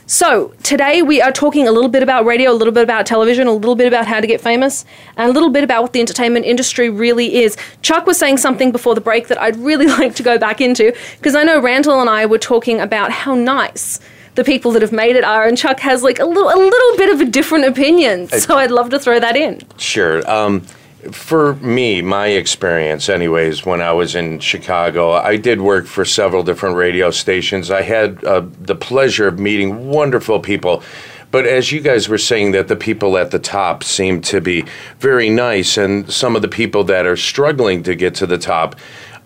So, 0.08 0.54
today 0.62 1.02
we 1.02 1.20
are 1.20 1.32
talking 1.32 1.68
a 1.68 1.72
little 1.72 1.90
bit 1.90 2.04
about 2.04 2.26
radio, 2.26 2.52
a 2.52 2.54
little 2.54 2.72
bit 2.72 2.84
about 2.84 3.08
television, 3.08 3.48
a 3.48 3.52
little 3.52 3.76
bit 3.76 3.88
about 3.88 4.06
how 4.06 4.22
to 4.22 4.28
get 4.28 4.40
famous, 4.40 4.86
and 5.18 5.28
a 5.28 5.34
little 5.34 5.50
bit 5.50 5.64
about 5.64 5.82
what 5.82 5.94
the 5.94 6.00
entertainment 6.00 6.46
industry 6.46 6.92
really 6.92 7.38
is. 7.38 7.58
Chuck 7.82 8.06
was 8.06 8.18
saying 8.20 8.38
something 8.38 8.72
before 8.72 8.94
the 8.94 9.02
break 9.02 9.30
that 9.30 9.42
I'd 9.42 9.56
really 9.56 9.88
like 10.00 10.14
to 10.16 10.24
go 10.24 10.38
back 10.38 10.62
into 10.62 10.94
because 11.18 11.34
I 11.34 11.44
know 11.44 11.60
Randall 11.60 12.02
and 12.02 12.10
I 12.10 12.28
were 12.28 12.38
talking 12.38 12.80
about 12.80 13.12
how 13.12 13.34
nice 13.34 14.00
the 14.36 14.44
people 14.44 14.72
that 14.74 14.84
have 14.84 14.92
made 14.92 15.16
it 15.16 15.24
are, 15.24 15.48
and 15.48 15.58
Chuck 15.58 15.80
has 15.80 16.04
like 16.04 16.20
a 16.20 16.26
little, 16.26 16.50
a 16.50 16.56
little 16.56 16.98
bit 16.98 17.12
of 17.12 17.22
a 17.22 17.26
different 17.26 17.66
opinion. 17.66 18.28
So, 18.28 18.58
I'd 18.58 18.70
love 18.72 18.92
to 18.92 19.00
throw 19.00 19.20
that 19.20 19.36
in. 19.36 19.62
Sure. 19.78 20.30
Um, 20.30 20.64
for 21.12 21.56
me, 21.56 22.02
my 22.02 22.28
experience, 22.28 23.10
anyways, 23.10 23.66
when 23.66 23.82
I 23.82 23.92
was 23.92 24.16
in 24.16 24.40
Chicago, 24.40 25.12
I 25.12 25.38
did 25.38 25.62
work 25.62 25.86
for 25.86 26.06
several 26.06 26.44
different 26.44 26.76
radio 26.76 27.12
stations. 27.12 27.72
I 27.72 27.82
had 27.82 28.24
uh, 28.24 28.46
the 28.60 28.76
pleasure 28.76 29.28
of 29.28 29.40
meeting 29.40 29.88
wonderful 29.88 30.40
people. 30.40 30.84
But 31.32 31.46
as 31.46 31.72
you 31.72 31.82
guys 31.82 32.08
were 32.08 32.18
saying, 32.18 32.52
that 32.52 32.68
the 32.68 32.76
people 32.76 33.18
at 33.18 33.32
the 33.32 33.40
top 33.40 33.84
seem 33.84 34.22
to 34.22 34.40
be 34.40 34.66
very 35.00 35.30
nice, 35.30 35.78
and 35.78 36.12
some 36.12 36.36
of 36.36 36.42
the 36.42 36.48
people 36.48 36.84
that 36.86 37.06
are 37.06 37.18
struggling 37.18 37.84
to 37.84 37.96
get 37.96 38.16
to 38.16 38.26
the 38.26 38.38
top 38.38 38.76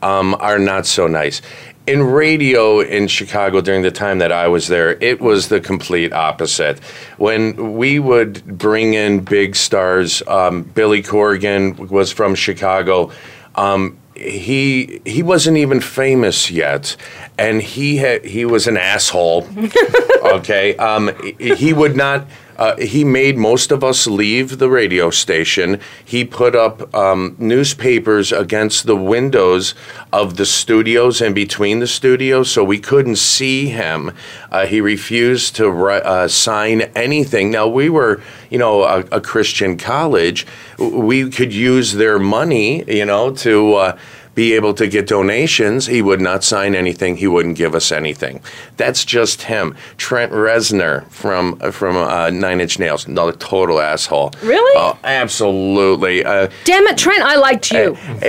um, 0.02 0.36
are 0.40 0.60
not 0.60 0.86
so 0.86 1.08
nice 1.08 1.42
in 1.90 2.04
radio 2.04 2.82
in 2.82 3.08
Chicago 3.08 3.62
during 3.62 3.82
the 3.82 3.90
time 3.90 4.20
that 4.20 4.32
I 4.32 4.48
was 4.48 4.68
there, 4.68 4.92
it 5.02 5.20
was 5.20 5.48
the 5.48 5.60
complete 5.60 6.14
opposite. 6.14 6.78
When 7.18 7.78
we 7.78 7.98
would 7.98 8.46
bring 8.46 8.94
in 8.94 9.22
big 9.22 9.56
stars, 9.56 10.22
um, 10.28 10.62
Billy 10.62 11.02
Corgan 11.02 11.90
was 11.90 12.12
from 12.12 12.36
Chicago. 12.36 13.12
Um, 13.56 13.98
he 14.16 15.02
he 15.06 15.24
wasn't 15.24 15.58
even 15.58 15.80
famous 15.82 16.52
yet, 16.52 16.96
and 17.40 17.62
he 17.62 17.98
he 18.20 18.46
was 18.46 18.68
an 18.68 18.78
asshole. 18.78 19.48
okay, 20.24 20.76
um, 20.78 21.10
he 21.40 21.74
would 21.74 21.96
not. 21.96 22.28
Uh, 22.60 22.76
he 22.76 23.06
made 23.06 23.38
most 23.38 23.72
of 23.72 23.86
us 23.86 24.06
leave 24.06 24.58
the 24.58 24.70
radio 24.70 25.10
station. 25.10 25.80
He 26.04 26.26
put 26.26 26.58
up 26.58 26.94
um, 26.94 27.38
newspapers 27.40 28.34
against 28.34 28.86
the 28.86 28.98
windows 28.98 29.74
of 30.12 30.36
the 30.36 30.46
studios 30.46 31.22
and 31.22 31.34
between 31.34 31.80
the 31.80 31.88
studios 31.88 32.52
so 32.52 32.62
we 32.62 32.78
couldn't 32.78 33.16
see 33.16 33.70
him. 33.70 34.12
Uh, 34.52 34.66
he 34.66 34.82
refused 34.82 35.56
to 35.56 35.70
uh, 35.70 36.28
sign 36.28 36.82
anything. 36.98 37.50
Now, 37.50 37.66
we 37.66 37.88
were, 37.88 38.22
you 38.50 38.58
know, 38.58 38.84
a, 38.84 39.00
a, 39.10 39.22
Christian 39.22 39.78
college. 39.78 40.46
We 40.78 41.30
could 41.30 41.54
use 41.54 41.94
their 41.94 42.20
money, 42.20 42.84
you 42.94 43.06
know, 43.06 43.32
to 43.36 43.74
uh, 43.76 43.98
be 44.36 44.54
able 44.54 44.74
to 44.76 44.88
get 44.88 45.08
donations. 45.08 45.86
He 45.88 46.02
would 46.02 46.22
not 46.22 46.44
sign 46.44 46.76
anything. 46.76 47.18
He 47.18 47.28
wouldn't 47.28 47.58
give 47.58 47.76
us 47.76 47.92
anything. 47.92 48.42
That's 48.78 49.04
just 49.04 49.44
him. 49.44 49.76
Trent 49.98 50.32
Reznor 50.32 51.10
from 51.10 51.58
from 51.72 51.98
uh, 51.98 52.30
Nine 52.30 52.62
Inch 52.62 52.80
Nails, 52.80 53.08
another 53.08 53.34
total 53.34 53.80
asshole. 53.80 54.32
Really? 54.42 54.74
Oh, 54.78 54.98
absolutely. 55.04 56.24
Uh, 56.24 56.50
Damn 56.66 56.88
it, 56.88 56.98
Trent! 56.98 57.22
I 57.22 57.36
liked 57.36 57.72
you. 57.72 57.96
And, 57.96 58.24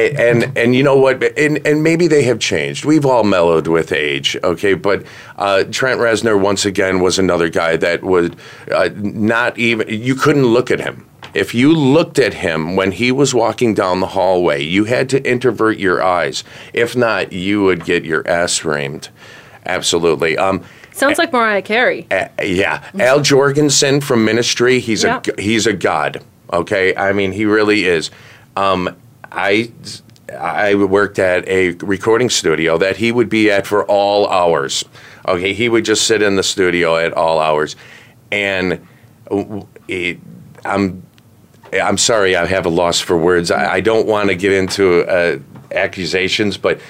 and 0.45 0.59
and 0.59 0.75
you 0.75 0.83
know 0.83 0.97
what? 0.97 1.23
And 1.39 1.65
and 1.67 1.83
maybe 1.83 2.07
they 2.07 2.23
have 2.25 2.39
changed. 2.39 2.85
We've 2.85 3.07
all 3.07 3.25
mellowed 3.25 3.67
with 3.67 3.93
age, 3.93 4.37
okay? 4.43 4.75
But 4.75 5.05
uh, 5.37 5.65
Trent 5.65 6.01
Reznor 6.01 6.41
once 6.41 6.65
again 6.65 7.01
was 7.01 7.19
another 7.19 7.49
guy 7.49 7.77
that 7.77 8.03
would 8.03 8.37
uh, 8.73 8.91
not 8.95 9.59
even. 9.59 9.89
You 9.89 10.15
couldn't 10.15 10.47
look 10.47 10.71
at 10.71 10.81
him 10.81 11.10
if 11.35 11.55
you 11.55 11.73
looked 11.73 12.19
at 12.19 12.35
him 12.35 12.77
when 12.77 12.93
he 12.93 13.13
was 13.13 13.35
walking 13.35 13.75
down 13.75 14.01
the 14.01 14.09
hallway, 14.09 14.63
you 14.63 14.85
had 14.85 15.09
to 15.11 15.29
introvert 15.29 15.79
your 15.79 16.03
eyes. 16.03 16.45
If 16.73 16.97
not, 16.97 17.33
you 17.33 17.63
would 17.63 17.85
get 17.85 18.05
your 18.05 18.27
ass 18.29 18.61
reamed. 18.61 19.09
Absolutely. 19.67 20.37
Um, 20.37 20.65
Sounds 20.93 21.19
like 21.19 21.33
Mariah 21.33 21.63
Carey. 21.63 22.07
Uh, 22.11 22.29
yeah, 22.43 22.85
Al 22.99 23.21
Jourgensen 23.21 24.03
from 24.03 24.25
Ministry. 24.25 24.81
He's 24.81 25.05
a 25.05 25.23
he's 25.39 25.67
a 25.67 25.73
god. 25.73 26.23
Okay, 26.53 26.95
I 26.97 27.13
mean 27.13 27.33
he 27.33 27.45
really 27.45 27.85
is. 27.85 28.11
Um, 28.57 28.97
I 29.31 29.71
I 30.37 30.75
worked 30.75 31.19
at 31.19 31.47
a 31.49 31.73
recording 31.75 32.29
studio 32.29 32.77
that 32.79 32.97
he 32.97 33.13
would 33.13 33.29
be 33.29 33.51
at 33.51 33.67
for 33.67 33.85
all 33.85 34.29
hours. 34.29 34.85
Okay, 35.27 35.53
he 35.53 35.69
would 35.69 35.85
just 35.85 36.07
sit 36.07 36.23
in 36.23 36.37
the 36.37 36.43
studio 36.43 36.97
at 36.97 37.13
all 37.13 37.39
hours, 37.39 37.77
and 38.33 38.87
it, 39.89 40.19
I'm 40.65 41.03
I'm 41.73 41.99
sorry, 41.99 42.37
I 42.37 42.47
have 42.47 42.67
a 42.67 42.71
loss 42.71 43.01
for 43.01 43.17
words. 43.17 43.51
I, 43.51 43.75
I 43.75 43.81
don't 43.81 44.07
want 44.07 44.29
to 44.29 44.35
get 44.35 44.53
into 44.53 45.07
uh, 45.09 45.39
accusations, 45.73 46.57
but 46.57 46.81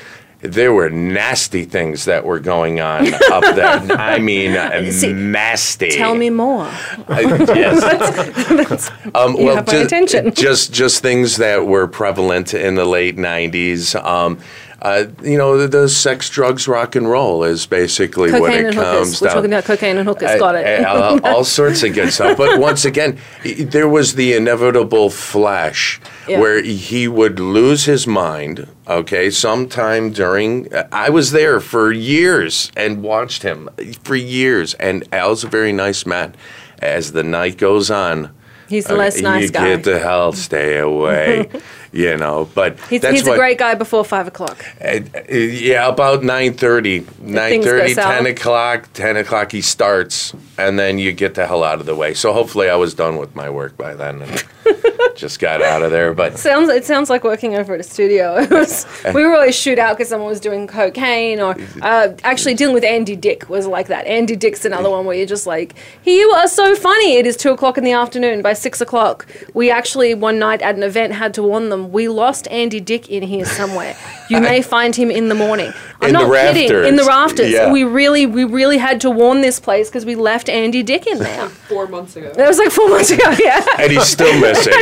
there 0.43 0.73
were 0.73 0.89
nasty 0.89 1.65
things 1.65 2.07
that 2.07 2.25
were 2.25 2.39
going 2.39 2.81
on 2.81 3.13
up 3.31 3.55
there. 3.55 3.93
I 3.93 4.19
mean, 4.19 4.57
uh, 4.57 4.91
See, 4.91 5.13
nasty. 5.13 5.91
Tell 5.91 6.15
me 6.15 6.31
more. 6.31 6.65
Uh, 6.65 7.45
yes. 7.55 7.81
that's, 8.49 8.49
that's, 8.49 8.91
um, 9.15 9.35
well, 9.35 9.57
have 9.57 9.67
just, 9.67 9.85
attention. 9.85 10.33
Just, 10.33 10.73
just 10.73 11.03
things 11.03 11.37
that 11.37 11.67
were 11.67 11.87
prevalent 11.87 12.55
in 12.55 12.75
the 12.75 12.87
late 12.87 13.17
'90s. 13.17 14.03
Um, 14.03 14.39
uh, 14.83 15.07
you 15.23 15.37
know, 15.37 15.59
the, 15.59 15.69
the, 15.69 15.89
sex, 15.89 16.31
drugs, 16.31 16.67
rock 16.67 16.97
and 16.97 17.09
roll 17.11 17.45
is 17.45 17.67
basically 17.67 18.31
cocaine 18.31 18.41
what 18.41 18.55
it 18.55 18.65
and 18.67 18.75
comes 18.75 18.87
hookers. 18.87 19.21
down. 19.21 19.29
We're 19.29 19.35
talking 19.35 19.53
about 19.53 19.65
cocaine 19.65 19.97
and 19.99 20.09
hookers. 20.09 20.31
Uh, 20.31 20.39
Got 20.39 20.55
it. 20.55 20.85
Uh, 20.85 20.89
all, 20.89 21.27
all, 21.37 21.45
sorts 21.45 21.83
of 21.83 21.93
good 21.93 22.13
stuff. 22.13 22.39
But 22.39 22.59
once 22.59 22.87
again, 22.87 23.19
there 23.45 23.89
was 23.89 24.15
the 24.15 24.33
inevitable 24.33 25.11
flash 25.11 26.01
yeah. 26.27 26.41
where 26.41 26.63
he 26.63 27.09
would 27.09 27.39
lose 27.39 27.85
his 27.85 28.07
mind. 28.07 28.69
Okay, 28.89 29.31
sometime 29.31 30.13
during, 30.13 30.73
uh, 30.73 30.89
I 30.91 31.11
was 31.11 31.33
there 31.33 31.61
for 31.61 31.93
years 31.93 32.73
and 32.75 33.03
watched 33.03 33.43
him 33.43 33.69
for 34.03 34.17
years. 34.17 34.75
And 34.75 35.05
Al's 35.13 35.45
a 35.45 35.49
very 35.49 35.73
nice 35.73 36.07
man. 36.07 36.35
As 36.79 37.13
the 37.13 37.23
night 37.23 37.59
goes 37.59 37.91
on, 37.91 38.33
He's 38.71 38.87
the 38.87 38.95
less 38.95 39.21
nice 39.21 39.43
you 39.43 39.51
guy. 39.51 39.75
get 39.75 39.85
the 39.85 39.99
hell 39.99 40.33
stay 40.33 40.79
away. 40.79 41.51
you 41.93 42.17
know, 42.17 42.49
but 42.55 42.79
he's, 42.89 43.07
he's 43.07 43.25
what, 43.25 43.35
a 43.35 43.37
great 43.37 43.59
guy 43.59 43.75
before 43.75 44.05
five 44.05 44.29
o'clock. 44.29 44.65
Uh, 44.81 45.01
uh, 45.15 45.33
yeah, 45.33 45.89
about 45.89 46.21
9.30, 46.21 47.03
9.30, 47.03 47.95
10 47.95 48.27
o'clock, 48.27 48.89
10 48.93 49.17
o'clock 49.17 49.53
he 49.53 49.61
starts, 49.61 50.35
and 50.57 50.79
then 50.79 50.99
you 50.99 51.13
get 51.13 51.35
the 51.35 51.47
hell 51.47 51.65
out 51.65 51.81
of 51.81 51.87
the 51.87 51.95
way. 51.95 52.15
So 52.15 52.33
hopefully 52.33 52.69
I 52.69 52.77
was 52.77 52.95
done 52.95 53.17
with 53.17 53.35
my 53.35 53.51
work 53.51 53.77
by 53.77 53.95
then. 53.95 54.23
And, 54.23 54.45
just 55.17 55.39
got 55.39 55.63
out 55.63 55.83
of 55.83 55.91
there. 55.91 56.15
But 56.15 56.39
sounds 56.39 56.69
it 56.69 56.85
sounds 56.85 57.11
like 57.11 57.25
working 57.25 57.55
over 57.55 57.75
at 57.75 57.81
a 57.81 57.85
studio. 57.85 58.39
It 58.51 58.51
was 58.51 58.87
we 59.15 59.25
were 59.25 59.35
always 59.35 59.55
shoot 59.55 59.79
out 59.79 59.97
because 59.97 60.09
someone 60.09 60.29
was 60.29 60.41
doing 60.41 60.67
cocaine 60.67 61.41
or 61.41 61.57
uh, 61.83 62.09
actually 62.25 62.55
dealing 62.55 62.75
with 62.75 62.85
Andy 62.85 63.15
Dick 63.15 63.49
was 63.49 63.67
like 63.67 63.87
that. 63.89 64.07
Andy 64.07 64.35
Dick's 64.35 64.65
another 64.65 64.91
one 64.91 65.05
where 65.05 65.17
you're 65.17 65.27
just 65.27 65.47
like, 65.47 65.75
you 66.05 66.31
are 66.31 66.49
so 66.49 66.75
funny. 66.75 67.17
It 67.17 67.27
is 67.27 67.37
two 67.37 67.51
o'clock 67.51 67.79
in 67.79 67.85
the 67.85 67.93
afternoon. 67.93 68.43
By 68.43 68.55
six 68.55 68.81
o'clock, 68.81 69.27
we 69.55 69.71
actually 69.71 70.15
one 70.15 70.39
night 70.39 70.63
at 70.63 70.75
an 70.75 70.83
event 70.83 71.13
had 71.13 71.35
to 71.35 71.43
warn 71.43 71.69
them 71.69 71.80
we 71.89 72.09
lost 72.09 72.47
Andy 72.49 72.81
Dick 72.81 73.09
in 73.09 73.23
here 73.23 73.45
somewhere. 73.45 73.97
You 74.29 74.41
may 74.41 74.63
find 74.75 74.95
him 74.95 75.11
in 75.11 75.29
the 75.29 75.35
morning. 75.35 75.73
I'm 76.01 76.09
in 76.09 76.13
not 76.13 76.31
kidding. 76.33 76.63
Rafters. 76.71 76.87
In 76.89 76.97
the 76.97 77.05
rafters. 77.05 77.51
Yeah. 77.51 77.73
We 77.73 77.85
really 77.85 78.27
we 78.27 78.45
really 78.45 78.79
had 78.79 79.01
to 79.03 79.11
warn 79.11 79.41
this 79.41 79.59
place 79.61 79.89
because 79.89 80.05
we 80.05 80.15
left 80.15 80.49
Andy 80.49 80.83
Dick 80.83 81.07
in 81.07 81.19
there. 81.19 81.49
four 81.69 81.87
months 81.87 82.17
ago. 82.17 82.33
That 82.35 82.49
was 82.49 82.59
like 82.59 82.71
four 82.71 82.89
months 82.89 83.11
ago. 83.11 83.31
Yeah. 83.39 83.65
And 83.79 83.91
he's 83.93 84.07
still 84.07 84.39
missing. 84.41 84.73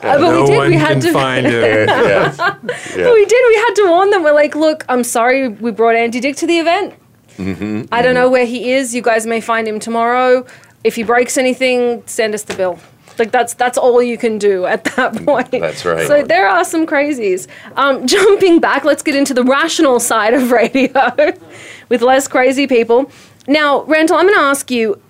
Uh, 0.00 0.16
but 0.16 0.18
no 0.20 0.42
we 0.42 0.46
did. 0.46 0.56
one 0.56 0.68
we 0.70 0.76
had 0.76 0.88
can 0.92 1.00
to 1.00 1.12
find 1.12 1.46
him. 1.46 1.52
yeah. 1.88 2.34
But 2.36 3.14
we 3.14 3.24
did. 3.24 3.44
We 3.48 3.56
had 3.56 3.72
to 3.76 3.86
warn 3.88 4.10
them. 4.10 4.22
We're 4.22 4.32
like, 4.32 4.54
look, 4.54 4.84
I'm 4.88 5.02
sorry. 5.02 5.48
We 5.48 5.72
brought 5.72 5.96
Andy 5.96 6.20
Dick 6.20 6.36
to 6.36 6.46
the 6.46 6.58
event. 6.58 6.94
Mm-hmm, 7.36 7.92
I 7.92 8.02
don't 8.02 8.14
know 8.14 8.28
where 8.28 8.46
he 8.46 8.72
is. 8.72 8.94
You 8.94 9.02
guys 9.02 9.26
may 9.26 9.40
find 9.40 9.66
him 9.66 9.78
tomorrow. 9.80 10.44
If 10.84 10.96
he 10.96 11.02
breaks 11.04 11.36
anything, 11.36 12.02
send 12.06 12.34
us 12.34 12.42
the 12.42 12.54
bill. 12.54 12.78
Like 13.18 13.30
that's 13.30 13.54
that's 13.54 13.78
all 13.78 14.02
you 14.02 14.18
can 14.18 14.38
do 14.38 14.66
at 14.66 14.84
that 14.84 15.14
point. 15.24 15.50
That's 15.50 15.84
right. 15.84 16.06
So 16.06 16.22
there 16.22 16.48
are 16.48 16.64
some 16.64 16.86
crazies. 16.86 17.46
Um, 17.76 18.06
jumping 18.14 18.60
back, 18.60 18.84
let's 18.84 19.02
get 19.02 19.14
into 19.14 19.34
the 19.34 19.44
rational 19.44 20.00
side 20.00 20.34
of 20.34 20.50
radio 20.50 21.14
with 21.88 22.02
less 22.02 22.28
crazy 22.28 22.66
people. 22.66 23.10
Now, 23.46 23.82
Randall, 23.84 24.16
I'm 24.16 24.26
going 24.26 24.38
to 24.38 24.42
ask 24.44 24.70
you 24.70 25.00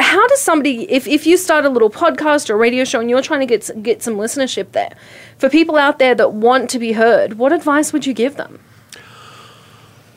how 0.00 0.26
does 0.26 0.40
somebody 0.40 0.90
if, 0.90 1.06
if 1.06 1.26
you 1.26 1.36
start 1.36 1.64
a 1.64 1.68
little 1.68 1.90
podcast 1.90 2.50
or 2.50 2.56
radio 2.56 2.84
show 2.84 3.00
and 3.00 3.08
you're 3.08 3.22
trying 3.22 3.40
to 3.40 3.46
get 3.46 3.70
get 3.82 4.02
some 4.02 4.16
listenership 4.16 4.72
there 4.72 4.92
for 5.38 5.48
people 5.48 5.76
out 5.76 5.98
there 5.98 6.14
that 6.14 6.32
want 6.32 6.68
to 6.70 6.78
be 6.78 6.92
heard 6.92 7.34
what 7.34 7.52
advice 7.52 7.92
would 7.92 8.04
you 8.06 8.12
give 8.12 8.36
them 8.36 8.58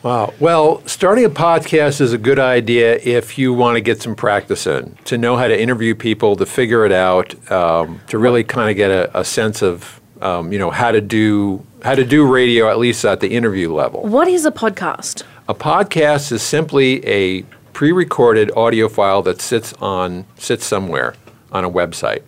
Wow. 0.05 0.35
Well, 0.39 0.85
starting 0.85 1.25
a 1.25 1.31
podcast 1.31 1.99
is 1.99 2.13
a 2.13 2.19
good 2.19 2.37
idea 2.37 2.99
if 3.03 3.39
you 3.39 3.55
want 3.55 3.77
to 3.77 3.81
get 3.81 4.03
some 4.03 4.15
practice 4.15 4.67
in, 4.67 4.95
to 5.05 5.17
know 5.17 5.35
how 5.35 5.47
to 5.47 5.59
interview 5.59 5.95
people, 5.95 6.35
to 6.35 6.45
figure 6.45 6.85
it 6.85 6.91
out, 6.91 7.33
um, 7.51 7.99
to 8.09 8.19
really 8.19 8.43
kind 8.43 8.69
of 8.69 8.75
get 8.75 8.91
a, 8.91 9.19
a 9.19 9.25
sense 9.25 9.63
of, 9.63 9.99
um, 10.21 10.53
you 10.53 10.59
know, 10.59 10.69
how 10.69 10.91
to 10.91 11.01
do 11.01 11.65
how 11.81 11.95
to 11.95 12.05
do 12.05 12.31
radio 12.31 12.69
at 12.69 12.77
least 12.77 13.03
at 13.03 13.19
the 13.19 13.29
interview 13.29 13.73
level. 13.73 14.03
What 14.03 14.27
is 14.27 14.45
a 14.45 14.51
podcast? 14.51 15.23
A 15.49 15.55
podcast 15.55 16.31
is 16.31 16.43
simply 16.43 17.03
a 17.07 17.41
pre-recorded 17.73 18.51
audio 18.55 18.87
file 18.87 19.23
that 19.23 19.41
sits 19.41 19.73
on 19.81 20.25
sits 20.37 20.67
somewhere 20.67 21.15
on 21.51 21.65
a 21.65 21.69
website. 21.69 22.21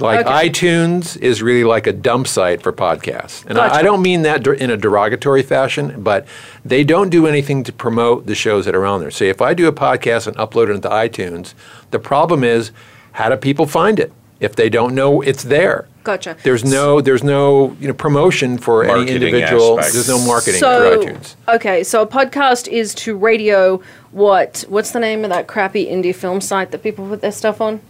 Like 0.00 0.26
Okay. 0.26 0.48
iTunes 0.48 1.16
is 1.20 1.42
really 1.42 1.64
like 1.64 1.86
a 1.86 1.92
dump 1.92 2.26
site 2.26 2.62
for 2.62 2.72
podcasts. 2.72 3.44
And 3.46 3.56
Gotcha. 3.56 3.74
I, 3.74 3.78
I 3.78 3.82
don't 3.82 4.02
mean 4.02 4.22
that 4.22 4.42
der- 4.42 4.54
in 4.54 4.70
a 4.70 4.76
derogatory 4.76 5.42
fashion, 5.42 5.94
but 6.02 6.26
they 6.64 6.84
don't 6.84 7.10
do 7.10 7.26
anything 7.26 7.62
to 7.64 7.72
promote 7.72 8.26
the 8.26 8.34
shows 8.34 8.64
that 8.64 8.74
are 8.74 8.86
on 8.86 9.00
there. 9.00 9.10
So 9.10 9.24
if 9.24 9.40
I 9.40 9.54
do 9.54 9.66
a 9.68 9.72
podcast 9.72 10.26
and 10.26 10.36
upload 10.36 10.68
it 10.70 10.74
into 10.76 10.88
iTunes, 10.88 11.54
the 11.90 11.98
problem 11.98 12.44
is 12.44 12.70
how 13.12 13.28
do 13.28 13.36
people 13.36 13.66
find 13.66 13.98
it 14.00 14.12
if 14.40 14.56
they 14.56 14.68
don't 14.68 14.94
know 14.94 15.20
it's 15.20 15.42
there? 15.44 15.86
Gotcha. 16.02 16.34
There's 16.42 16.64
no 16.64 17.02
there's 17.02 17.22
no 17.22 17.76
you 17.78 17.86
know 17.86 17.92
promotion 17.92 18.56
for 18.56 18.84
any 18.84 19.10
individual. 19.12 19.78
aspect. 19.78 19.92
There's 19.92 20.08
no 20.08 20.18
marketing 20.26 20.60
so, 20.60 20.98
for 20.98 21.04
iTunes. 21.06 21.34
Okay, 21.46 21.84
so 21.84 22.00
a 22.00 22.06
podcast 22.06 22.68
is 22.68 22.94
to 22.94 23.16
radio 23.18 23.82
what 24.10 24.64
what's 24.68 24.92
the 24.92 24.98
name 24.98 25.24
of 25.24 25.30
that 25.30 25.46
crappy 25.46 25.86
indie 25.86 26.14
film 26.14 26.40
site 26.40 26.70
that 26.70 26.82
people 26.82 27.06
put 27.06 27.20
their 27.20 27.32
stuff 27.32 27.60
on? 27.60 27.80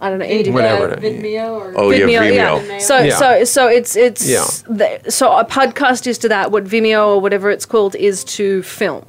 I 0.00 0.10
don't 0.10 0.18
know. 0.18 0.26
Indie 0.26 0.52
Whatever 0.52 0.92
uh. 0.92 0.96
Vimeo 0.96 1.48
or 1.52 1.72
Oh, 1.76 1.90
yeah, 1.90 2.00
Vimeo, 2.06 2.60
Vimeo. 2.60 2.80
So 2.80 2.98
Yeah. 2.98 3.16
so 3.16 3.44
so 3.44 3.66
it's 3.68 3.96
it's 3.96 4.28
Yeah. 4.28 4.44
the, 4.68 5.10
so 5.10 5.32
a 5.36 5.44
podcast 5.44 6.06
is 6.06 6.18
to 6.18 6.28
that 6.28 6.50
what 6.50 6.64
Vimeo 6.64 7.08
or 7.14 7.20
whatever 7.20 7.50
it's 7.50 7.64
called 7.66 7.94
is 7.96 8.22
to 8.24 8.62
film. 8.62 9.04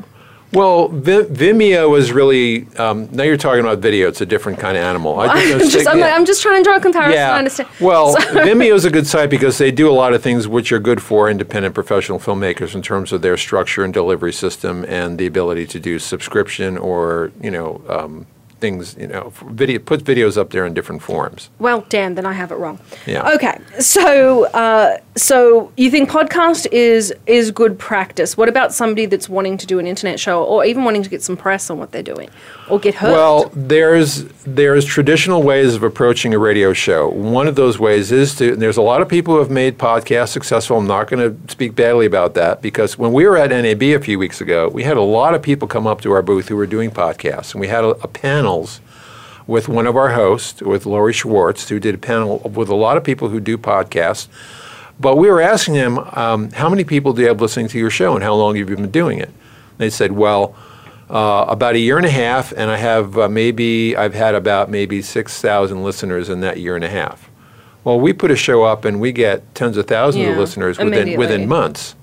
Well, 0.53 0.87
Vi- 0.87 1.23
Vimeo 1.25 1.97
is 1.99 2.13
really 2.13 2.67
um, 2.77 3.09
now 3.11 3.23
you're 3.23 3.35
talking 3.35 3.59
about 3.59 3.79
video. 3.79 4.07
It's 4.07 4.21
a 4.21 4.25
different 4.25 4.59
kind 4.59 4.77
of 4.77 4.83
animal. 4.83 5.19
I 5.19 5.27
I'm 5.27 5.37
think 5.59 5.71
just 5.77 5.85
I'm, 5.89 5.99
yeah. 5.99 6.15
I'm 6.15 6.25
just 6.25 6.41
trying 6.41 6.63
to 6.63 6.67
draw 6.69 6.77
a 6.77 6.79
comparison. 6.79 7.19
I 7.21 7.37
understand. 7.37 7.67
Well, 7.81 8.13
So- 8.13 8.19
Vimeo 8.45 8.73
is 8.73 8.85
a 8.85 8.89
good 8.89 9.05
site 9.07 9.29
because 9.29 9.57
they 9.57 9.71
do 9.71 9.89
a 9.89 9.91
lot 10.01 10.13
of 10.13 10.23
things 10.23 10.47
which 10.47 10.71
are 10.71 10.79
good 10.79 11.01
for 11.01 11.29
independent 11.29 11.75
professional 11.75 12.17
filmmakers 12.17 12.75
in 12.75 12.81
terms 12.81 13.11
of 13.11 13.21
their 13.21 13.35
structure 13.35 13.83
and 13.83 13.93
delivery 13.93 14.31
system 14.31 14.85
and 14.87 15.17
the 15.17 15.25
ability 15.25 15.65
to 15.67 15.81
do 15.81 15.99
subscription 15.99 16.77
or 16.77 17.31
you 17.41 17.51
know 17.51 17.81
um, 17.89 18.25
things. 18.59 18.95
You 18.99 19.07
know, 19.07 19.31
video 19.45 19.79
put 19.79 20.03
videos 20.03 20.37
up 20.37 20.49
there 20.49 20.65
in 20.65 20.73
different 20.73 21.01
forms. 21.01 21.49
Well, 21.59 21.85
damn, 21.89 22.15
then 22.15 22.25
I 22.25 22.33
have 22.33 22.51
it 22.51 22.55
wrong. 22.55 22.79
Yeah. 23.05 23.31
Okay, 23.35 23.59
so 23.79 24.45
uh, 24.47 24.97
so 25.15 25.71
you 25.77 25.89
think 25.89 26.09
podcast 26.09 26.67
is 26.71 27.13
is 27.25 27.51
good 27.51 27.79
practice? 27.79 28.35
What 28.35 28.49
about 28.49 28.73
somebody 28.73 29.05
that's 29.05 29.29
wanting 29.29 29.57
to 29.57 29.65
do 29.65 29.79
an 29.79 29.87
internet 29.87 30.19
show, 30.19 30.43
or 30.43 30.65
even 30.65 30.83
wanting 30.83 31.03
to 31.03 31.09
get 31.09 31.23
some 31.23 31.37
press 31.37 31.69
on 31.69 31.79
what 31.79 31.91
they're 31.91 32.03
doing, 32.03 32.29
or 32.69 32.79
get 32.79 32.95
heard? 32.95 33.11
Well, 33.11 33.51
there's 33.53 34.25
there's 34.43 34.85
traditional 34.85 35.43
ways 35.43 35.75
of 35.75 35.83
approaching 35.83 36.33
a 36.33 36.39
radio 36.39 36.73
show. 36.73 37.09
One 37.09 37.47
of 37.47 37.55
those 37.55 37.79
ways 37.79 38.11
is 38.11 38.35
to. 38.35 38.57
And 38.57 38.61
there's 38.61 38.77
a 38.77 38.81
lot 38.81 39.01
of 39.01 39.07
people 39.07 39.33
who 39.33 39.39
have 39.39 39.51
made 39.51 39.77
podcasts 39.77 40.29
successful. 40.29 40.77
I'm 40.77 40.87
not 40.87 41.09
going 41.09 41.21
to 41.21 41.51
speak 41.51 41.75
badly 41.75 42.05
about 42.05 42.33
that 42.33 42.61
because 42.61 42.97
when 42.97 43.13
we 43.13 43.25
were 43.25 43.37
at 43.37 43.51
NAB 43.51 43.83
a 43.83 43.99
few 43.99 44.17
weeks 44.17 44.41
ago, 44.41 44.67
we 44.69 44.83
had 44.83 44.97
a 44.97 45.01
lot 45.01 45.35
of 45.35 45.41
people 45.41 45.67
come 45.67 45.85
up 45.85 46.01
to 46.01 46.11
our 46.11 46.21
booth 46.21 46.47
who 46.47 46.55
were 46.55 46.65
doing 46.65 46.89
podcasts, 46.91 47.53
and 47.53 47.61
we 47.61 47.67
had 47.67 47.83
a, 47.83 47.89
a 47.89 48.07
panels 48.47 48.81
with 49.45 49.67
one 49.69 49.87
of 49.87 49.95
our 49.95 50.09
hosts, 50.09 50.61
with 50.61 50.85
Lori 50.85 51.13
Schwartz, 51.13 51.69
who 51.69 51.79
did 51.79 51.95
a 51.95 51.97
panel 51.97 52.39
with 52.39 52.69
a 52.69 52.75
lot 52.75 52.97
of 52.97 53.03
people 53.03 53.29
who 53.29 53.39
do 53.39 53.57
podcasts. 53.57 54.27
But 54.99 55.15
we 55.15 55.29
were 55.29 55.41
asking 55.41 55.75
them, 55.75 55.99
um, 56.13 56.51
how 56.51 56.69
many 56.69 56.83
people 56.83 57.13
do 57.13 57.21
you 57.21 57.27
have 57.27 57.39
listening 57.39 57.67
to 57.69 57.77
your 57.77 57.89
show, 57.89 58.15
and 58.15 58.23
how 58.23 58.35
long 58.35 58.55
have 58.55 58.69
you 58.69 58.75
been 58.75 58.91
doing 58.91 59.19
it? 59.19 59.29
They 59.77 59.89
said, 59.89 60.11
well 60.11 60.55
uh, 61.09 61.45
about 61.47 61.75
a 61.75 61.79
year 61.79 61.97
and 61.97 62.05
a 62.05 62.11
half, 62.11 62.51
and 62.51 62.69
I 62.69 62.77
have 62.77 63.17
uh, 63.17 63.29
maybe 63.29 63.95
I've 63.95 64.13
had 64.13 64.35
about 64.35 64.69
maybe 64.69 65.01
six 65.01 65.41
thousand 65.41 65.83
listeners 65.83 66.29
in 66.29 66.41
that 66.41 66.57
year 66.57 66.75
and 66.75 66.83
a 66.83 66.89
half. 66.89 67.29
Well, 67.83 67.99
we 67.99 68.11
put 68.11 68.31
a 68.31 68.35
show 68.35 68.63
up, 68.63 68.83
and 68.83 68.99
we 68.99 69.13
get 69.13 69.55
tens 69.55 69.77
of 69.77 69.87
thousands 69.87 70.27
of 70.27 70.37
listeners 70.37 70.77
within 70.77 71.17
within 71.17 71.47
months, 71.47 71.95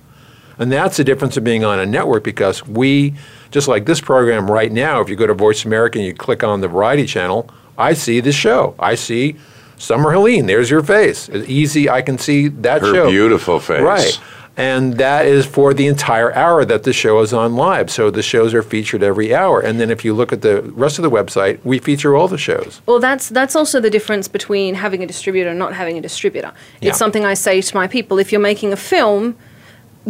and 0.58 0.72
that's 0.72 0.96
the 0.96 1.04
difference 1.04 1.36
of 1.36 1.44
being 1.44 1.64
on 1.64 1.78
a 1.78 1.84
network 1.84 2.24
because 2.24 2.66
we, 2.66 3.14
just 3.54 3.68
like 3.68 3.86
this 3.86 4.00
program 4.00 4.50
right 4.50 4.72
now, 4.72 5.00
if 5.00 5.08
you 5.08 5.14
go 5.14 5.28
to 5.28 5.32
Voice 5.32 5.64
America 5.64 5.96
and 5.96 6.04
you 6.04 6.12
click 6.12 6.42
on 6.42 6.60
the 6.60 6.66
variety 6.66 7.06
channel, 7.06 7.48
I 7.78 7.94
see 7.94 8.18
the 8.18 8.32
show. 8.32 8.74
I 8.80 8.96
see 8.96 9.36
Summer 9.76 10.10
Helene. 10.10 10.46
There's 10.46 10.68
your 10.68 10.82
face. 10.82 11.28
It's 11.28 11.48
easy. 11.48 11.88
I 11.88 12.02
can 12.02 12.18
see 12.18 12.48
that 12.48 12.80
Her 12.80 12.92
show. 12.92 13.04
Her 13.04 13.10
beautiful 13.10 13.60
face. 13.60 13.80
Right. 13.80 14.20
And 14.56 14.94
that 14.94 15.26
is 15.26 15.46
for 15.46 15.72
the 15.72 15.86
entire 15.86 16.34
hour 16.34 16.64
that 16.64 16.82
the 16.82 16.92
show 16.92 17.20
is 17.20 17.32
on 17.32 17.54
live. 17.54 17.92
So 17.92 18.10
the 18.10 18.22
shows 18.22 18.54
are 18.54 18.62
featured 18.62 19.04
every 19.04 19.32
hour. 19.32 19.60
And 19.60 19.78
then 19.78 19.88
if 19.88 20.04
you 20.04 20.14
look 20.14 20.32
at 20.32 20.42
the 20.42 20.62
rest 20.62 20.98
of 20.98 21.04
the 21.04 21.10
website, 21.10 21.60
we 21.64 21.78
feature 21.78 22.16
all 22.16 22.26
the 22.26 22.38
shows. 22.38 22.80
Well, 22.86 22.98
that's 22.98 23.28
that's 23.28 23.54
also 23.54 23.78
the 23.78 23.90
difference 23.90 24.26
between 24.26 24.74
having 24.74 25.00
a 25.04 25.06
distributor 25.06 25.50
and 25.50 25.60
not 25.60 25.74
having 25.74 25.96
a 25.96 26.00
distributor. 26.00 26.52
Yeah. 26.80 26.88
It's 26.88 26.98
something 26.98 27.24
I 27.24 27.34
say 27.34 27.60
to 27.60 27.76
my 27.76 27.86
people: 27.86 28.18
if 28.18 28.32
you're 28.32 28.40
making 28.40 28.72
a 28.72 28.76
film, 28.76 29.36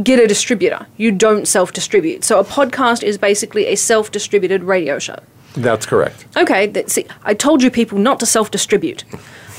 get 0.03 0.19
a 0.19 0.27
distributor. 0.27 0.87
You 0.97 1.13
don't 1.13 1.47
self-distribute. 1.47 2.25
So 2.25 2.41
a 2.41 2.45
podcast 2.45 3.03
is 3.03 3.19
basically 3.19 3.67
a 3.67 3.77
self-distributed 3.77 4.65
radio 4.65 4.99
show. 4.99 5.19
That's 5.55 5.87
correct. 5.87 6.27
Okay, 6.37 6.67
that, 6.69 6.91
see, 6.91 7.07
I 7.23 7.35
told 7.35 7.63
you 7.63 7.71
people 7.71 7.99
not 7.99 8.19
to 8.21 8.27
self-distribute. 8.27 9.05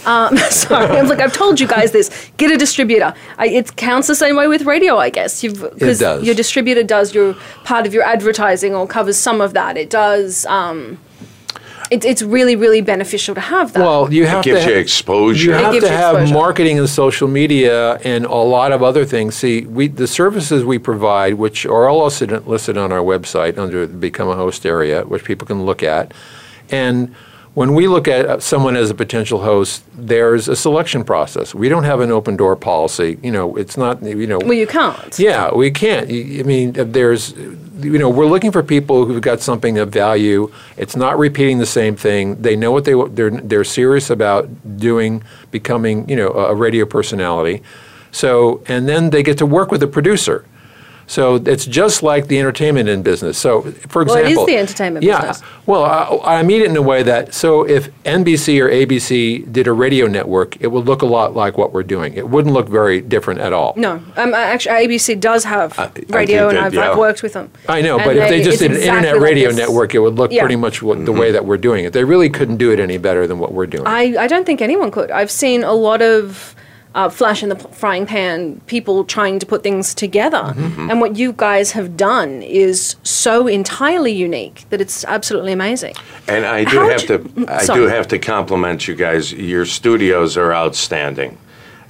Um, 0.05 0.37
sorry, 0.49 0.97
I'm 0.97 1.07
like 1.07 1.19
I've 1.19 1.33
told 1.33 1.59
you 1.59 1.67
guys 1.67 1.91
this. 1.91 2.31
Get 2.37 2.51
a 2.51 2.57
distributor. 2.57 3.13
I, 3.37 3.47
it 3.47 3.75
counts 3.75 4.07
the 4.07 4.15
same 4.15 4.35
way 4.35 4.47
with 4.47 4.63
radio, 4.63 4.97
I 4.97 5.09
guess. 5.09 5.43
You've, 5.43 5.63
It 5.81 5.99
does. 5.99 6.23
Your 6.23 6.35
distributor 6.35 6.83
does 6.83 7.15
your 7.15 7.35
part 7.63 7.87
of 7.87 7.93
your 7.93 8.03
advertising 8.03 8.75
or 8.75 8.85
covers 8.87 9.17
some 9.17 9.41
of 9.41 9.53
that. 9.53 9.77
It 9.77 9.89
does. 9.89 10.45
Um, 10.47 10.99
it, 11.91 12.03
it's 12.05 12.21
really, 12.21 12.55
really 12.55 12.81
beneficial 12.81 13.35
to 13.35 13.41
have 13.41 13.73
that. 13.73 13.79
Well, 13.81 14.11
you 14.13 14.25
have 14.25 14.43
gives 14.43 14.63
to 14.65 14.71
you 14.71 14.77
exposure. 14.77 15.51
You 15.51 15.55
It 15.57 15.63
have 15.63 15.73
gives 15.73 15.85
to 15.85 15.91
you 15.91 15.97
have 15.97 16.15
exposure. 16.15 16.33
marketing 16.33 16.79
and 16.79 16.89
social 16.89 17.27
media 17.27 17.95
and 18.03 18.25
a 18.25 18.33
lot 18.33 18.71
of 18.71 18.81
other 18.83 19.05
things. 19.05 19.35
See, 19.35 19.65
we 19.65 19.87
the 19.87 20.07
services 20.07 20.63
we 20.63 20.79
provide, 20.79 21.35
which 21.35 21.65
are 21.65 21.87
all 21.87 22.03
listed, 22.03 22.47
listed 22.47 22.77
on 22.77 22.91
our 22.91 22.99
website 22.99 23.57
under 23.57 23.85
the 23.85 23.95
Become 23.97 24.29
a 24.29 24.35
Host 24.35 24.65
area, 24.65 25.03
which 25.03 25.23
people 25.23 25.45
can 25.47 25.65
look 25.65 25.83
at, 25.83 26.13
and 26.69 27.13
when 27.55 27.73
we 27.73 27.87
look 27.87 28.07
at 28.07 28.25
uh, 28.25 28.39
someone 28.39 28.75
as 28.75 28.89
a 28.89 28.93
potential 28.93 29.41
host, 29.41 29.83
there's 29.95 30.49
a 30.49 30.57
selection 30.57 31.05
process. 31.05 31.55
We 31.55 31.69
don't 31.69 31.85
have 31.85 32.01
an 32.01 32.11
open 32.11 32.35
door 32.35 32.55
policy. 32.57 33.17
You 33.23 33.31
know, 33.31 33.55
it's 33.55 33.77
not. 33.77 34.03
You 34.03 34.27
know, 34.27 34.39
well, 34.39 34.53
you 34.53 34.67
can't. 34.67 35.17
yeah, 35.17 35.53
we 35.53 35.71
can't. 35.71 36.09
I 36.09 36.43
mean, 36.43 36.77
uh, 36.77 36.83
there's, 36.83 37.31
you 37.79 37.97
know, 37.97 38.09
we're 38.09 38.25
looking 38.25 38.51
for 38.51 38.61
people 38.61 39.05
who've 39.05 39.21
got 39.21 39.39
something 39.39 39.77
of 39.77 39.89
value. 39.89 40.51
It's 40.75 40.97
not 40.97 41.17
repeating 41.17 41.57
the 41.59 41.65
same 41.65 41.95
thing. 41.95 42.41
They 42.41 42.57
know 42.57 42.73
what 42.73 42.83
they 42.83 42.93
they're 43.07 43.31
they're 43.31 43.63
serious 43.63 44.09
about 44.09 44.77
doing, 44.77 45.23
becoming, 45.49 46.07
you 46.09 46.17
know, 46.17 46.29
a 46.29 46.51
a 46.51 46.55
radio 46.55 46.85
personality. 46.85 47.63
So, 48.11 48.63
and 48.67 48.87
then 48.87 49.09
they 49.11 49.23
get 49.23 49.37
to 49.37 49.45
work 49.45 49.71
with 49.71 49.81
a 49.81 49.87
producer. 49.87 50.45
So 51.07 51.35
it's 51.35 51.65
just 51.65 52.01
like 52.03 52.27
the 52.27 52.39
entertainment 52.39 52.89
in 52.89 53.03
business. 53.03 53.37
So, 53.37 53.61
for 53.61 54.03
Well, 54.03 54.17
it 54.17 54.31
is 54.31 54.45
the 54.45 54.57
entertainment 54.57 55.03
yeah, 55.05 55.21
business. 55.21 55.41
well, 55.67 55.83
I, 55.85 56.39
I 56.39 56.43
mean 56.43 56.61
it 56.61 56.69
in 56.71 56.75
a 56.77 56.81
way 56.81 57.03
that 57.03 57.33
so 57.33 57.63
if 57.67 57.89
NBC 58.03 58.59
or 58.59 58.69
ABC 58.69 59.51
did 59.51 59.67
a 59.67 59.73
radio 59.73 60.07
network, 60.07 60.59
it 60.61 60.67
would 60.67 60.85
look 60.85 61.01
a 61.03 61.05
lot 61.05 61.35
like 61.35 61.57
what 61.57 61.73
we're 61.73 61.83
doing. 61.83 62.13
It 62.15 62.27
wouldn't 62.29 62.53
look 62.53 62.67
very 62.67 63.01
different 63.01 63.39
at 63.39 63.53
all. 63.53 63.73
No, 63.77 64.01
um, 64.15 64.33
actually, 64.33 64.87
ABC 64.87 65.19
does 65.19 65.43
have 65.43 65.77
I 65.77 65.91
radio, 66.09 66.49
and 66.49 66.57
that- 66.57 66.63
I've, 66.65 66.73
yeah. 66.73 66.91
I've 66.91 66.97
worked 66.97 67.21
with 67.21 67.33
them. 67.33 67.51
I 67.69 67.81
know, 67.81 67.97
And 67.97 68.05
but 68.05 68.17
if 68.17 68.29
they 68.29 68.41
just 68.41 68.59
did 68.59 68.71
an 68.71 68.77
exactly 68.77 68.97
internet 69.09 69.21
radio 69.21 69.49
this. 69.49 69.57
network, 69.57 69.93
it 69.93 69.99
would 69.99 70.15
look 70.15 70.31
Yeah. 70.31 70.41
pretty 70.41 70.55
much 70.55 70.81
what, 70.81 71.05
the 71.05 71.11
way 71.11 71.31
that 71.31 71.45
we're 71.45 71.57
doing 71.57 71.85
it. 71.85 71.93
They 71.93 72.03
really 72.03 72.29
couldn't 72.29 72.57
do 72.57 72.71
it 72.71 72.79
any 72.79 72.97
better 72.97 73.27
than 73.27 73.37
what 73.37 73.53
we're 73.53 73.67
doing. 73.67 73.85
I, 73.85 74.15
I 74.17 74.27
don't 74.27 74.45
think 74.45 74.61
anyone 74.61 74.89
could. 74.91 75.11
I've 75.11 75.31
seen 75.31 75.63
a 75.63 75.73
lot 75.73 76.01
of 76.01 76.55
uh, 76.95 77.09
flash 77.09 77.43
in 77.43 77.49
the 77.49 77.55
frying 77.57 78.05
pan 78.05 78.59
people 78.67 79.03
trying 79.03 79.37
to 79.37 79.45
put 79.45 79.61
things 79.61 79.93
together. 79.93 80.37
Mm-hmm. 80.55 80.89
And 80.89 81.01
what 81.01 81.17
you 81.17 81.33
guys 81.33 81.71
have 81.73 81.95
done 81.97 82.41
is 82.41 82.95
so 83.03 83.47
entirely 83.47 84.13
unique 84.13 84.65
that 84.69 84.81
it's 84.81 85.03
absolutely 85.05 85.51
amazing. 85.51 85.93
And 86.27 86.45
I 86.45 86.63
do 86.63 86.79
How'd 86.79 86.91
have 86.91 87.01
you- 87.09 87.45
to, 87.45 87.53
I 87.53 87.63
Sorry. 87.65 87.81
do 87.81 87.87
have 87.87 88.07
to 88.07 88.17
compliment 88.17 88.87
you 88.87 88.95
guys. 88.95 89.31
Your 89.33 89.65
studios 89.65 90.37
are 90.37 90.53
outstanding. 90.53 91.37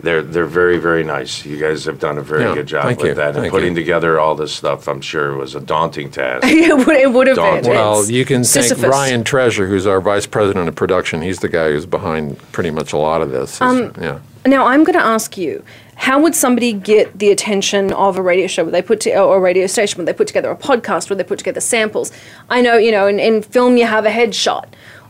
They're 0.02 0.22
they're 0.22 0.46
very 0.46 0.78
very 0.78 1.04
nice. 1.04 1.46
You 1.46 1.58
guys 1.58 1.86
have 1.86 2.00
done 2.00 2.18
a 2.18 2.22
very 2.22 2.44
Yeah, 2.44 2.54
good 2.54 2.68
job 2.68 2.86
with 2.86 3.00
you, 3.02 3.14
that. 3.16 3.30
And 3.30 3.38
thank 3.38 3.52
putting 3.52 3.70
you. 3.76 3.82
together 3.82 4.20
all 4.20 4.36
this 4.36 4.52
stuff, 4.54 4.88
I'm 4.88 5.02
sure 5.02 5.36
was 5.36 5.56
a 5.56 5.60
daunting 5.62 6.12
task. 6.12 6.46
it 6.48 6.76
would, 6.78 6.96
it 6.98 7.12
would 7.12 7.28
have 7.28 7.38
been. 7.38 7.72
Well, 7.72 8.02
It's 8.02 8.12
you 8.12 8.26
can 8.26 8.44
thank 8.44 8.78
Ryan 8.84 9.24
Treasure, 9.24 9.66
who's 9.68 9.88
our 9.88 10.02
vice 10.02 10.28
president 10.28 10.68
of 10.68 10.76
production. 10.76 11.22
He's 11.22 11.40
the 11.40 11.48
guy 11.50 11.70
who's 11.72 11.86
behind 11.88 12.38
pretty 12.52 12.72
much 12.72 12.92
a 12.94 12.98
lot 12.98 13.22
of 13.22 13.32
this. 13.32 13.60
Um, 13.62 13.94
yeah. 14.00 14.20
Now, 14.46 14.66
I'm 14.66 14.84
going 14.84 14.98
to 14.98 15.04
ask 15.06 15.38
you, 15.38 15.64
how 15.96 16.22
would 16.22 16.36
somebody 16.36 16.72
get 16.74 17.18
the 17.18 17.32
attention 17.32 17.92
of 17.94 18.18
a 18.18 18.22
radio 18.22 18.48
show? 18.48 18.64
Would 18.66 18.74
they 18.74 18.82
put 18.82 19.00
to, 19.02 19.18
or 19.18 19.38
a 19.38 19.40
radio 19.40 19.66
station? 19.66 19.98
Would 19.98 20.08
they 20.08 20.14
put 20.14 20.28
together 20.28 20.52
a 20.52 20.56
podcast? 20.56 21.10
Would 21.10 21.18
they 21.18 21.24
put 21.24 21.40
together 21.40 21.62
samples? 21.62 22.12
I 22.50 22.62
know, 22.62 22.78
you 22.78 22.92
know, 22.92 23.08
in, 23.08 23.20
in 23.20 23.42
film 23.42 23.78
you 23.78 23.86
have 23.86 24.06
a 24.06 24.10
headshot. 24.12 24.66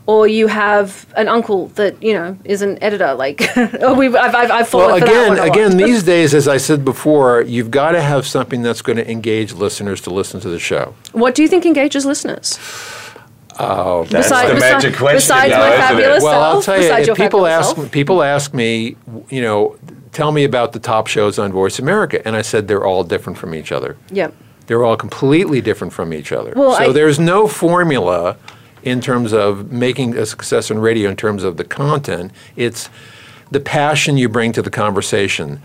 or 0.08 0.28
you 0.28 0.46
have 0.46 1.04
an 1.16 1.26
uncle 1.26 1.66
that 1.74 2.00
you 2.00 2.14
know 2.14 2.38
is 2.44 2.62
an 2.62 2.78
editor. 2.80 3.12
Like, 3.14 3.42
oh, 3.82 3.92
we've 3.98 4.14
I've, 4.14 4.34
I've, 4.36 4.50
I've 4.52 4.68
fallen 4.68 4.86
Well, 4.86 5.00
for 5.00 5.04
that 5.06 5.10
again, 5.12 5.28
one 5.30 5.38
a 5.38 5.40
lot. 5.40 5.48
again, 5.56 5.76
these 5.76 6.04
days, 6.04 6.32
as 6.32 6.46
I 6.46 6.58
said 6.58 6.84
before, 6.84 7.42
you've 7.42 7.72
got 7.72 7.90
to 7.92 8.00
have 8.00 8.24
something 8.24 8.62
that's 8.62 8.82
going 8.82 8.98
to 8.98 9.10
engage 9.10 9.52
listeners 9.52 10.00
to 10.02 10.10
listen 10.10 10.38
to 10.40 10.48
the 10.48 10.60
show. 10.60 10.94
what 11.12 11.34
do 11.34 11.42
you 11.42 11.48
think 11.48 11.66
engages 11.66 12.06
listeners? 12.06 12.56
Oh, 13.58 14.04
That's 14.04 14.28
Besides- 14.28 14.52
the 14.54 14.60
magic 14.60 14.94
besi- 14.94 14.98
question 14.98 15.16
besides 15.16 15.50
now, 15.50 15.58
my 15.60 15.66
isn't 15.68 15.78
it? 15.78 15.82
fabulous 15.86 16.22
well, 16.22 16.42
I'll 16.42 16.62
tell 16.62 16.76
you, 16.82 16.88
if 16.90 17.16
people 17.16 17.46
ask 17.46 17.74
self. 17.76 17.90
people 17.90 18.22
ask 18.22 18.52
me, 18.52 18.96
you 19.30 19.40
know, 19.40 19.76
tell 20.12 20.32
me 20.32 20.44
about 20.44 20.72
the 20.72 20.78
top 20.78 21.06
shows 21.06 21.38
on 21.38 21.52
Voice 21.52 21.78
America, 21.78 22.20
and 22.26 22.36
I 22.36 22.42
said 22.42 22.68
they're 22.68 22.84
all 22.84 23.02
different 23.04 23.38
from 23.38 23.54
each 23.54 23.72
other. 23.72 23.96
Yep. 24.10 24.34
They're 24.66 24.84
all 24.84 24.96
completely 24.96 25.60
different 25.60 25.92
from 25.92 26.12
each 26.12 26.32
other. 26.32 26.52
Well, 26.56 26.72
so 26.76 26.84
I- 26.90 26.92
there's 26.92 27.18
no 27.18 27.46
formula 27.46 28.36
in 28.82 29.00
terms 29.00 29.32
of 29.32 29.72
making 29.72 30.16
a 30.16 30.26
success 30.26 30.70
in 30.70 30.78
radio 30.78 31.08
in 31.10 31.16
terms 31.16 31.42
of 31.42 31.56
the 31.56 31.64
content. 31.64 32.32
It's 32.56 32.88
the 33.50 33.60
passion 33.60 34.16
you 34.16 34.28
bring 34.28 34.52
to 34.52 34.62
the 34.62 34.70
conversation. 34.70 35.60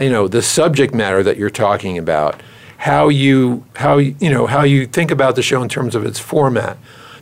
You 0.00 0.10
know, 0.10 0.28
the 0.28 0.42
subject 0.42 0.94
matter 0.94 1.22
that 1.22 1.36
you're 1.36 1.50
talking 1.50 1.96
about, 1.98 2.40
how 2.78 3.08
you 3.08 3.64
how 3.76 3.98
you 3.98 4.14
you 4.20 4.30
know 4.30 4.46
how 4.46 4.62
you 4.62 4.86
think 4.86 5.10
about 5.10 5.34
the 5.36 5.42
show 5.42 5.62
in 5.62 5.68
terms 5.68 5.94
of 5.94 6.04
its 6.04 6.18
format. 6.18 6.76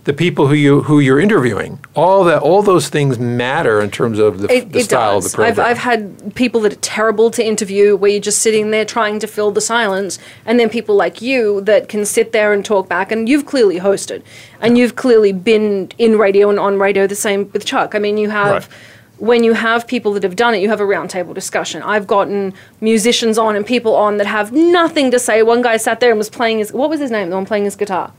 The 0.05 0.13
people 0.13 0.49
who 0.49 0.55
you 0.55 0.83
who 0.83 1.01
you're 1.01 1.19
interviewing, 1.19 1.79
all 1.95 2.25
that, 2.25 2.43
all 2.43 2.63
those 2.63 2.91
things 2.91 3.19
matter 3.19 3.81
in 3.81 3.91
terms 3.91 4.19
of 4.19 4.41
the, 4.41 4.53
It, 4.53 4.71
the 4.73 4.81
it 4.81 4.85
style 4.85 5.15
does. 5.15 5.27
of 5.27 5.33
the 5.33 5.37
program. 5.37 5.61
I've, 5.61 5.71
I've 5.71 5.79
had 5.79 6.35
people 6.35 6.61
that 6.61 6.73
are 6.75 6.81
terrible 6.81 7.31
to 7.31 7.43
interview 7.43 7.97
where 7.97 8.11
you're 8.11 8.21
just 8.21 8.43
sitting 8.43 8.71
there 8.71 8.85
trying 8.85 9.19
to 9.21 9.27
fill 9.27 9.51
the 9.51 9.63
silence, 9.63 10.19
and 10.45 10.61
then 10.61 10.69
people 10.69 10.95
like 10.95 11.23
you 11.23 11.63
that 11.63 11.89
can 11.89 12.05
sit 12.05 12.33
there 12.33 12.53
and 12.53 12.63
talk 12.63 12.87
back. 12.87 13.11
And 13.13 13.31
you've 13.31 13.47
clearly 13.47 13.79
hosted, 13.81 14.23
and 14.61 14.77
you've 14.77 14.95
clearly 14.95 15.33
been 15.33 15.91
in 15.97 16.19
radio 16.19 16.51
and 16.51 16.59
on 16.61 16.79
radio. 16.79 17.07
The 17.07 17.15
same 17.17 17.51
with 17.53 17.65
Chuck. 17.65 17.95
I 17.95 17.99
mean, 17.99 18.19
you 18.19 18.29
have. 18.31 18.53
Right. 18.69 18.79
When 19.19 19.45
you 19.45 19.53
have 19.55 19.87
people 19.87 20.13
that 20.15 20.25
have 20.25 20.35
done 20.35 20.55
it, 20.55 20.61
you 20.61 20.69
have 20.69 20.81
a 20.81 20.85
roundtable 20.85 21.33
discussion. 21.35 21.83
I've 21.83 22.07
gotten 22.07 22.53
musicians 22.81 23.39
on 23.39 23.55
and 23.55 23.65
people 23.65 23.95
on 23.95 24.17
that 24.17 24.27
have 24.27 24.51
nothing 24.53 25.13
to 25.13 25.21
say. 25.21 25.43
One 25.45 25.63
guy 25.63 25.77
sat 25.77 26.01
there 26.01 26.11
and 26.11 26.19
was 26.19 26.29
playing 26.29 26.59
his 26.59 26.73
what 26.73 26.91
was 26.91 26.99
his 26.99 27.13
name? 27.13 27.31
The 27.31 27.37
one 27.37 27.47
playing 27.47 27.65
his 27.65 27.77
guitar. 27.77 28.13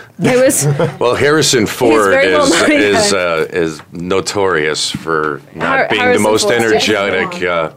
It 0.22 0.44
was 0.44 0.64
Well, 1.00 1.14
Harrison 1.14 1.66
Ford 1.66 2.10
very 2.12 2.32
well 2.32 2.46
is 2.70 3.06
is 3.06 3.12
uh, 3.14 3.48
is 3.50 3.80
notorious 3.92 4.90
for 4.90 5.40
not 5.54 5.66
Har- 5.78 5.86
being 5.90 6.00
Harrison 6.02 6.22
the 6.22 6.28
most 6.28 6.42
Ford's 6.42 6.64
energetic. 6.64 7.42
Uh, 7.42 7.72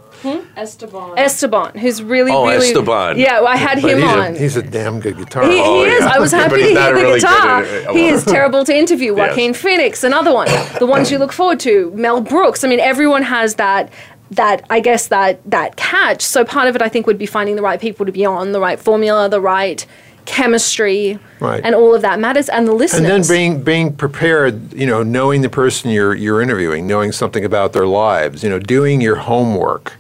Esteban. 0.58 1.18
Esteban, 1.20 1.78
who's 1.78 2.02
really, 2.02 2.32
Oh, 2.32 2.48
really 2.48 2.68
Esteban. 2.68 3.20
Yeah, 3.20 3.40
well, 3.42 3.48
I 3.50 3.58
had 3.58 3.80
but 3.82 3.92
him 3.92 4.00
he's 4.00 4.08
on. 4.08 4.36
A, 4.36 4.38
he's 4.40 4.56
a 4.58 4.62
damn 4.64 5.00
good 5.00 5.18
guitar. 5.18 5.44
He, 5.44 5.52
he 5.58 5.62
Oh, 5.64 5.84
is. 5.84 6.00
yeah. 6.00 6.12
I 6.16 6.20
was 6.20 6.32
happy 6.32 6.50
But 6.50 6.56
to 6.58 6.62
he's 6.64 6.72
hear 6.72 6.80
not 6.80 6.88
the 6.88 6.94
really 6.96 7.20
good 7.20 7.28
guitar. 7.28 7.62
at 7.64 7.68
it. 7.68 7.90
he 7.92 8.08
is 8.08 8.24
terrible 8.26 8.64
to 8.66 8.76
interview. 8.76 9.16
Yes. 9.16 9.30
Joaquin 9.30 9.54
Phoenix, 9.54 10.04
another 10.04 10.34
one. 10.34 10.48
The 10.80 10.86
ones 10.88 11.12
you 11.12 11.20
look 11.20 11.32
forward 11.32 11.60
to. 11.62 11.92
Mel 11.96 12.22
Brooks. 12.22 12.64
I 12.64 12.68
mean, 12.68 12.80
everyone 12.80 13.22
has 13.24 13.56
that. 13.56 13.92
That 14.32 14.66
I 14.72 14.80
guess 14.80 15.08
that 15.10 15.40
that 15.50 15.76
catch. 15.76 16.24
So 16.24 16.44
part 16.44 16.68
of 16.68 16.76
it, 16.76 16.82
I 16.82 16.90
think, 16.90 17.06
would 17.06 17.20
be 17.20 17.28
finding 17.28 17.56
the 17.56 17.62
right 17.62 17.80
people 17.80 18.08
to 18.08 18.12
be 18.12 18.26
on, 18.26 18.52
the 18.52 18.60
right 18.60 18.80
formula, 18.80 19.30
the 19.30 19.40
right 19.40 19.86
chemistry, 20.26 21.20
Right. 21.40 21.62
and 21.64 21.76
all 21.76 21.94
of 21.96 22.02
that 22.02 22.20
matters. 22.20 22.50
And 22.50 22.68
the 22.68 22.74
listeners. 22.74 23.02
And 23.02 23.10
then 23.10 23.28
being 23.28 23.64
being 23.64 23.94
prepared, 23.94 24.74
you 24.74 24.86
know, 24.86 25.04
knowing 25.04 25.42
the 25.42 25.50
person 25.50 25.92
you're 25.92 26.16
you're 26.16 26.42
interviewing, 26.42 26.88
knowing 26.88 27.12
something 27.12 27.46
about 27.46 27.74
their 27.74 27.88
lives, 27.88 28.44
you 28.44 28.50
know, 28.50 28.60
doing 28.60 29.02
your 29.02 29.16
homework 29.18 29.94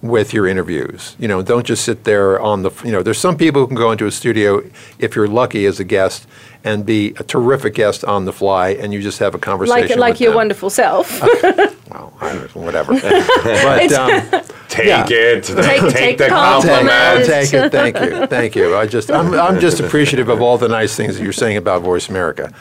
with 0.00 0.32
your 0.32 0.46
interviews. 0.46 1.16
You 1.18 1.26
know, 1.26 1.42
don't 1.42 1.66
just 1.66 1.84
sit 1.84 2.04
there 2.04 2.38
on 2.40 2.62
the 2.62 2.70
you 2.84 2.92
know, 2.92 3.02
there's 3.02 3.18
some 3.18 3.36
people 3.36 3.62
who 3.62 3.66
can 3.68 3.76
go 3.76 3.90
into 3.90 4.06
a 4.06 4.10
studio 4.12 4.62
if 4.98 5.16
you're 5.16 5.26
lucky 5.28 5.66
as 5.66 5.80
a 5.80 5.84
guest 5.84 6.26
and 6.68 6.84
be 6.84 7.14
a 7.16 7.24
terrific 7.24 7.74
guest 7.74 8.04
on 8.04 8.26
the 8.26 8.32
fly 8.32 8.70
and 8.70 8.92
you 8.92 9.00
just 9.00 9.18
have 9.18 9.34
a 9.34 9.38
conversation 9.38 9.88
like 9.88 9.98
like 9.98 10.12
with 10.14 10.20
your 10.20 10.30
them. 10.32 10.36
wonderful 10.36 10.68
self. 10.70 11.20
well, 11.42 12.12
I 12.20 12.32
don't 12.34 12.54
know, 12.56 12.62
whatever. 12.62 12.92
but 13.00 13.92
um, 13.92 14.42
take 14.68 14.86
Yeah. 14.86 15.06
it. 15.08 15.44
Take- 15.44 15.92
take 15.92 16.18
the 16.18 16.28
I'll 16.30 16.60
compliment. 16.62 16.88
take, 16.90 16.90
I'll 16.90 17.24
take 17.24 17.54
it. 17.54 17.72
Thank 17.72 17.96
you. 18.00 18.26
Thank 18.26 18.56
you. 18.56 18.76
I 18.76 18.86
just, 18.86 19.10
I'm, 19.10 19.32
I'm 19.34 19.58
just 19.60 19.80
appreciative 19.80 20.28
of 20.28 20.42
all 20.42 20.58
the 20.58 20.68
nice 20.68 20.94
things 20.94 21.16
that 21.16 21.22
you're 21.24 21.32
saying 21.32 21.56
about 21.56 21.80
Voice 21.82 22.08
America. 22.10 22.52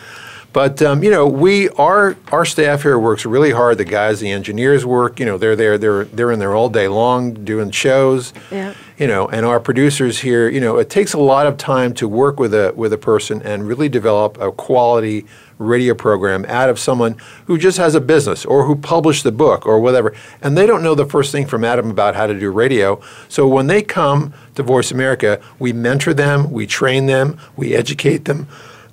But 0.57 0.81
um, 0.81 1.03
you 1.03 1.11
know, 1.11 1.27
we 1.27 1.69
our 1.69 2.17
our 2.31 2.43
staff 2.43 2.81
here 2.81 2.97
works 2.97 3.27
really 3.27 3.51
hard. 3.51 3.77
The 3.77 3.85
guys, 3.85 4.21
the 4.21 4.31
engineers 4.31 4.87
work. 4.87 5.19
You 5.19 5.27
know, 5.27 5.37
they're 5.37 5.55
there. 5.55 5.77
They're 5.77 6.05
they're 6.05 6.31
in 6.31 6.39
there 6.39 6.55
all 6.55 6.67
day 6.67 6.87
long 6.87 7.45
doing 7.45 7.69
shows. 7.69 8.33
Yeah. 8.49 8.73
You 8.97 9.05
know, 9.05 9.27
and 9.27 9.45
our 9.45 9.59
producers 9.59 10.17
here. 10.17 10.49
You 10.49 10.59
know, 10.59 10.77
it 10.77 10.89
takes 10.89 11.13
a 11.13 11.19
lot 11.19 11.45
of 11.45 11.57
time 11.57 11.93
to 11.93 12.07
work 12.07 12.39
with 12.39 12.55
a 12.55 12.73
with 12.75 12.91
a 12.91 12.97
person 12.97 13.39
and 13.43 13.67
really 13.67 13.87
develop 13.87 14.35
a 14.41 14.51
quality 14.51 15.27
radio 15.59 15.93
program 15.93 16.43
out 16.45 16.71
of 16.71 16.79
someone 16.79 17.17
who 17.45 17.59
just 17.59 17.77
has 17.77 17.93
a 17.93 18.01
business 18.01 18.43
or 18.43 18.65
who 18.65 18.75
published 18.75 19.23
the 19.23 19.31
book 19.31 19.63
or 19.67 19.79
whatever, 19.79 20.11
and 20.41 20.57
they 20.57 20.65
don't 20.65 20.81
know 20.81 20.95
the 20.95 21.05
first 21.05 21.31
thing 21.31 21.45
from 21.45 21.63
Adam 21.63 21.91
about 21.91 22.15
how 22.15 22.25
to 22.25 22.33
do 22.33 22.49
radio. 22.49 22.99
So 23.29 23.47
when 23.47 23.67
they 23.67 23.83
come 23.83 24.33
to 24.55 24.63
Voice 24.63 24.89
America, 24.89 25.39
we 25.59 25.71
mentor 25.71 26.15
them, 26.15 26.49
we 26.49 26.65
train 26.65 27.05
them, 27.05 27.37
we 27.55 27.75
educate 27.75 28.25
them. 28.25 28.47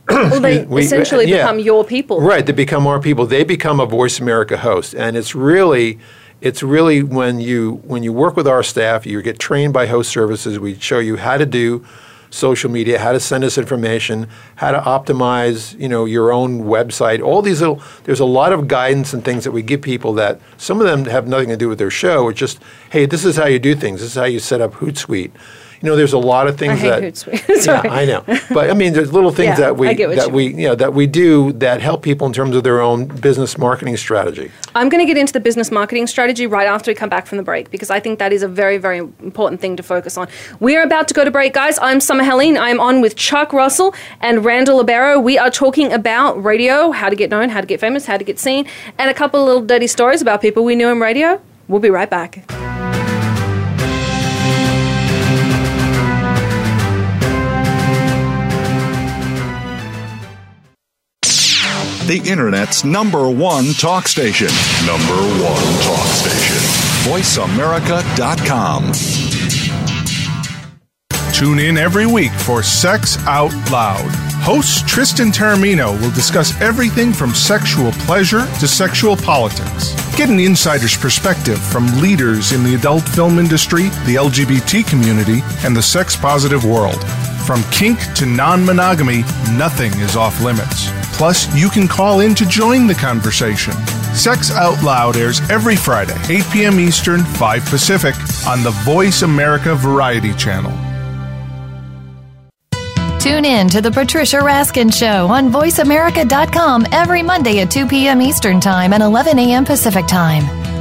Well, 0.09 0.41
they 0.41 0.65
We- 0.65 0.83
essentially 0.83 1.27
yeah. 1.27 1.43
become 1.45 1.59
your 1.61 1.85
people. 1.85 2.21
Right, 2.21 2.45
they 2.45 2.53
become 2.53 2.87
our 2.87 3.01
people. 3.01 3.27
They 3.27 3.45
become 3.45 3.81
a 3.81 3.87
Voice 3.87 4.21
America 4.21 4.57
host, 4.59 4.95
and 4.95 5.17
it's 5.17 5.35
really, 5.35 5.99
it's 6.41 6.63
really 6.63 7.03
when 7.03 7.41
you 7.41 7.81
when 7.85 8.03
you 8.03 8.13
work 8.13 8.37
with 8.37 8.47
our 8.47 8.63
staff, 8.63 9.07
you 9.07 9.21
get 9.23 9.39
trained 9.39 9.73
by 9.73 9.87
Host 9.87 10.11
Services. 10.11 10.59
We 10.59 10.75
show 10.79 10.99
you 10.99 11.17
how 11.17 11.39
to 11.39 11.47
do 11.47 11.85
social 12.31 12.69
media, 12.69 12.99
how 12.99 13.13
to 13.13 13.21
send 13.21 13.45
us 13.45 13.57
information, 13.57 14.27
how 14.57 14.73
to 14.73 14.81
optimize, 14.81 15.79
you 15.79 15.89
know, 15.89 16.05
your 16.05 16.33
own 16.33 16.65
website. 16.65 17.23
All 17.23 17.43
these 17.43 17.61
little, 17.61 17.81
there's 18.03 18.19
a 18.19 18.25
lot 18.25 18.53
of 18.53 18.67
guidance 18.67 19.15
and 19.15 19.25
things 19.25 19.45
that 19.45 19.53
we 19.53 19.63
give 19.63 19.83
people 19.83 20.13
that 20.15 20.41
some 20.57 20.81
of 20.81 20.87
them 20.87 21.05
have 21.05 21.29
nothing 21.29 21.49
to 21.51 21.57
do 21.57 21.69
with 21.69 21.79
their 21.79 21.93
show. 21.93 22.29
It's 22.31 22.41
just, 22.41 22.59
hey, 22.91 23.07
this 23.07 23.25
is 23.25 23.37
how 23.37 23.47
you 23.47 23.61
do 23.61 23.77
things. 23.77 24.01
This 24.01 24.11
is 24.11 24.17
how 24.17 24.25
you 24.25 24.41
set 24.41 24.61
up 24.61 24.73
Hootsuite. 24.75 25.31
You 25.85 25.91
know, 25.91 25.97
there's 25.97 26.15
a 26.15 26.19
lot 26.19 26.47
of 26.47 26.57
things 26.57 26.81
hate 26.81 27.15
that 27.15 27.67
yeah, 27.67 27.93
I 27.93 28.07
know, 28.07 28.25
but 28.55 28.71
I 28.71 28.73
mean, 28.73 28.95
there's 28.95 29.13
little 29.13 29.31
things 29.31 29.59
Yeah, 29.59 29.67
that 29.67 29.77
we 29.77 29.89
I 29.89 29.95
that 30.15 30.33
we 30.33 30.47
you 30.47 30.69
know 30.69 30.75
that 30.75 30.95
we 30.95 31.07
do 31.07 31.53
that 31.53 31.83
help 31.83 32.03
people 32.03 32.27
in 32.27 32.33
terms 32.33 32.57
of 32.57 32.65
their 32.65 32.81
own 32.81 33.05
business 33.07 33.59
marketing 33.59 33.99
strategy. 33.99 34.51
I'm 34.75 34.89
going 34.89 35.03
to 35.03 35.07
get 35.07 35.19
into 35.19 35.35
the 35.35 35.41
business 35.41 35.71
marketing 35.71 36.07
strategy 36.07 36.47
right 36.47 36.67
after 36.67 36.91
we 36.91 36.95
come 36.95 37.11
back 37.11 37.27
from 37.27 37.37
the 37.37 37.45
break 37.45 37.71
because 37.71 37.91
I 37.91 38.01
think 38.01 38.19
that 38.19 38.33
is 38.33 38.43
a 38.43 38.49
very, 38.49 38.79
very 38.79 38.97
important 38.97 39.61
thing 39.61 39.77
to 39.77 39.83
focus 39.83 40.17
on. 40.17 40.27
We 40.59 40.75
are 40.75 40.83
about 40.83 41.07
to 41.09 41.15
go 41.15 41.23
to 41.23 41.31
break, 41.31 41.53
guys. 41.53 41.79
I'm 41.83 42.01
Summer 42.01 42.25
Helene. 42.25 42.57
I'm 42.57 42.81
on 42.81 43.03
with 43.03 43.15
Chuck 43.15 43.53
Russell 43.53 43.95
and 44.23 44.43
Randall 44.43 44.79
Libero. 44.79 45.21
We 45.21 45.37
are 45.37 45.51
talking 45.51 45.93
about 45.93 46.43
radio, 46.43 46.93
how 46.93 47.11
to 47.11 47.17
get 47.17 47.29
known, 47.29 47.51
how 47.51 47.61
to 47.61 47.67
get 47.67 47.79
famous, 47.79 48.07
how 48.07 48.17
to 48.17 48.25
get 48.25 48.39
seen, 48.39 48.65
and 48.97 49.11
a 49.11 49.15
couple 49.15 49.43
of 49.43 49.47
little 49.47 49.63
dirty 49.67 49.87
stories 49.87 50.23
about 50.23 50.41
people 50.41 50.65
we 50.65 50.77
knew 50.77 50.89
in 50.89 50.99
radio. 50.99 51.43
We'll 51.69 51.81
be 51.81 51.91
right 51.91 52.09
back. 52.09 52.74
The 62.07 62.21
Internet's 62.31 62.85
number 62.85 63.31
one 63.31 63.73
talk 63.73 64.07
station. 64.09 64.49
Number 64.85 65.17
one 65.43 65.65
talk 65.81 66.07
station. 66.09 66.59
VoiceAmerica.com. 67.09 68.93
Tune 71.33 71.59
in 71.59 71.79
every 71.79 72.05
week 72.05 72.31
for 72.33 72.63
Sex 72.63 73.17
Out 73.27 73.55
Loud. 73.73 74.11
Host 74.45 74.87
Tristan 74.87 75.29
Taormino 75.29 75.99
will 75.99 76.11
discuss 76.11 76.61
everything 76.61 77.15
from 77.15 77.33
sexual 77.33 77.91
pleasure 77.93 78.45
to 78.61 78.69
sexual 78.69 79.17
politics. 79.17 79.95
Get 80.15 80.29
an 80.29 80.39
insider's 80.39 80.99
perspective 80.99 81.59
from 81.59 81.87
leaders 82.03 82.53
in 82.53 82.63
the 82.65 82.75
adult 82.75 83.09
film 83.09 83.39
industry, 83.39 83.85
the 84.05 84.17
LGBT 84.17 84.87
community, 84.87 85.41
and 85.65 85.75
the 85.75 85.81
sex 85.83 86.15
positive 86.15 86.67
world. 86.67 87.03
From 87.45 87.63
kink 87.65 87.99
to 88.15 88.25
non 88.25 88.65
monogamy, 88.65 89.19
nothing 89.53 89.93
is 90.01 90.17
off 90.17 90.41
limits. 90.41 90.91
Plus, 91.13 91.55
you 91.55 91.69
can 91.69 91.87
call 91.87 92.21
in 92.21 92.35
to 92.35 92.47
join 92.47 92.87
the 92.87 92.95
conversation. 92.95 93.75
Sex 94.15 94.51
Out 94.51 94.83
Loud 94.83 95.17
airs 95.17 95.41
every 95.51 95.77
Friday, 95.77 96.17
8 96.29 96.45
p.m. 96.51 96.81
Eastern, 96.81 97.23
5 97.23 97.65
Pacific, 97.67 98.15
on 98.47 98.63
the 98.63 98.71
Voice 98.85 99.23
America 99.23 99.75
Variety 99.75 100.33
Channel. 100.35 100.73
Tune 103.21 103.45
in 103.45 103.69
to 103.69 103.81
the 103.81 103.91
Patricia 103.91 104.37
Raskin 104.37 104.93
Show 104.93 105.27
on 105.29 105.51
VoiceAmerica.com 105.51 106.87
every 106.93 107.23
Monday 107.23 107.61
at 107.61 107.71
2 107.71 107.87
p.m. 107.87 108.23
Eastern 108.23 108.61
Time 108.61 108.93
and 108.95 109.03
11 109.03 109.39
a.m. 109.39 109.65
Pacific 109.65 110.07
Time. 110.07 110.64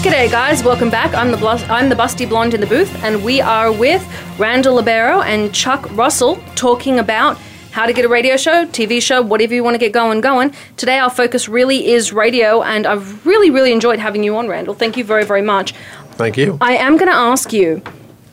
G'day, 0.00 0.30
guys. 0.30 0.64
Welcome 0.64 0.88
back. 0.88 1.12
I'm 1.12 1.30
the 1.30 1.46
I'm 1.68 1.90
the 1.90 1.94
busty 1.94 2.26
blonde 2.26 2.54
in 2.54 2.62
the 2.62 2.66
booth, 2.66 2.90
and 3.04 3.22
we 3.22 3.42
are 3.42 3.70
with 3.70 4.02
Randall 4.38 4.76
Libero 4.76 5.20
and 5.20 5.54
Chuck 5.54 5.94
Russell 5.94 6.36
talking 6.54 6.98
about 6.98 7.36
how 7.70 7.84
to 7.84 7.92
get 7.92 8.06
a 8.06 8.08
radio 8.08 8.38
show, 8.38 8.64
TV 8.64 9.02
show, 9.02 9.20
whatever 9.20 9.54
you 9.54 9.62
want 9.62 9.74
to 9.74 9.78
get 9.78 9.92
going, 9.92 10.22
going. 10.22 10.54
Today, 10.78 10.98
our 10.98 11.10
focus 11.10 11.50
really 11.50 11.88
is 11.88 12.14
radio, 12.14 12.62
and 12.62 12.86
I've 12.86 13.26
really, 13.26 13.50
really 13.50 13.72
enjoyed 13.72 13.98
having 13.98 14.24
you 14.24 14.38
on, 14.38 14.48
Randall. 14.48 14.72
Thank 14.72 14.96
you 14.96 15.04
very, 15.04 15.26
very 15.26 15.42
much. 15.42 15.74
Thank 16.12 16.38
you. 16.38 16.56
I 16.62 16.78
am 16.78 16.96
going 16.96 17.10
to 17.10 17.16
ask 17.16 17.52
you, 17.52 17.82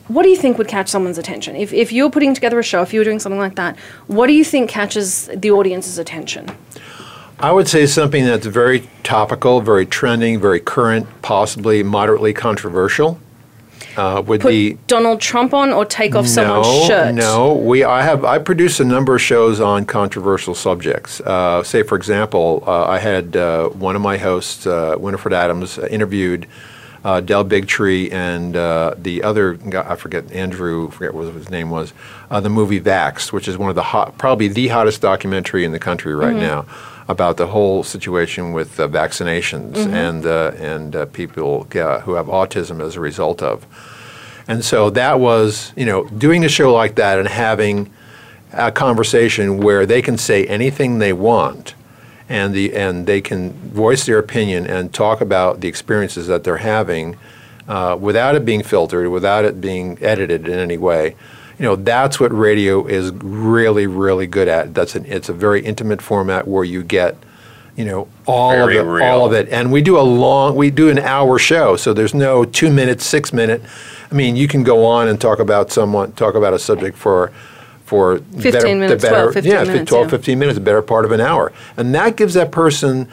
what 0.06 0.22
do 0.22 0.30
you 0.30 0.38
think 0.38 0.56
would 0.56 0.68
catch 0.68 0.88
someone's 0.88 1.18
attention? 1.18 1.54
If, 1.54 1.74
if 1.74 1.92
you're 1.92 2.10
putting 2.10 2.32
together 2.32 2.58
a 2.58 2.62
show, 2.62 2.80
if 2.80 2.94
you 2.94 3.00
were 3.00 3.04
doing 3.04 3.20
something 3.20 3.38
like 3.38 3.56
that, 3.56 3.78
what 4.06 4.26
do 4.28 4.32
you 4.32 4.42
think 4.42 4.70
catches 4.70 5.26
the 5.26 5.50
audience's 5.50 5.98
attention? 5.98 6.48
I 7.40 7.52
would 7.52 7.68
say 7.68 7.86
something 7.86 8.24
that's 8.24 8.46
very 8.46 8.88
topical, 9.04 9.60
very 9.60 9.86
trending, 9.86 10.40
very 10.40 10.58
current, 10.60 11.06
possibly 11.22 11.82
moderately 11.84 12.32
controversial. 12.32 13.20
Uh, 13.96 14.22
would 14.26 14.40
Put 14.40 14.48
be 14.50 14.72
Donald 14.86 15.20
Trump 15.20 15.52
on 15.54 15.72
or 15.72 15.84
take 15.84 16.14
off 16.14 16.26
someone's 16.26 16.66
no, 16.66 16.86
shirt? 16.86 17.14
no. 17.14 17.54
We 17.54 17.82
I 17.84 18.02
have 18.02 18.24
I 18.24 18.38
produce 18.38 18.78
a 18.80 18.84
number 18.84 19.14
of 19.16 19.20
shows 19.20 19.60
on 19.60 19.86
controversial 19.86 20.54
subjects. 20.54 21.20
Uh, 21.20 21.62
say, 21.64 21.82
for 21.82 21.96
example, 21.96 22.62
uh, 22.66 22.84
I 22.86 22.98
had 22.98 23.36
uh, 23.36 23.68
one 23.70 23.96
of 23.96 24.02
my 24.02 24.16
hosts, 24.16 24.66
uh, 24.66 24.94
Winifred 24.98 25.34
Adams, 25.34 25.78
uh, 25.78 25.88
interviewed 25.90 26.46
uh, 27.04 27.20
Del 27.20 27.44
Bigtree 27.44 28.12
and 28.12 28.54
uh, 28.56 28.94
the 28.98 29.22
other 29.24 29.54
guy, 29.54 29.84
I 29.88 29.96
forget 29.96 30.30
Andrew, 30.30 30.90
forget 30.90 31.14
what 31.14 31.32
his 31.34 31.50
name 31.50 31.70
was. 31.70 31.92
Uh, 32.30 32.40
the 32.40 32.50
movie 32.50 32.80
Vaxxed, 32.80 33.32
which 33.32 33.48
is 33.48 33.56
one 33.58 33.68
of 33.70 33.76
the 33.76 33.82
hot, 33.82 34.16
probably 34.18 34.46
the 34.48 34.68
hottest 34.68 35.00
documentary 35.00 35.64
in 35.64 35.72
the 35.72 35.78
country 35.80 36.14
right 36.14 36.34
Mhm. 36.36 36.40
now 36.40 36.64
about 37.08 37.38
the 37.38 37.46
whole 37.46 37.82
situation 37.82 38.52
with 38.52 38.78
uh, 38.78 38.86
vaccinations 38.86 39.72
Mhm. 39.74 39.92
and 39.94 40.26
uh, 40.26 40.52
and 40.60 40.94
uh, 40.94 41.06
people 41.06 41.66
uh, 41.74 42.00
who 42.00 42.14
have 42.14 42.26
autism 42.26 42.80
as 42.86 42.96
a 42.96 43.00
result 43.00 43.42
of. 43.42 43.66
And 44.46 44.64
so 44.64 44.90
that 44.90 45.20
was, 45.20 45.72
you 45.76 45.84
know, 45.86 46.04
doing 46.04 46.44
a 46.44 46.48
show 46.48 46.72
like 46.72 46.94
that 46.96 47.18
and 47.18 47.28
having 47.28 47.90
a 48.52 48.70
conversation 48.72 49.58
where 49.58 49.84
they 49.86 50.00
can 50.02 50.16
say 50.18 50.46
anything 50.46 50.98
they 50.98 51.12
want 51.12 51.74
and 52.28 52.54
the 52.54 52.74
and 52.74 53.06
they 53.06 53.20
can 53.20 53.52
voice 53.72 54.04
their 54.06 54.18
opinion 54.18 54.66
and 54.66 54.92
talk 54.92 55.20
about 55.20 55.60
the 55.60 55.68
experiences 55.68 56.26
that 56.26 56.44
they're 56.44 56.58
having 56.58 57.16
uh, 57.68 57.96
without 58.00 58.34
it 58.34 58.44
being 58.44 58.62
filtered, 58.62 59.08
without 59.08 59.44
it 59.44 59.60
being 59.60 59.98
edited 60.00 60.46
in 60.48 60.58
any 60.58 60.78
way. 60.78 61.14
You 61.58 61.64
know, 61.64 61.76
that's 61.76 62.20
what 62.20 62.32
radio 62.32 62.86
is 62.86 63.10
really, 63.12 63.86
really 63.86 64.26
good 64.26 64.48
at. 64.48 64.74
That's 64.74 64.94
an, 64.94 65.04
it's 65.06 65.28
a 65.28 65.32
very 65.32 65.64
intimate 65.64 66.00
format 66.00 66.46
where 66.46 66.64
you 66.64 66.82
get, 66.84 67.16
you 67.76 67.84
know, 67.84 68.08
all 68.26 68.52
Very 68.52 68.76
of 68.76 68.86
it, 68.86 68.90
real. 68.90 69.04
all 69.04 69.26
of 69.26 69.32
it. 69.32 69.48
And 69.48 69.72
we 69.72 69.82
do 69.82 69.98
a 69.98 70.02
long, 70.02 70.54
we 70.54 70.70
do 70.70 70.88
an 70.88 70.98
hour 70.98 71.38
show, 71.38 71.76
so 71.76 71.92
there's 71.92 72.14
no 72.14 72.44
two 72.44 72.70
minute, 72.70 73.00
six 73.00 73.32
minute. 73.32 73.62
I 74.10 74.14
mean, 74.14 74.36
you 74.36 74.46
can 74.46 74.62
go 74.62 74.86
on 74.86 75.08
and 75.08 75.20
talk 75.20 75.38
about 75.40 75.72
someone, 75.72 76.12
talk 76.12 76.34
about 76.34 76.54
a 76.54 76.58
subject 76.58 76.96
for, 76.96 77.32
for 77.84 78.18
15 78.18 78.52
better, 78.52 78.66
minutes, 78.66 79.02
the 79.02 79.08
better, 79.08 79.22
12, 79.32 79.34
15 79.34 79.52
yeah, 79.52 79.64
minutes, 79.64 79.88
12, 79.88 80.06
yeah. 80.06 80.10
15 80.10 80.38
minutes, 80.38 80.58
the 80.58 80.64
better 80.64 80.82
part 80.82 81.04
of 81.04 81.12
an 81.12 81.20
hour, 81.20 81.52
and 81.76 81.94
that 81.94 82.16
gives 82.16 82.34
that 82.34 82.52
person 82.52 83.08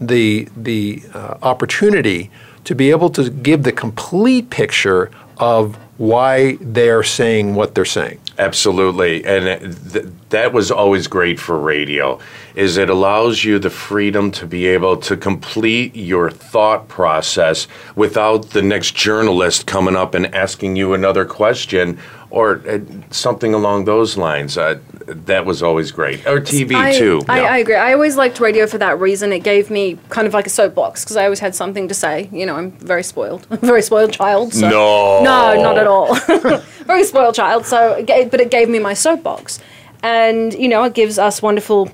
the 0.00 0.48
the 0.56 1.02
uh, 1.14 1.38
opportunity 1.42 2.30
to 2.64 2.74
be 2.74 2.90
able 2.90 3.08
to 3.08 3.30
give 3.30 3.62
the 3.62 3.72
complete 3.72 4.50
picture 4.50 5.10
of 5.38 5.78
why 5.98 6.56
they're 6.60 7.02
saying 7.02 7.54
what 7.54 7.74
they're 7.74 7.84
saying. 7.84 8.18
Absolutely, 8.38 9.24
and 9.24 9.92
th- 9.92 10.06
that 10.28 10.52
was 10.52 10.70
always 10.70 11.06
great 11.06 11.40
for 11.40 11.58
radio. 11.58 12.18
Is 12.54 12.76
it 12.76 12.90
allows 12.90 13.44
you 13.44 13.58
the 13.58 13.70
freedom 13.70 14.30
to 14.32 14.46
be 14.46 14.66
able 14.66 14.98
to 14.98 15.16
complete 15.16 15.96
your 15.96 16.30
thought 16.30 16.88
process 16.88 17.66
without 17.94 18.50
the 18.50 18.62
next 18.62 18.94
journalist 18.94 19.66
coming 19.66 19.96
up 19.96 20.14
and 20.14 20.34
asking 20.34 20.76
you 20.76 20.92
another 20.92 21.24
question 21.24 21.98
or 22.30 22.62
uh, 22.68 22.78
something 23.10 23.54
along 23.54 23.84
those 23.84 24.16
lines. 24.16 24.58
Uh, 24.58 24.78
that 25.06 25.46
was 25.46 25.62
always 25.62 25.92
great, 25.92 26.26
or 26.26 26.40
TV 26.40 26.74
I, 26.74 26.98
too. 26.98 27.22
I, 27.28 27.40
yeah. 27.40 27.46
I 27.46 27.58
agree. 27.58 27.74
I 27.76 27.92
always 27.92 28.16
liked 28.16 28.40
radio 28.40 28.66
for 28.66 28.78
that 28.78 28.98
reason. 28.98 29.32
It 29.32 29.44
gave 29.44 29.70
me 29.70 29.98
kind 30.08 30.26
of 30.26 30.34
like 30.34 30.46
a 30.46 30.50
soapbox 30.50 31.04
because 31.04 31.16
I 31.16 31.24
always 31.24 31.38
had 31.38 31.54
something 31.54 31.86
to 31.88 31.94
say. 31.94 32.28
You 32.32 32.44
know, 32.46 32.56
I'm 32.56 32.72
very 32.72 33.04
spoiled, 33.04 33.46
a 33.50 33.56
very 33.72 33.82
spoiled 33.82 34.12
child. 34.12 34.52
So. 34.52 34.68
No. 34.68 35.22
no, 35.22 35.62
not 35.62 35.78
at 35.78 35.86
all. 35.86 36.14
very 36.84 37.04
spoiled 37.04 37.34
child. 37.34 37.66
So, 37.66 37.92
it 37.92 38.30
but 38.30 38.40
it 38.40 38.50
gave 38.50 38.68
me 38.68 38.78
my 38.78 38.94
soapbox, 38.94 39.60
and 40.02 40.52
you 40.54 40.68
know, 40.68 40.82
it 40.84 40.94
gives 40.94 41.18
us 41.18 41.40
wonderful, 41.40 41.90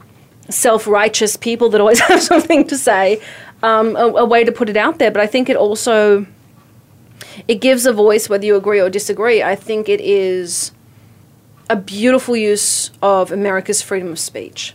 self-righteous 0.49 1.37
people 1.37 1.69
that 1.71 1.81
always 1.81 2.01
have 2.09 2.23
something 2.23 2.67
to 2.69 2.79
say, 2.79 3.21
um, 3.63 3.95
a, 3.97 4.07
a 4.07 4.25
way 4.25 4.45
to 4.45 4.53
put 4.53 4.71
it 4.71 4.77
out 4.77 4.99
there. 4.99 5.11
But 5.11 5.21
I 5.21 5.27
think 5.27 5.51
it 5.51 5.57
also 5.57 6.27
it 7.49 7.57
gives 7.61 7.87
a 7.87 7.93
voice 7.93 8.29
whether 8.29 8.45
you 8.45 8.57
agree 8.57 8.81
or 8.81 8.91
disagree. 8.91 9.43
I 9.43 9.55
think 9.57 9.89
it 9.89 10.01
is 10.01 10.73
a 11.71 11.77
beautiful 11.77 12.37
use 12.37 12.91
of 13.03 13.33
America's 13.33 13.81
freedom 13.83 14.11
of 14.13 14.19
speech. 14.19 14.75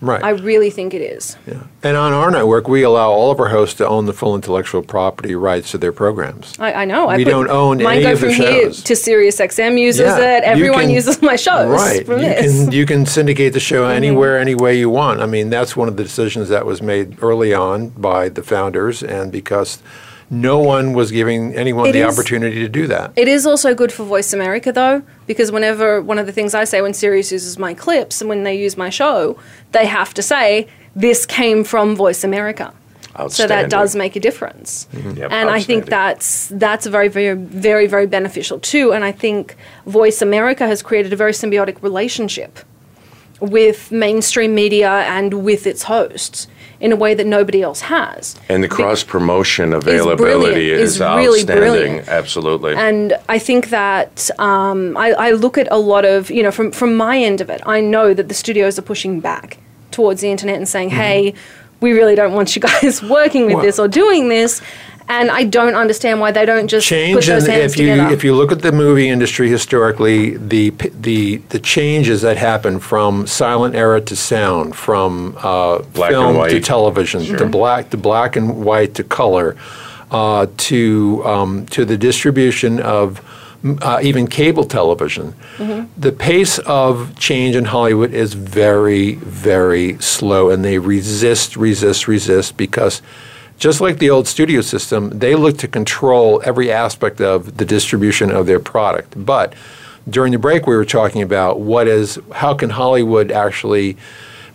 Right. 0.00 0.20
I 0.24 0.30
really 0.30 0.70
think 0.70 0.94
it 0.94 1.00
is. 1.00 1.36
Yeah. 1.46 1.62
And 1.84 1.96
on 1.96 2.12
our 2.12 2.28
network, 2.32 2.66
we 2.66 2.82
allow 2.82 3.10
all 3.12 3.30
of 3.30 3.38
our 3.38 3.50
hosts 3.50 3.76
to 3.76 3.86
own 3.86 4.06
the 4.06 4.12
full 4.12 4.34
intellectual 4.34 4.82
property 4.82 5.36
rights 5.36 5.70
to 5.70 5.78
their 5.78 5.92
programs. 5.92 6.54
I, 6.58 6.72
I 6.72 6.84
know. 6.86 7.06
I 7.06 7.18
We 7.18 7.24
put- 7.24 7.30
don't 7.30 7.48
own 7.50 7.80
mine 7.80 7.98
any 7.98 8.02
go 8.06 8.12
of 8.14 8.20
the 8.20 8.26
shows. 8.32 8.36
from 8.36 8.46
here 8.46 8.62
shows. 8.64 8.82
to 8.82 8.96
Sirius 8.96 9.38
XM 9.40 9.78
uses 9.78 10.00
Yeah, 10.00 10.38
it. 10.38 10.42
Everyone 10.42 10.80
can- 10.80 10.90
uses 10.90 11.22
my 11.22 11.36
shows 11.36 11.68
Right. 11.68 12.04
from 12.04 12.18
you 12.20 12.26
this. 12.26 12.64
can 12.64 12.72
you 12.72 12.84
can 12.84 13.06
syndicate 13.06 13.52
the 13.52 13.60
show 13.60 13.84
Mhm. 13.84 13.94
anywhere, 13.94 14.40
any 14.40 14.56
way 14.56 14.76
you 14.76 14.90
want. 14.90 15.20
I 15.20 15.26
mean, 15.26 15.50
that's 15.50 15.76
one 15.76 15.86
of 15.86 15.96
the 15.96 16.02
decisions 16.02 16.48
that 16.48 16.66
was 16.66 16.82
made 16.82 17.18
early 17.22 17.54
on 17.54 17.90
by 17.90 18.28
the 18.28 18.42
founders, 18.42 19.04
and 19.04 19.30
because 19.30 19.78
no 20.32 20.58
one 20.58 20.94
was 20.94 21.10
giving 21.10 21.54
anyone 21.54 21.86
It 21.88 21.92
the 21.92 22.00
is- 22.08 22.18
opportunity 22.18 22.60
to 22.60 22.68
do 22.68 22.86
that. 22.86 23.12
It 23.16 23.28
is 23.28 23.46
also 23.46 23.74
good 23.74 23.92
for 23.92 24.02
Voice 24.04 24.32
America, 24.32 24.72
though, 24.72 25.02
because 25.26 25.52
whenever 25.52 26.00
one 26.00 26.18
of 26.18 26.24
the 26.24 26.32
things 26.32 26.54
I 26.54 26.64
say 26.64 26.80
when 26.80 26.94
Sirius 26.94 27.30
uses 27.30 27.58
my 27.58 27.74
clips 27.74 28.20
and 28.22 28.30
when 28.30 28.42
they 28.42 28.56
use 28.56 28.76
my 28.78 28.88
show, 28.88 29.38
they 29.72 29.84
have 29.84 30.14
to 30.14 30.22
say, 30.22 30.66
this 30.96 31.26
came 31.26 31.64
from 31.64 31.94
Voice 31.94 32.24
America. 32.24 32.72
So 33.28 33.46
that 33.46 33.68
does 33.68 33.94
make 33.94 34.16
a 34.16 34.20
difference. 34.20 34.88
Mm-hmm. 34.94 35.18
Yep, 35.18 35.32
and 35.32 35.50
I 35.50 35.60
think 35.60 35.84
that's 35.84 36.48
that's 36.48 36.86
very 36.86 37.08
very 37.08 37.34
very 37.36 37.86
very 37.86 38.06
beneficial 38.06 38.58
too. 38.58 38.94
And 38.94 39.04
I 39.04 39.12
think 39.12 39.54
Voice 39.84 40.22
America 40.22 40.66
has 40.66 40.80
created 40.82 41.12
a 41.12 41.16
very 41.16 41.32
symbiotic 41.32 41.82
relationship 41.82 42.58
with 43.38 43.92
mainstream 43.92 44.54
media 44.54 44.90
and 44.90 45.44
with 45.44 45.66
its 45.66 45.82
hosts 45.82 46.46
in 46.82 46.90
a 46.90 46.96
way 46.96 47.14
that 47.14 47.26
nobody 47.26 47.62
else 47.62 47.80
has. 47.82 48.34
And 48.48 48.62
the 48.62 48.68
cross 48.68 49.04
promotion 49.04 49.72
availability 49.72 50.72
is, 50.72 50.94
is 50.94 51.00
really 51.00 51.38
outstanding. 51.38 51.56
brilliant. 51.56 52.08
Absolutely. 52.08 52.74
And 52.74 53.16
I 53.28 53.38
think 53.38 53.70
that 53.70 54.28
um, 54.40 54.96
I, 54.96 55.12
I 55.12 55.30
look 55.30 55.56
at 55.56 55.68
a 55.70 55.78
lot 55.78 56.04
of, 56.04 56.28
you 56.28 56.42
know, 56.42 56.50
from, 56.50 56.72
from 56.72 56.96
my 56.96 57.18
end 57.18 57.40
of 57.40 57.48
it, 57.50 57.62
I 57.66 57.80
know 57.80 58.12
that 58.14 58.26
the 58.28 58.34
studios 58.34 58.80
are 58.80 58.82
pushing 58.82 59.20
back 59.20 59.58
towards 59.92 60.22
the 60.22 60.30
internet 60.32 60.56
and 60.56 60.68
saying, 60.68 60.90
hey, 60.90 61.34
we 61.80 61.92
really 61.92 62.16
don't 62.16 62.32
want 62.32 62.56
you 62.56 62.60
guys 62.70 63.00
working 63.00 63.46
with 63.46 63.54
Well- 63.54 63.64
this 63.64 63.78
or 63.78 63.86
doing 63.86 64.28
this. 64.28 64.60
And 65.08 65.30
I 65.30 65.44
don't 65.44 65.74
understand 65.74 66.20
why 66.20 66.30
they 66.32 66.44
don't 66.46 66.68
just 66.68 66.86
put 66.88 66.94
change 66.94 67.26
those 67.26 67.44
and 67.44 67.52
hands 67.52 67.72
if 67.74 67.78
you 67.80 67.86
together. 67.90 68.14
if 68.14 68.24
you 68.24 68.34
look 68.34 68.52
at 68.52 68.62
the 68.62 68.72
movie 68.72 69.08
industry 69.08 69.48
historically 69.48 70.36
the 70.36 70.70
the 71.00 71.36
the 71.48 71.58
changes 71.58 72.22
that 72.22 72.36
happen 72.36 72.78
from 72.80 73.26
silent 73.26 73.74
era 73.74 74.00
to 74.00 74.16
sound 74.16 74.74
from 74.76 75.36
uh, 75.38 75.78
Black 75.94 76.12
and 76.12 76.20
film 76.20 76.32
to 76.34 76.38
white. 76.40 76.64
television 76.64 77.22
to 77.36 77.46
black 77.46 77.90
to 77.90 77.96
black 77.96 78.36
and 78.36 78.64
white 78.64 78.94
to 78.94 79.04
color 79.04 79.56
uh, 80.10 80.46
to 80.56 81.22
um, 81.24 81.66
to 81.66 81.84
the 81.84 81.96
distribution 81.96 82.80
of 82.80 83.20
uh, 83.80 84.00
even 84.02 84.26
cable 84.26 84.64
television 84.64 85.34
Mm-hmm. 85.58 85.86
the 86.00 86.10
pace 86.12 86.58
of 86.60 87.16
change 87.18 87.54
in 87.54 87.66
Hollywood 87.66 88.12
is 88.12 88.34
very, 88.34 89.14
very 89.16 89.98
slow, 90.00 90.50
and 90.50 90.64
they 90.64 90.78
resist, 90.78 91.56
resist, 91.56 92.08
resist 92.08 92.56
because 92.56 93.02
just 93.58 93.80
like 93.80 93.98
the 93.98 94.10
old 94.10 94.26
studio 94.26 94.60
system, 94.60 95.18
they 95.18 95.34
look 95.34 95.58
to 95.58 95.68
control 95.68 96.42
every 96.44 96.70
aspect 96.70 97.20
of 97.20 97.56
the 97.58 97.64
distribution 97.64 98.30
of 98.30 98.46
their 98.46 98.60
product. 98.60 99.14
But 99.24 99.54
during 100.08 100.32
the 100.32 100.38
break, 100.38 100.66
we 100.66 100.74
were 100.74 100.84
talking 100.84 101.22
about 101.22 101.60
what 101.60 101.86
is, 101.86 102.18
how 102.32 102.54
can 102.54 102.70
Hollywood 102.70 103.30
actually 103.30 103.96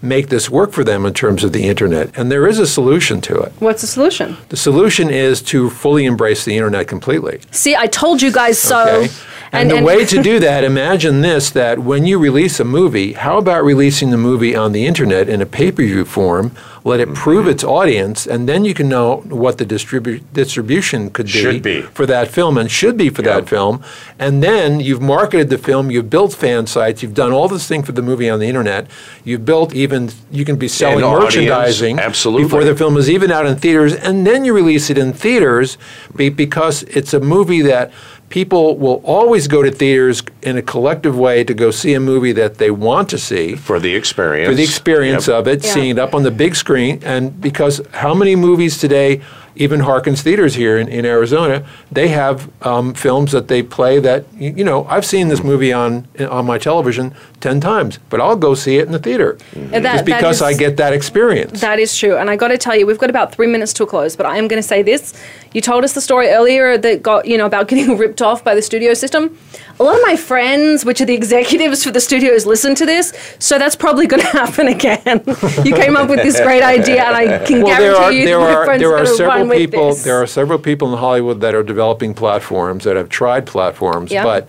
make 0.02 0.30
this 0.30 0.50
work 0.50 0.72
for 0.72 0.84
them 0.84 1.06
in 1.06 1.14
terms 1.14 1.44
of 1.44 1.54
the 1.54 1.68
internet? 1.68 2.18
And 2.18 2.32
there 2.32 2.48
is 2.48 2.60
a 2.60 2.68
solution 2.68 3.22
to 3.22 3.40
it. 3.40 3.54
What's 3.60 3.82
the 3.82 3.88
solution? 3.88 4.38
The 4.50 4.58
solution 4.58 5.10
is 5.10 5.42
to 5.44 5.70
fully 5.70 6.06
embrace 6.06 6.46
the 6.46 6.56
internet 6.56 6.88
completely. 6.88 7.40
See, 7.52 7.76
I 7.76 7.88
told 7.88 8.22
you 8.22 8.32
guys 8.32 8.60
so. 8.60 9.04
Okay. 9.04 9.14
And, 9.52 9.72
the 9.72 9.82
way 9.82 10.06
to 10.14 10.22
do 10.22 10.40
that, 10.40 10.64
imagine 10.64 11.22
this 11.22 11.50
that 11.52 11.80
when 11.80 12.06
you 12.06 12.20
release 12.20 12.60
a 12.60 12.66
movie, 12.66 13.14
how 13.14 13.38
about 13.38 13.64
releasing 13.64 14.10
the 14.10 14.18
movie 14.18 14.56
on 14.56 14.74
the 14.74 14.86
internet 14.86 15.30
in 15.30 15.42
a 15.42 15.46
pay 15.46 15.72
per 15.72 15.84
view 15.84 16.06
form, 16.06 16.52
let 16.88 17.00
it 17.00 17.14
prove 17.14 17.42
mm-hmm. 17.42 17.52
its 17.52 17.64
audience, 17.64 18.26
and 18.26 18.48
then 18.50 18.66
you 18.66 18.74
can 18.74 18.88
know 18.88 19.18
what 19.28 19.58
the 19.58 19.66
distribu- 19.66 20.24
distribution 20.34 21.10
could 21.10 21.28
be, 21.28 21.60
be. 21.60 21.82
for 21.82 22.06
that 22.06 22.28
film 22.30 22.58
and 22.58 22.72
should 22.72 22.98
be 22.98 23.10
for 23.10 23.22
that 23.22 23.48
film. 23.48 23.84
And 24.18 24.42
then 24.42 24.80
you've 24.80 25.02
marketed 25.02 25.50
the 25.50 25.58
film, 25.58 25.92
you've 25.92 26.10
built 26.10 26.34
fan 26.34 26.66
sites, 26.66 27.04
you've 27.04 27.14
done 27.14 27.32
all 27.32 27.48
this 27.48 27.68
thing 27.68 27.84
for 27.84 27.92
the 27.92 28.02
movie 28.02 28.30
on 28.30 28.40
the 28.40 28.48
internet, 28.48 28.88
you've 29.24 29.46
built 29.46 29.76
even, 29.76 30.10
you 30.32 30.46
can 30.46 30.56
be 30.56 30.68
selling 30.68 31.04
audience, 31.04 31.36
merchandising 31.36 32.00
absolutely. 32.00 32.44
before 32.44 32.64
the 32.64 32.76
film 32.76 32.98
is 32.98 33.10
even 33.10 33.32
out 33.32 33.46
in 33.46 33.56
theaters, 33.58 33.94
and 33.94 34.26
then 34.26 34.46
you 34.46 34.54
release 34.54 34.90
it 34.90 34.98
in 34.98 35.14
theaters 35.14 35.78
be, 36.16 36.30
because 36.30 36.84
it's 36.84 37.14
a 37.14 37.20
movie 37.20 37.62
that 37.62 37.92
people 38.30 38.78
will 38.78 39.02
always 39.06 39.48
go 39.48 39.62
to 39.64 39.72
theaters 39.72 40.22
in 40.44 40.58
a 40.58 40.62
collective 40.62 41.18
way 41.18 41.44
to 41.44 41.54
go 41.54 41.72
see 41.72 41.94
a 41.94 42.00
movie 42.00 42.34
that 42.34 42.58
they 42.58 42.70
want 42.72 43.10
to 43.10 43.18
see 43.18 43.56
for 43.56 43.80
the 43.80 43.96
experience. 43.96 44.50
for 44.50 44.56
the 44.56 44.64
experience 44.64 45.28
Yep. 45.28 45.36
of 45.40 45.48
it, 45.48 45.64
Yeah. 45.64 45.72
seeing 45.74 45.90
it 45.92 46.00
up 46.00 46.14
on 46.14 46.24
the 46.24 46.32
big 46.32 46.56
screen, 46.56 47.00
and 47.06 47.40
because 47.40 47.82
how 47.92 48.14
many 48.14 48.36
movies 48.36 48.78
today, 48.78 49.22
even 49.58 49.82
Harkins 49.82 50.22
Theaters 50.22 50.56
here 50.56 50.78
in, 50.78 50.88
in 50.88 51.06
Arizona, 51.06 51.66
they 51.92 52.08
have 52.10 52.50
um, 52.66 52.94
films 52.94 53.32
that 53.32 53.48
they 53.48 53.62
play 53.64 54.00
that 54.00 54.26
you, 54.34 54.52
you 54.58 54.64
know 54.64 54.86
I've 54.86 55.06
seen 55.06 55.28
this 55.28 55.44
movie 55.44 55.74
on 55.74 56.08
on 56.20 56.46
my 56.46 56.58
television 56.58 57.14
ten 57.40 57.60
times, 57.60 58.00
but 58.10 58.20
I'll 58.22 58.36
go 58.36 58.56
see 58.56 58.78
it 58.78 58.86
in 58.86 58.92
the 58.92 59.00
theater 59.00 59.38
And 59.54 59.86
that- 59.86 59.94
just 59.94 60.06
that 60.06 60.06
because 60.06 60.42
I 60.42 60.54
get 60.54 60.78
that 60.78 60.94
experience. 60.94 61.62
That 61.62 61.80
is 61.80 61.96
true. 61.98 62.18
And 62.18 62.30
I 62.30 62.36
got 62.36 62.48
to 62.50 62.58
tell 62.58 62.76
you, 62.76 62.86
we've 62.88 62.98
got 62.98 63.10
about 63.10 63.34
three 63.36 63.48
minutes 63.48 63.74
to 63.74 63.84
a 63.84 63.88
close, 63.88 64.16
but 64.16 64.26
I 64.26 64.38
am 64.38 64.48
going 64.48 64.62
to 64.62 64.68
say 64.68 64.82
this. 64.82 65.14
You 65.54 65.62
told 65.62 65.84
us 65.84 65.94
the 65.94 66.02
story 66.02 66.30
earlier 66.30 66.78
that 66.78 67.02
got, 67.04 67.26
you 67.28 67.38
know, 67.38 67.46
about 67.46 67.68
getting 67.68 67.98
ripped 68.04 68.22
off 68.22 68.44
by 68.44 68.56
the 68.56 68.62
studio 68.62 68.94
system. 68.94 69.38
A 69.80 69.84
lot 69.84 69.96
of 69.96 70.02
my 70.04 70.16
friends, 70.16 70.84
which 70.84 71.02
are 71.02 71.06
the 71.06 71.14
executives 71.14 71.84
for 71.84 71.92
the 71.92 72.00
studios, 72.02 72.46
listen 72.48 72.74
to 72.76 72.86
this. 72.86 73.14
So 73.38 73.60
that's 73.60 73.76
probably 73.76 74.08
going 74.08 74.22
to 74.28 74.28
happen 74.30 74.68
again. 74.68 75.22
you 75.64 75.76
came 75.76 75.96
up 75.96 76.10
with 76.10 76.24
this 76.24 76.40
great 76.42 76.64
idea, 76.64 77.04
and 77.04 77.16
I 77.16 77.46
can 77.46 77.62
well, 77.62 77.80
there 77.80 77.94
guarantee 77.94 78.04
are 78.04 78.12
you 78.12 78.26
there 78.26 78.40
are 78.40 78.78
there 78.80 78.98
are 78.98 79.06
several 79.06 79.50
people 79.50 79.94
there 79.96 80.22
are 80.22 80.28
several 80.28 80.60
people 80.60 80.92
in 80.92 80.98
Hollywood 81.00 81.42
that 81.42 81.54
are 81.54 81.64
developing 81.64 82.14
platforms 82.14 82.84
that 82.86 82.96
have 82.96 83.10
tried 83.10 83.46
platforms, 83.46 84.12
Yeah. 84.12 84.24
but 84.24 84.48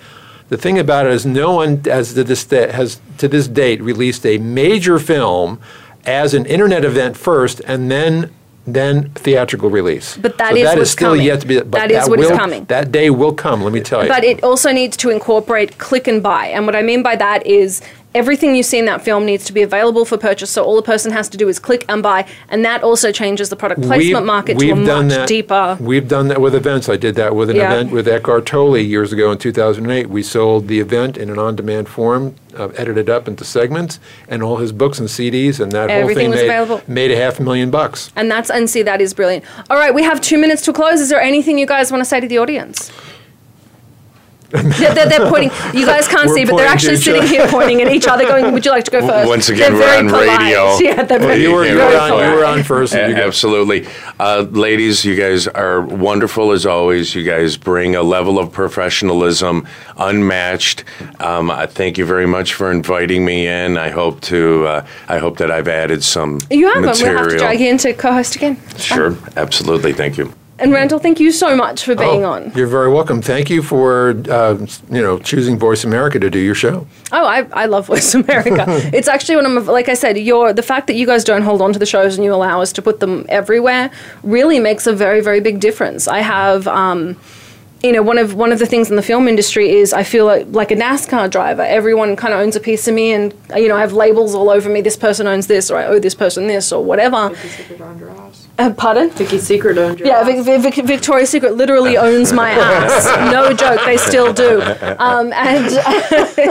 the 0.49 0.57
thing 0.57 0.79
about 0.79 1.07
it 1.07 1.13
is 1.13 1.27
no 1.27 1.53
one 1.53 1.83
has 1.85 2.15
to 2.15 2.25
this 2.25 2.45
da- 2.45 2.73
has 2.73 3.01
to 3.19 3.29
this 3.29 3.49
date 3.49 3.83
released 3.83 4.25
a 4.25 4.39
major 4.39 4.99
film 4.99 5.61
as 6.07 6.33
an 6.33 6.47
internet 6.47 6.85
event 6.87 7.17
first 7.19 7.61
and 7.67 7.91
then 7.91 8.31
then 8.75 9.11
theatrical 9.11 9.71
release. 9.71 10.17
But 10.17 10.39
that 10.39 10.51
so 10.51 10.57
is 10.57 10.63
that 10.65 10.79
what's 10.79 10.91
still 10.91 11.11
coming. 11.11 11.27
yet 11.27 11.41
to 11.41 11.47
be. 11.47 11.57
But 11.61 11.73
That 11.73 11.91
is 11.91 12.09
what 12.09 12.21
is 12.21 12.31
will, 12.31 12.37
coming. 12.37 12.65
That 12.67 12.93
day 12.93 13.11
will 13.11 13.33
come. 13.33 13.63
Let 13.63 13.73
me 13.73 13.81
tell 13.81 14.03
you. 14.03 14.09
But 14.09 14.25
it 14.25 14.43
also 14.43 14.73
needs 14.73 14.97
to 14.99 15.11
incorporate 15.11 15.79
click 15.79 16.07
and 16.07 16.23
buy. 16.23 16.47
And 16.47 16.67
what 16.67 16.77
I 16.77 16.83
mean 16.83 17.03
by 17.03 17.17
that 17.17 17.47
is 17.47 17.81
everything 18.15 18.55
you 18.57 18.63
see 18.63 18.79
in 18.79 18.85
that 18.87 19.03
film 19.03 19.25
needs 19.27 19.45
to 19.45 19.53
be 19.53 19.63
available 19.63 20.05
for 20.05 20.17
purchase. 20.17 20.51
So 20.51 20.65
all 20.65 20.77
the 20.77 20.83
person 20.83 21.13
has 21.13 21.29
to 21.31 21.37
do 21.37 21.49
is 21.49 21.59
click 21.59 21.85
and 21.89 22.03
buy. 22.03 22.27
And 22.49 22.65
that 22.65 22.83
also 22.83 23.13
changes 23.13 23.49
the 23.51 23.57
product 23.57 23.83
placement 23.83 24.27
market 24.27 24.59
to 24.59 24.67
a 24.67 24.75
done 24.85 25.09
much 25.09 25.17
that, 25.17 25.29
deeper. 25.29 25.77
We've 25.81 26.09
done 26.09 26.29
that 26.29 26.41
with 26.41 26.55
events. 26.55 26.89
I 26.89 26.97
did 26.97 27.15
that 27.17 27.35
with 27.35 27.51
an 27.51 27.57
Yeah. 27.57 27.73
event 27.73 27.91
with 27.93 28.09
Eckhart 28.09 28.47
Tolle 28.47 28.79
years 28.79 29.13
ago 29.13 29.31
in 29.31 29.39
2008. 29.39 30.09
We 30.09 30.23
sold 30.23 30.69
the 30.69 30.81
event 30.81 31.17
in 31.17 31.31
an 31.31 31.39
on-demand 31.39 31.89
form, 31.89 32.35
uh, 32.59 32.69
edited 32.77 33.09
up 33.11 33.29
into 33.29 33.45
segments, 33.45 34.01
and 34.29 34.43
all 34.43 34.57
his 34.57 34.73
books 34.73 34.99
and 34.99 35.09
CDs, 35.11 35.61
and 35.61 35.71
that 35.73 35.91
Everything 35.91 36.27
whole 36.27 36.31
was 36.33 36.41
thing 36.41 36.49
available. 36.49 36.77
made, 36.89 36.95
made 36.95 37.11
a 37.13 37.17
half 37.17 37.39
a 37.39 37.43
million 37.43 37.71
bucks. 37.71 38.11
And 38.17 38.31
that's 38.31 38.51
and 38.51 38.69
see 38.69 38.83
that 38.83 39.01
is 39.01 39.15
brilliant. 39.15 39.45
All 39.71 39.77
right, 39.77 39.95
we 39.95 40.03
have 40.03 40.21
two 40.21 40.39
minutes 40.39 40.63
to 40.63 40.73
close. 40.73 41.01
Is 41.01 41.09
there 41.11 41.21
anything 41.21 41.59
you 41.59 41.67
guys 41.67 41.91
want 41.93 42.01
to 42.01 42.05
say 42.07 42.21
to 42.21 42.27
the 42.27 42.39
audience? 42.39 42.91
they're, 44.51 44.95
they're, 44.95 45.07
they're 45.09 45.29
pointing. 45.29 45.51
You 45.79 45.85
guys 45.85 46.09
can't 46.09 46.27
We're 46.29 46.35
see, 46.35 46.45
but 46.47 46.57
they're 46.57 46.67
actually 46.67 46.97
sitting 46.97 47.23
here 47.29 47.47
pointing 47.49 47.83
at 47.83 47.93
each 47.93 48.07
other, 48.09 48.25
going, 48.27 48.51
"Would 48.53 48.65
you 48.65 48.71
like 48.71 48.85
to 48.85 48.91
go 48.91 49.01
first?" 49.07 49.29
Once 49.29 49.51
again, 49.51 49.73
They're 49.75 49.81
we're 49.81 49.87
very 49.87 49.99
on 49.99 50.09
polite. 50.09 50.39
radio. 50.41 50.79
Yeah, 50.81 51.03
they're 51.03 51.19
very, 51.19 51.43
You 51.43 51.53
were- 51.53 51.67
you 51.67 51.75
very 51.77 51.95
were 51.95 52.01
on- 52.01 52.31
you 52.31 52.37
were 52.39 52.45
on 52.47 52.63
first. 52.63 52.95
A- 52.95 53.03
Absolutely. 53.23 53.87
Uh, 54.19 54.47
ladies, 54.51 55.05
you 55.05 55.17
guys 55.17 55.47
are 55.49 55.83
wonderful 55.83 56.53
as 56.53 56.65
always. 56.65 57.15
You 57.15 57.25
guys 57.25 57.59
bring 57.59 57.95
a 57.95 58.03
level 58.03 58.39
of 58.39 58.51
professionalism 58.51 59.67
unmatched. 59.99 60.83
Um, 61.21 61.51
I 61.51 61.67
thank 61.67 61.99
you 61.99 62.07
very 62.07 62.27
much 62.27 62.55
for 62.55 62.71
inviting 62.71 63.25
me 63.27 63.47
in. 63.47 63.77
I 63.77 63.91
hope 63.91 64.23
to. 64.23 64.67
Uh, 64.67 64.87
I 65.09 65.19
hope 65.19 65.37
that 65.39 65.51
I've 65.51 65.69
added 65.69 66.03
some 66.03 66.39
You 66.51 66.69
haven't. 66.69 66.87
material. 66.87 67.15
We'll 67.17 67.23
have 67.25 67.33
to 67.33 67.39
drag 67.39 67.61
you 67.61 67.69
in 67.69 67.77
to 67.79 67.93
co-host 67.93 68.37
again. 68.37 68.57
Sure, 68.79 69.15
absolutely. 69.37 69.93
Thank 69.93 70.17
you. 70.17 70.33
And 70.61 70.73
Randall, 70.73 70.99
thank 70.99 71.21
you 71.21 71.31
so 71.31 71.55
much 71.57 71.85
for 71.85 71.95
being 71.95 72.25
Oh, 72.25 72.33
on. 72.33 72.53
You're 72.57 72.67
very 72.67 72.91
welcome. 72.91 73.23
Thank 73.23 73.49
you 73.49 73.63
for 73.63 74.11
uh, 74.29 74.59
you 74.91 75.01
know 75.01 75.19
choosing 75.21 75.57
Voice 75.59 75.85
America 75.85 76.19
to 76.19 76.29
do 76.31 76.39
your 76.41 76.55
show. 76.57 76.87
Oh, 77.13 77.25
I, 77.25 77.47
I 77.53 77.67
love 77.67 77.87
Voice 77.87 78.13
America. 78.15 78.65
it's 78.93 79.07
actually 79.09 79.37
one 79.37 79.47
of 79.47 79.53
my, 79.67 79.73
like 79.73 79.89
I 79.89 79.95
said, 79.95 80.19
your 80.19 80.53
the 80.53 80.63
fact 80.63 80.89
that 80.89 80.95
you 80.95 81.07
guys 81.07 81.23
don't 81.23 81.43
hold 81.43 81.63
on 81.63 81.73
to 81.75 81.79
the 81.79 81.87
shows 81.87 82.17
and 82.17 82.25
you 82.25 82.35
allow 82.35 82.61
us 82.61 82.73
to 82.73 82.83
put 82.83 82.99
them 82.99 83.25
everywhere 83.29 83.91
really 84.25 84.59
makes 84.59 84.87
a 84.89 84.93
very 84.93 85.21
very 85.21 85.41
big 85.41 85.61
difference. 85.61 86.09
I 86.09 86.21
have. 86.21 86.67
Um, 86.67 87.17
you 87.81 87.93
know, 87.93 88.03
one 88.03 88.19
of 88.19 88.35
one 88.35 88.51
of 88.51 88.59
the 88.59 88.67
things 88.67 88.91
in 88.91 88.97
the 88.97 89.03
film 89.03 89.29
industry 89.29 89.71
is 89.71 89.93
I 89.93 90.03
feel 90.03 90.27
like, 90.27 90.49
like 90.51 90.73
a 90.73 90.75
NASCAR 90.75 91.31
driver. 91.31 91.63
Everyone 91.63 92.17
kind 92.17 92.35
of 92.35 92.41
owns 92.41 92.57
a 92.57 92.61
piece 92.61 92.89
of 92.89 92.95
me, 92.95 93.13
and 93.13 93.33
you 93.55 93.69
know, 93.69 93.77
I 93.77 93.81
have 93.83 93.93
labels 93.93 94.35
all 94.35 94.51
over 94.51 94.69
me. 94.69 94.81
This 94.81 94.97
person 94.97 95.29
owns 95.29 95.47
this, 95.47 95.71
or 95.71 95.77
I 95.79 95.85
owe 95.85 96.01
this 96.01 96.17
person 96.17 96.49
this, 96.49 96.73
or 96.73 96.83
whatever. 96.83 97.31
Uh, 98.59 98.73
pardon? 98.73 99.09
Vicky's 99.11 99.45
Secret 99.45 99.79
owned 99.79 100.01
your 100.01 100.09
Yeah, 100.09 100.25
house. 100.25 100.45
Vic, 100.45 100.75
Vic, 100.75 100.85
Victoria's 100.85 101.31
Secret 101.31 101.55
literally 101.55 101.97
owns 101.97 102.33
my 102.33 102.51
ass. 102.51 103.07
No 103.33 103.53
joke, 103.53 103.81
they 103.85 103.97
still 103.97 104.33
do. 104.33 104.61
Um, 104.99 105.33
and 105.33 105.67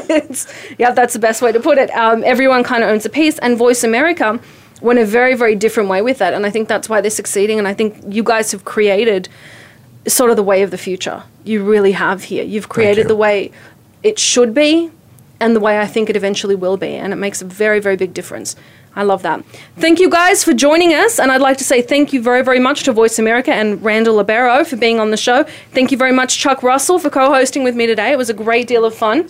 it's, 0.10 0.48
yeah, 0.78 0.92
that's 0.92 1.14
the 1.14 1.20
best 1.20 1.42
way 1.42 1.52
to 1.52 1.60
put 1.60 1.78
it. 1.78 1.90
Um, 1.92 2.24
everyone 2.24 2.64
kind 2.64 2.82
of 2.82 2.90
owns 2.90 3.06
a 3.06 3.10
piece, 3.10 3.38
and 3.40 3.58
Voice 3.58 3.84
America 3.84 4.40
went 4.82 5.00
a 5.00 5.06
very, 5.06 5.36
very 5.36 5.56
different 5.56 5.90
way 5.90 6.02
with 6.02 6.20
that. 6.20 6.34
And 6.34 6.46
I 6.46 6.50
think 6.50 6.70
that's 6.70 6.88
why 6.88 7.02
they're 7.02 7.12
succeeding. 7.12 7.58
And 7.60 7.68
I 7.68 7.74
think 7.74 7.98
you 8.08 8.24
guys 8.24 8.52
have 8.54 8.64
created 8.64 9.28
sort 10.08 10.30
of 10.30 10.38
the 10.38 10.44
way 10.44 10.62
of 10.64 10.72
the 10.72 10.78
future. 10.78 11.24
You 11.44 11.64
really 11.64 11.92
have 11.92 12.24
here. 12.24 12.44
You've 12.44 12.70
created 12.70 13.04
you. 13.04 13.08
the 13.10 13.16
way 13.16 13.52
it 14.04 14.18
should 14.18 14.54
be 14.54 14.92
and 15.40 15.56
the 15.56 15.60
way 15.60 15.80
I 15.80 15.88
think 15.88 16.10
it 16.10 16.16
eventually 16.16 16.56
will 16.56 16.78
be. 16.78 16.90
And 16.96 17.12
it 17.12 17.18
makes 17.18 17.42
a 17.42 17.46
very, 17.46 17.80
very 17.80 17.96
big 17.98 18.14
difference. 18.14 18.56
I 18.98 19.04
love 19.04 19.22
that. 19.22 19.46
Thank 19.78 20.00
you 20.00 20.10
guys 20.10 20.44
for 20.44 20.54
joining 20.54 20.92
us. 20.96 21.20
And 21.20 21.32
I'd 21.32 21.40
like 21.40 21.58
to 21.60 21.64
say 21.64 21.84
thank 21.84 22.14
you 22.14 22.22
very, 22.22 22.44
very 22.44 22.60
much 22.60 22.82
to 22.84 22.92
Voice 22.92 23.20
America 23.20 23.54
and 23.54 23.82
Randall 23.84 24.16
Libero 24.16 24.66
for 24.66 24.76
being 24.76 25.00
on 25.00 25.12
the 25.12 25.18
show. 25.18 25.44
Thank 25.72 25.92
you 25.92 26.00
very 26.00 26.12
much, 26.12 26.40
Chuck 26.40 26.64
Russell, 26.64 26.98
for 26.98 27.12
co 27.12 27.30
hosting 27.32 27.64
with 27.64 27.76
me 27.76 27.86
today. 27.86 28.12
It 28.12 28.18
was 28.18 28.32
a 28.32 28.34
great 28.34 28.68
deal 28.68 28.86
of 28.86 28.96
fun. 28.96 29.30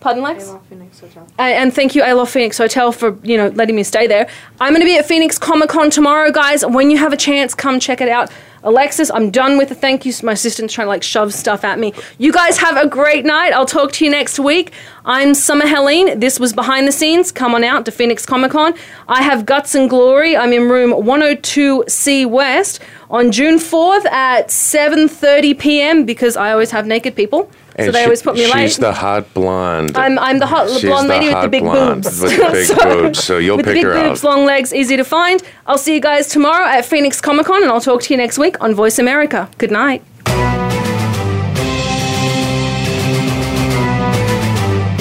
Pardon, 0.00 0.22
Lex? 0.22 0.48
And, 1.38 1.54
and 1.54 1.74
thank 1.74 1.94
you, 1.94 2.02
Aloft 2.02 2.32
Phoenix 2.32 2.56
Hotel, 2.56 2.90
for 2.90 3.18
you 3.22 3.36
know 3.36 3.48
letting 3.48 3.76
me 3.76 3.82
stay 3.82 4.06
there. 4.06 4.28
I'm 4.60 4.72
going 4.72 4.80
to 4.80 4.86
be 4.86 4.96
at 4.96 5.06
Phoenix 5.06 5.38
Comic 5.38 5.68
Con 5.68 5.90
tomorrow, 5.90 6.30
guys. 6.32 6.64
When 6.64 6.90
you 6.90 6.96
have 6.98 7.12
a 7.12 7.16
chance, 7.18 7.54
come 7.54 7.78
check 7.78 8.00
it 8.00 8.08
out. 8.08 8.30
Alexis, 8.62 9.10
I'm 9.10 9.30
done 9.30 9.56
with 9.56 9.70
the 9.70 9.74
thank 9.74 10.04
yous. 10.04 10.22
My 10.22 10.32
assistant's 10.32 10.74
trying 10.74 10.86
to 10.86 10.90
like 10.90 11.02
shove 11.02 11.32
stuff 11.32 11.64
at 11.64 11.78
me. 11.78 11.94
You 12.18 12.30
guys 12.32 12.58
have 12.58 12.76
a 12.76 12.86
great 12.86 13.24
night. 13.24 13.52
I'll 13.52 13.64
talk 13.66 13.92
to 13.92 14.04
you 14.04 14.10
next 14.10 14.38
week. 14.38 14.72
I'm 15.04 15.32
Summer 15.32 15.66
Helene. 15.66 16.18
This 16.20 16.38
was 16.38 16.52
Behind 16.52 16.86
the 16.86 16.92
Scenes. 16.92 17.32
Come 17.32 17.54
on 17.54 17.64
out 17.64 17.84
to 17.86 17.90
Phoenix 17.90 18.26
Comic 18.26 18.52
Con. 18.52 18.74
I 19.08 19.22
have 19.22 19.46
Guts 19.46 19.74
and 19.74 19.88
Glory. 19.88 20.36
I'm 20.36 20.52
in 20.52 20.68
room 20.68 20.92
102C 20.92 22.28
West 22.28 22.80
on 23.10 23.32
June 23.32 23.56
4th 23.58 24.04
at 24.06 24.48
7:30 24.48 25.58
p.m. 25.58 26.04
because 26.04 26.36
I 26.36 26.52
always 26.52 26.70
have 26.70 26.86
naked 26.86 27.16
people. 27.16 27.50
So 27.78 27.90
they 27.92 27.98
she- 28.00 28.04
always 28.04 28.22
put 28.22 28.34
me 28.34 28.52
late. 28.52 28.68
She's 28.68 28.76
the 28.78 28.92
hot 28.92 29.32
blonde. 29.34 29.96
I'm, 29.96 30.18
I'm 30.18 30.38
the 30.38 30.46
hot 30.46 30.68
She's 30.70 30.82
blonde 30.82 31.08
the 31.10 31.14
lady 31.14 31.28
with 31.32 31.42
the 31.42 31.48
big 31.48 31.62
blonde 31.62 32.02
boobs. 32.04 32.20
with 32.20 32.30
the 32.36 32.50
big 32.52 32.78
boobs, 33.02 33.22
so 33.24 33.38
you'll 33.38 33.56
with 33.56 33.66
pick 33.66 33.74
big 33.76 33.84
her 33.84 33.92
boobs, 33.92 34.24
out. 34.24 34.28
long 34.28 34.44
legs, 34.44 34.72
easy 34.74 34.96
to 34.96 35.04
find. 35.04 35.42
I'll 35.66 35.78
see 35.78 35.94
you 35.94 36.00
guys 36.00 36.26
tomorrow 36.28 36.66
at 36.66 36.84
Phoenix 36.84 37.20
Comic 37.20 37.46
Con, 37.46 37.62
and 37.62 37.70
I'll 37.70 37.80
talk 37.80 38.02
to 38.02 38.14
you 38.14 38.18
next 38.18 38.38
week 38.38 38.60
on 38.60 38.74
Voice 38.74 38.98
America. 38.98 39.48
Good 39.58 39.70
night. 39.70 40.02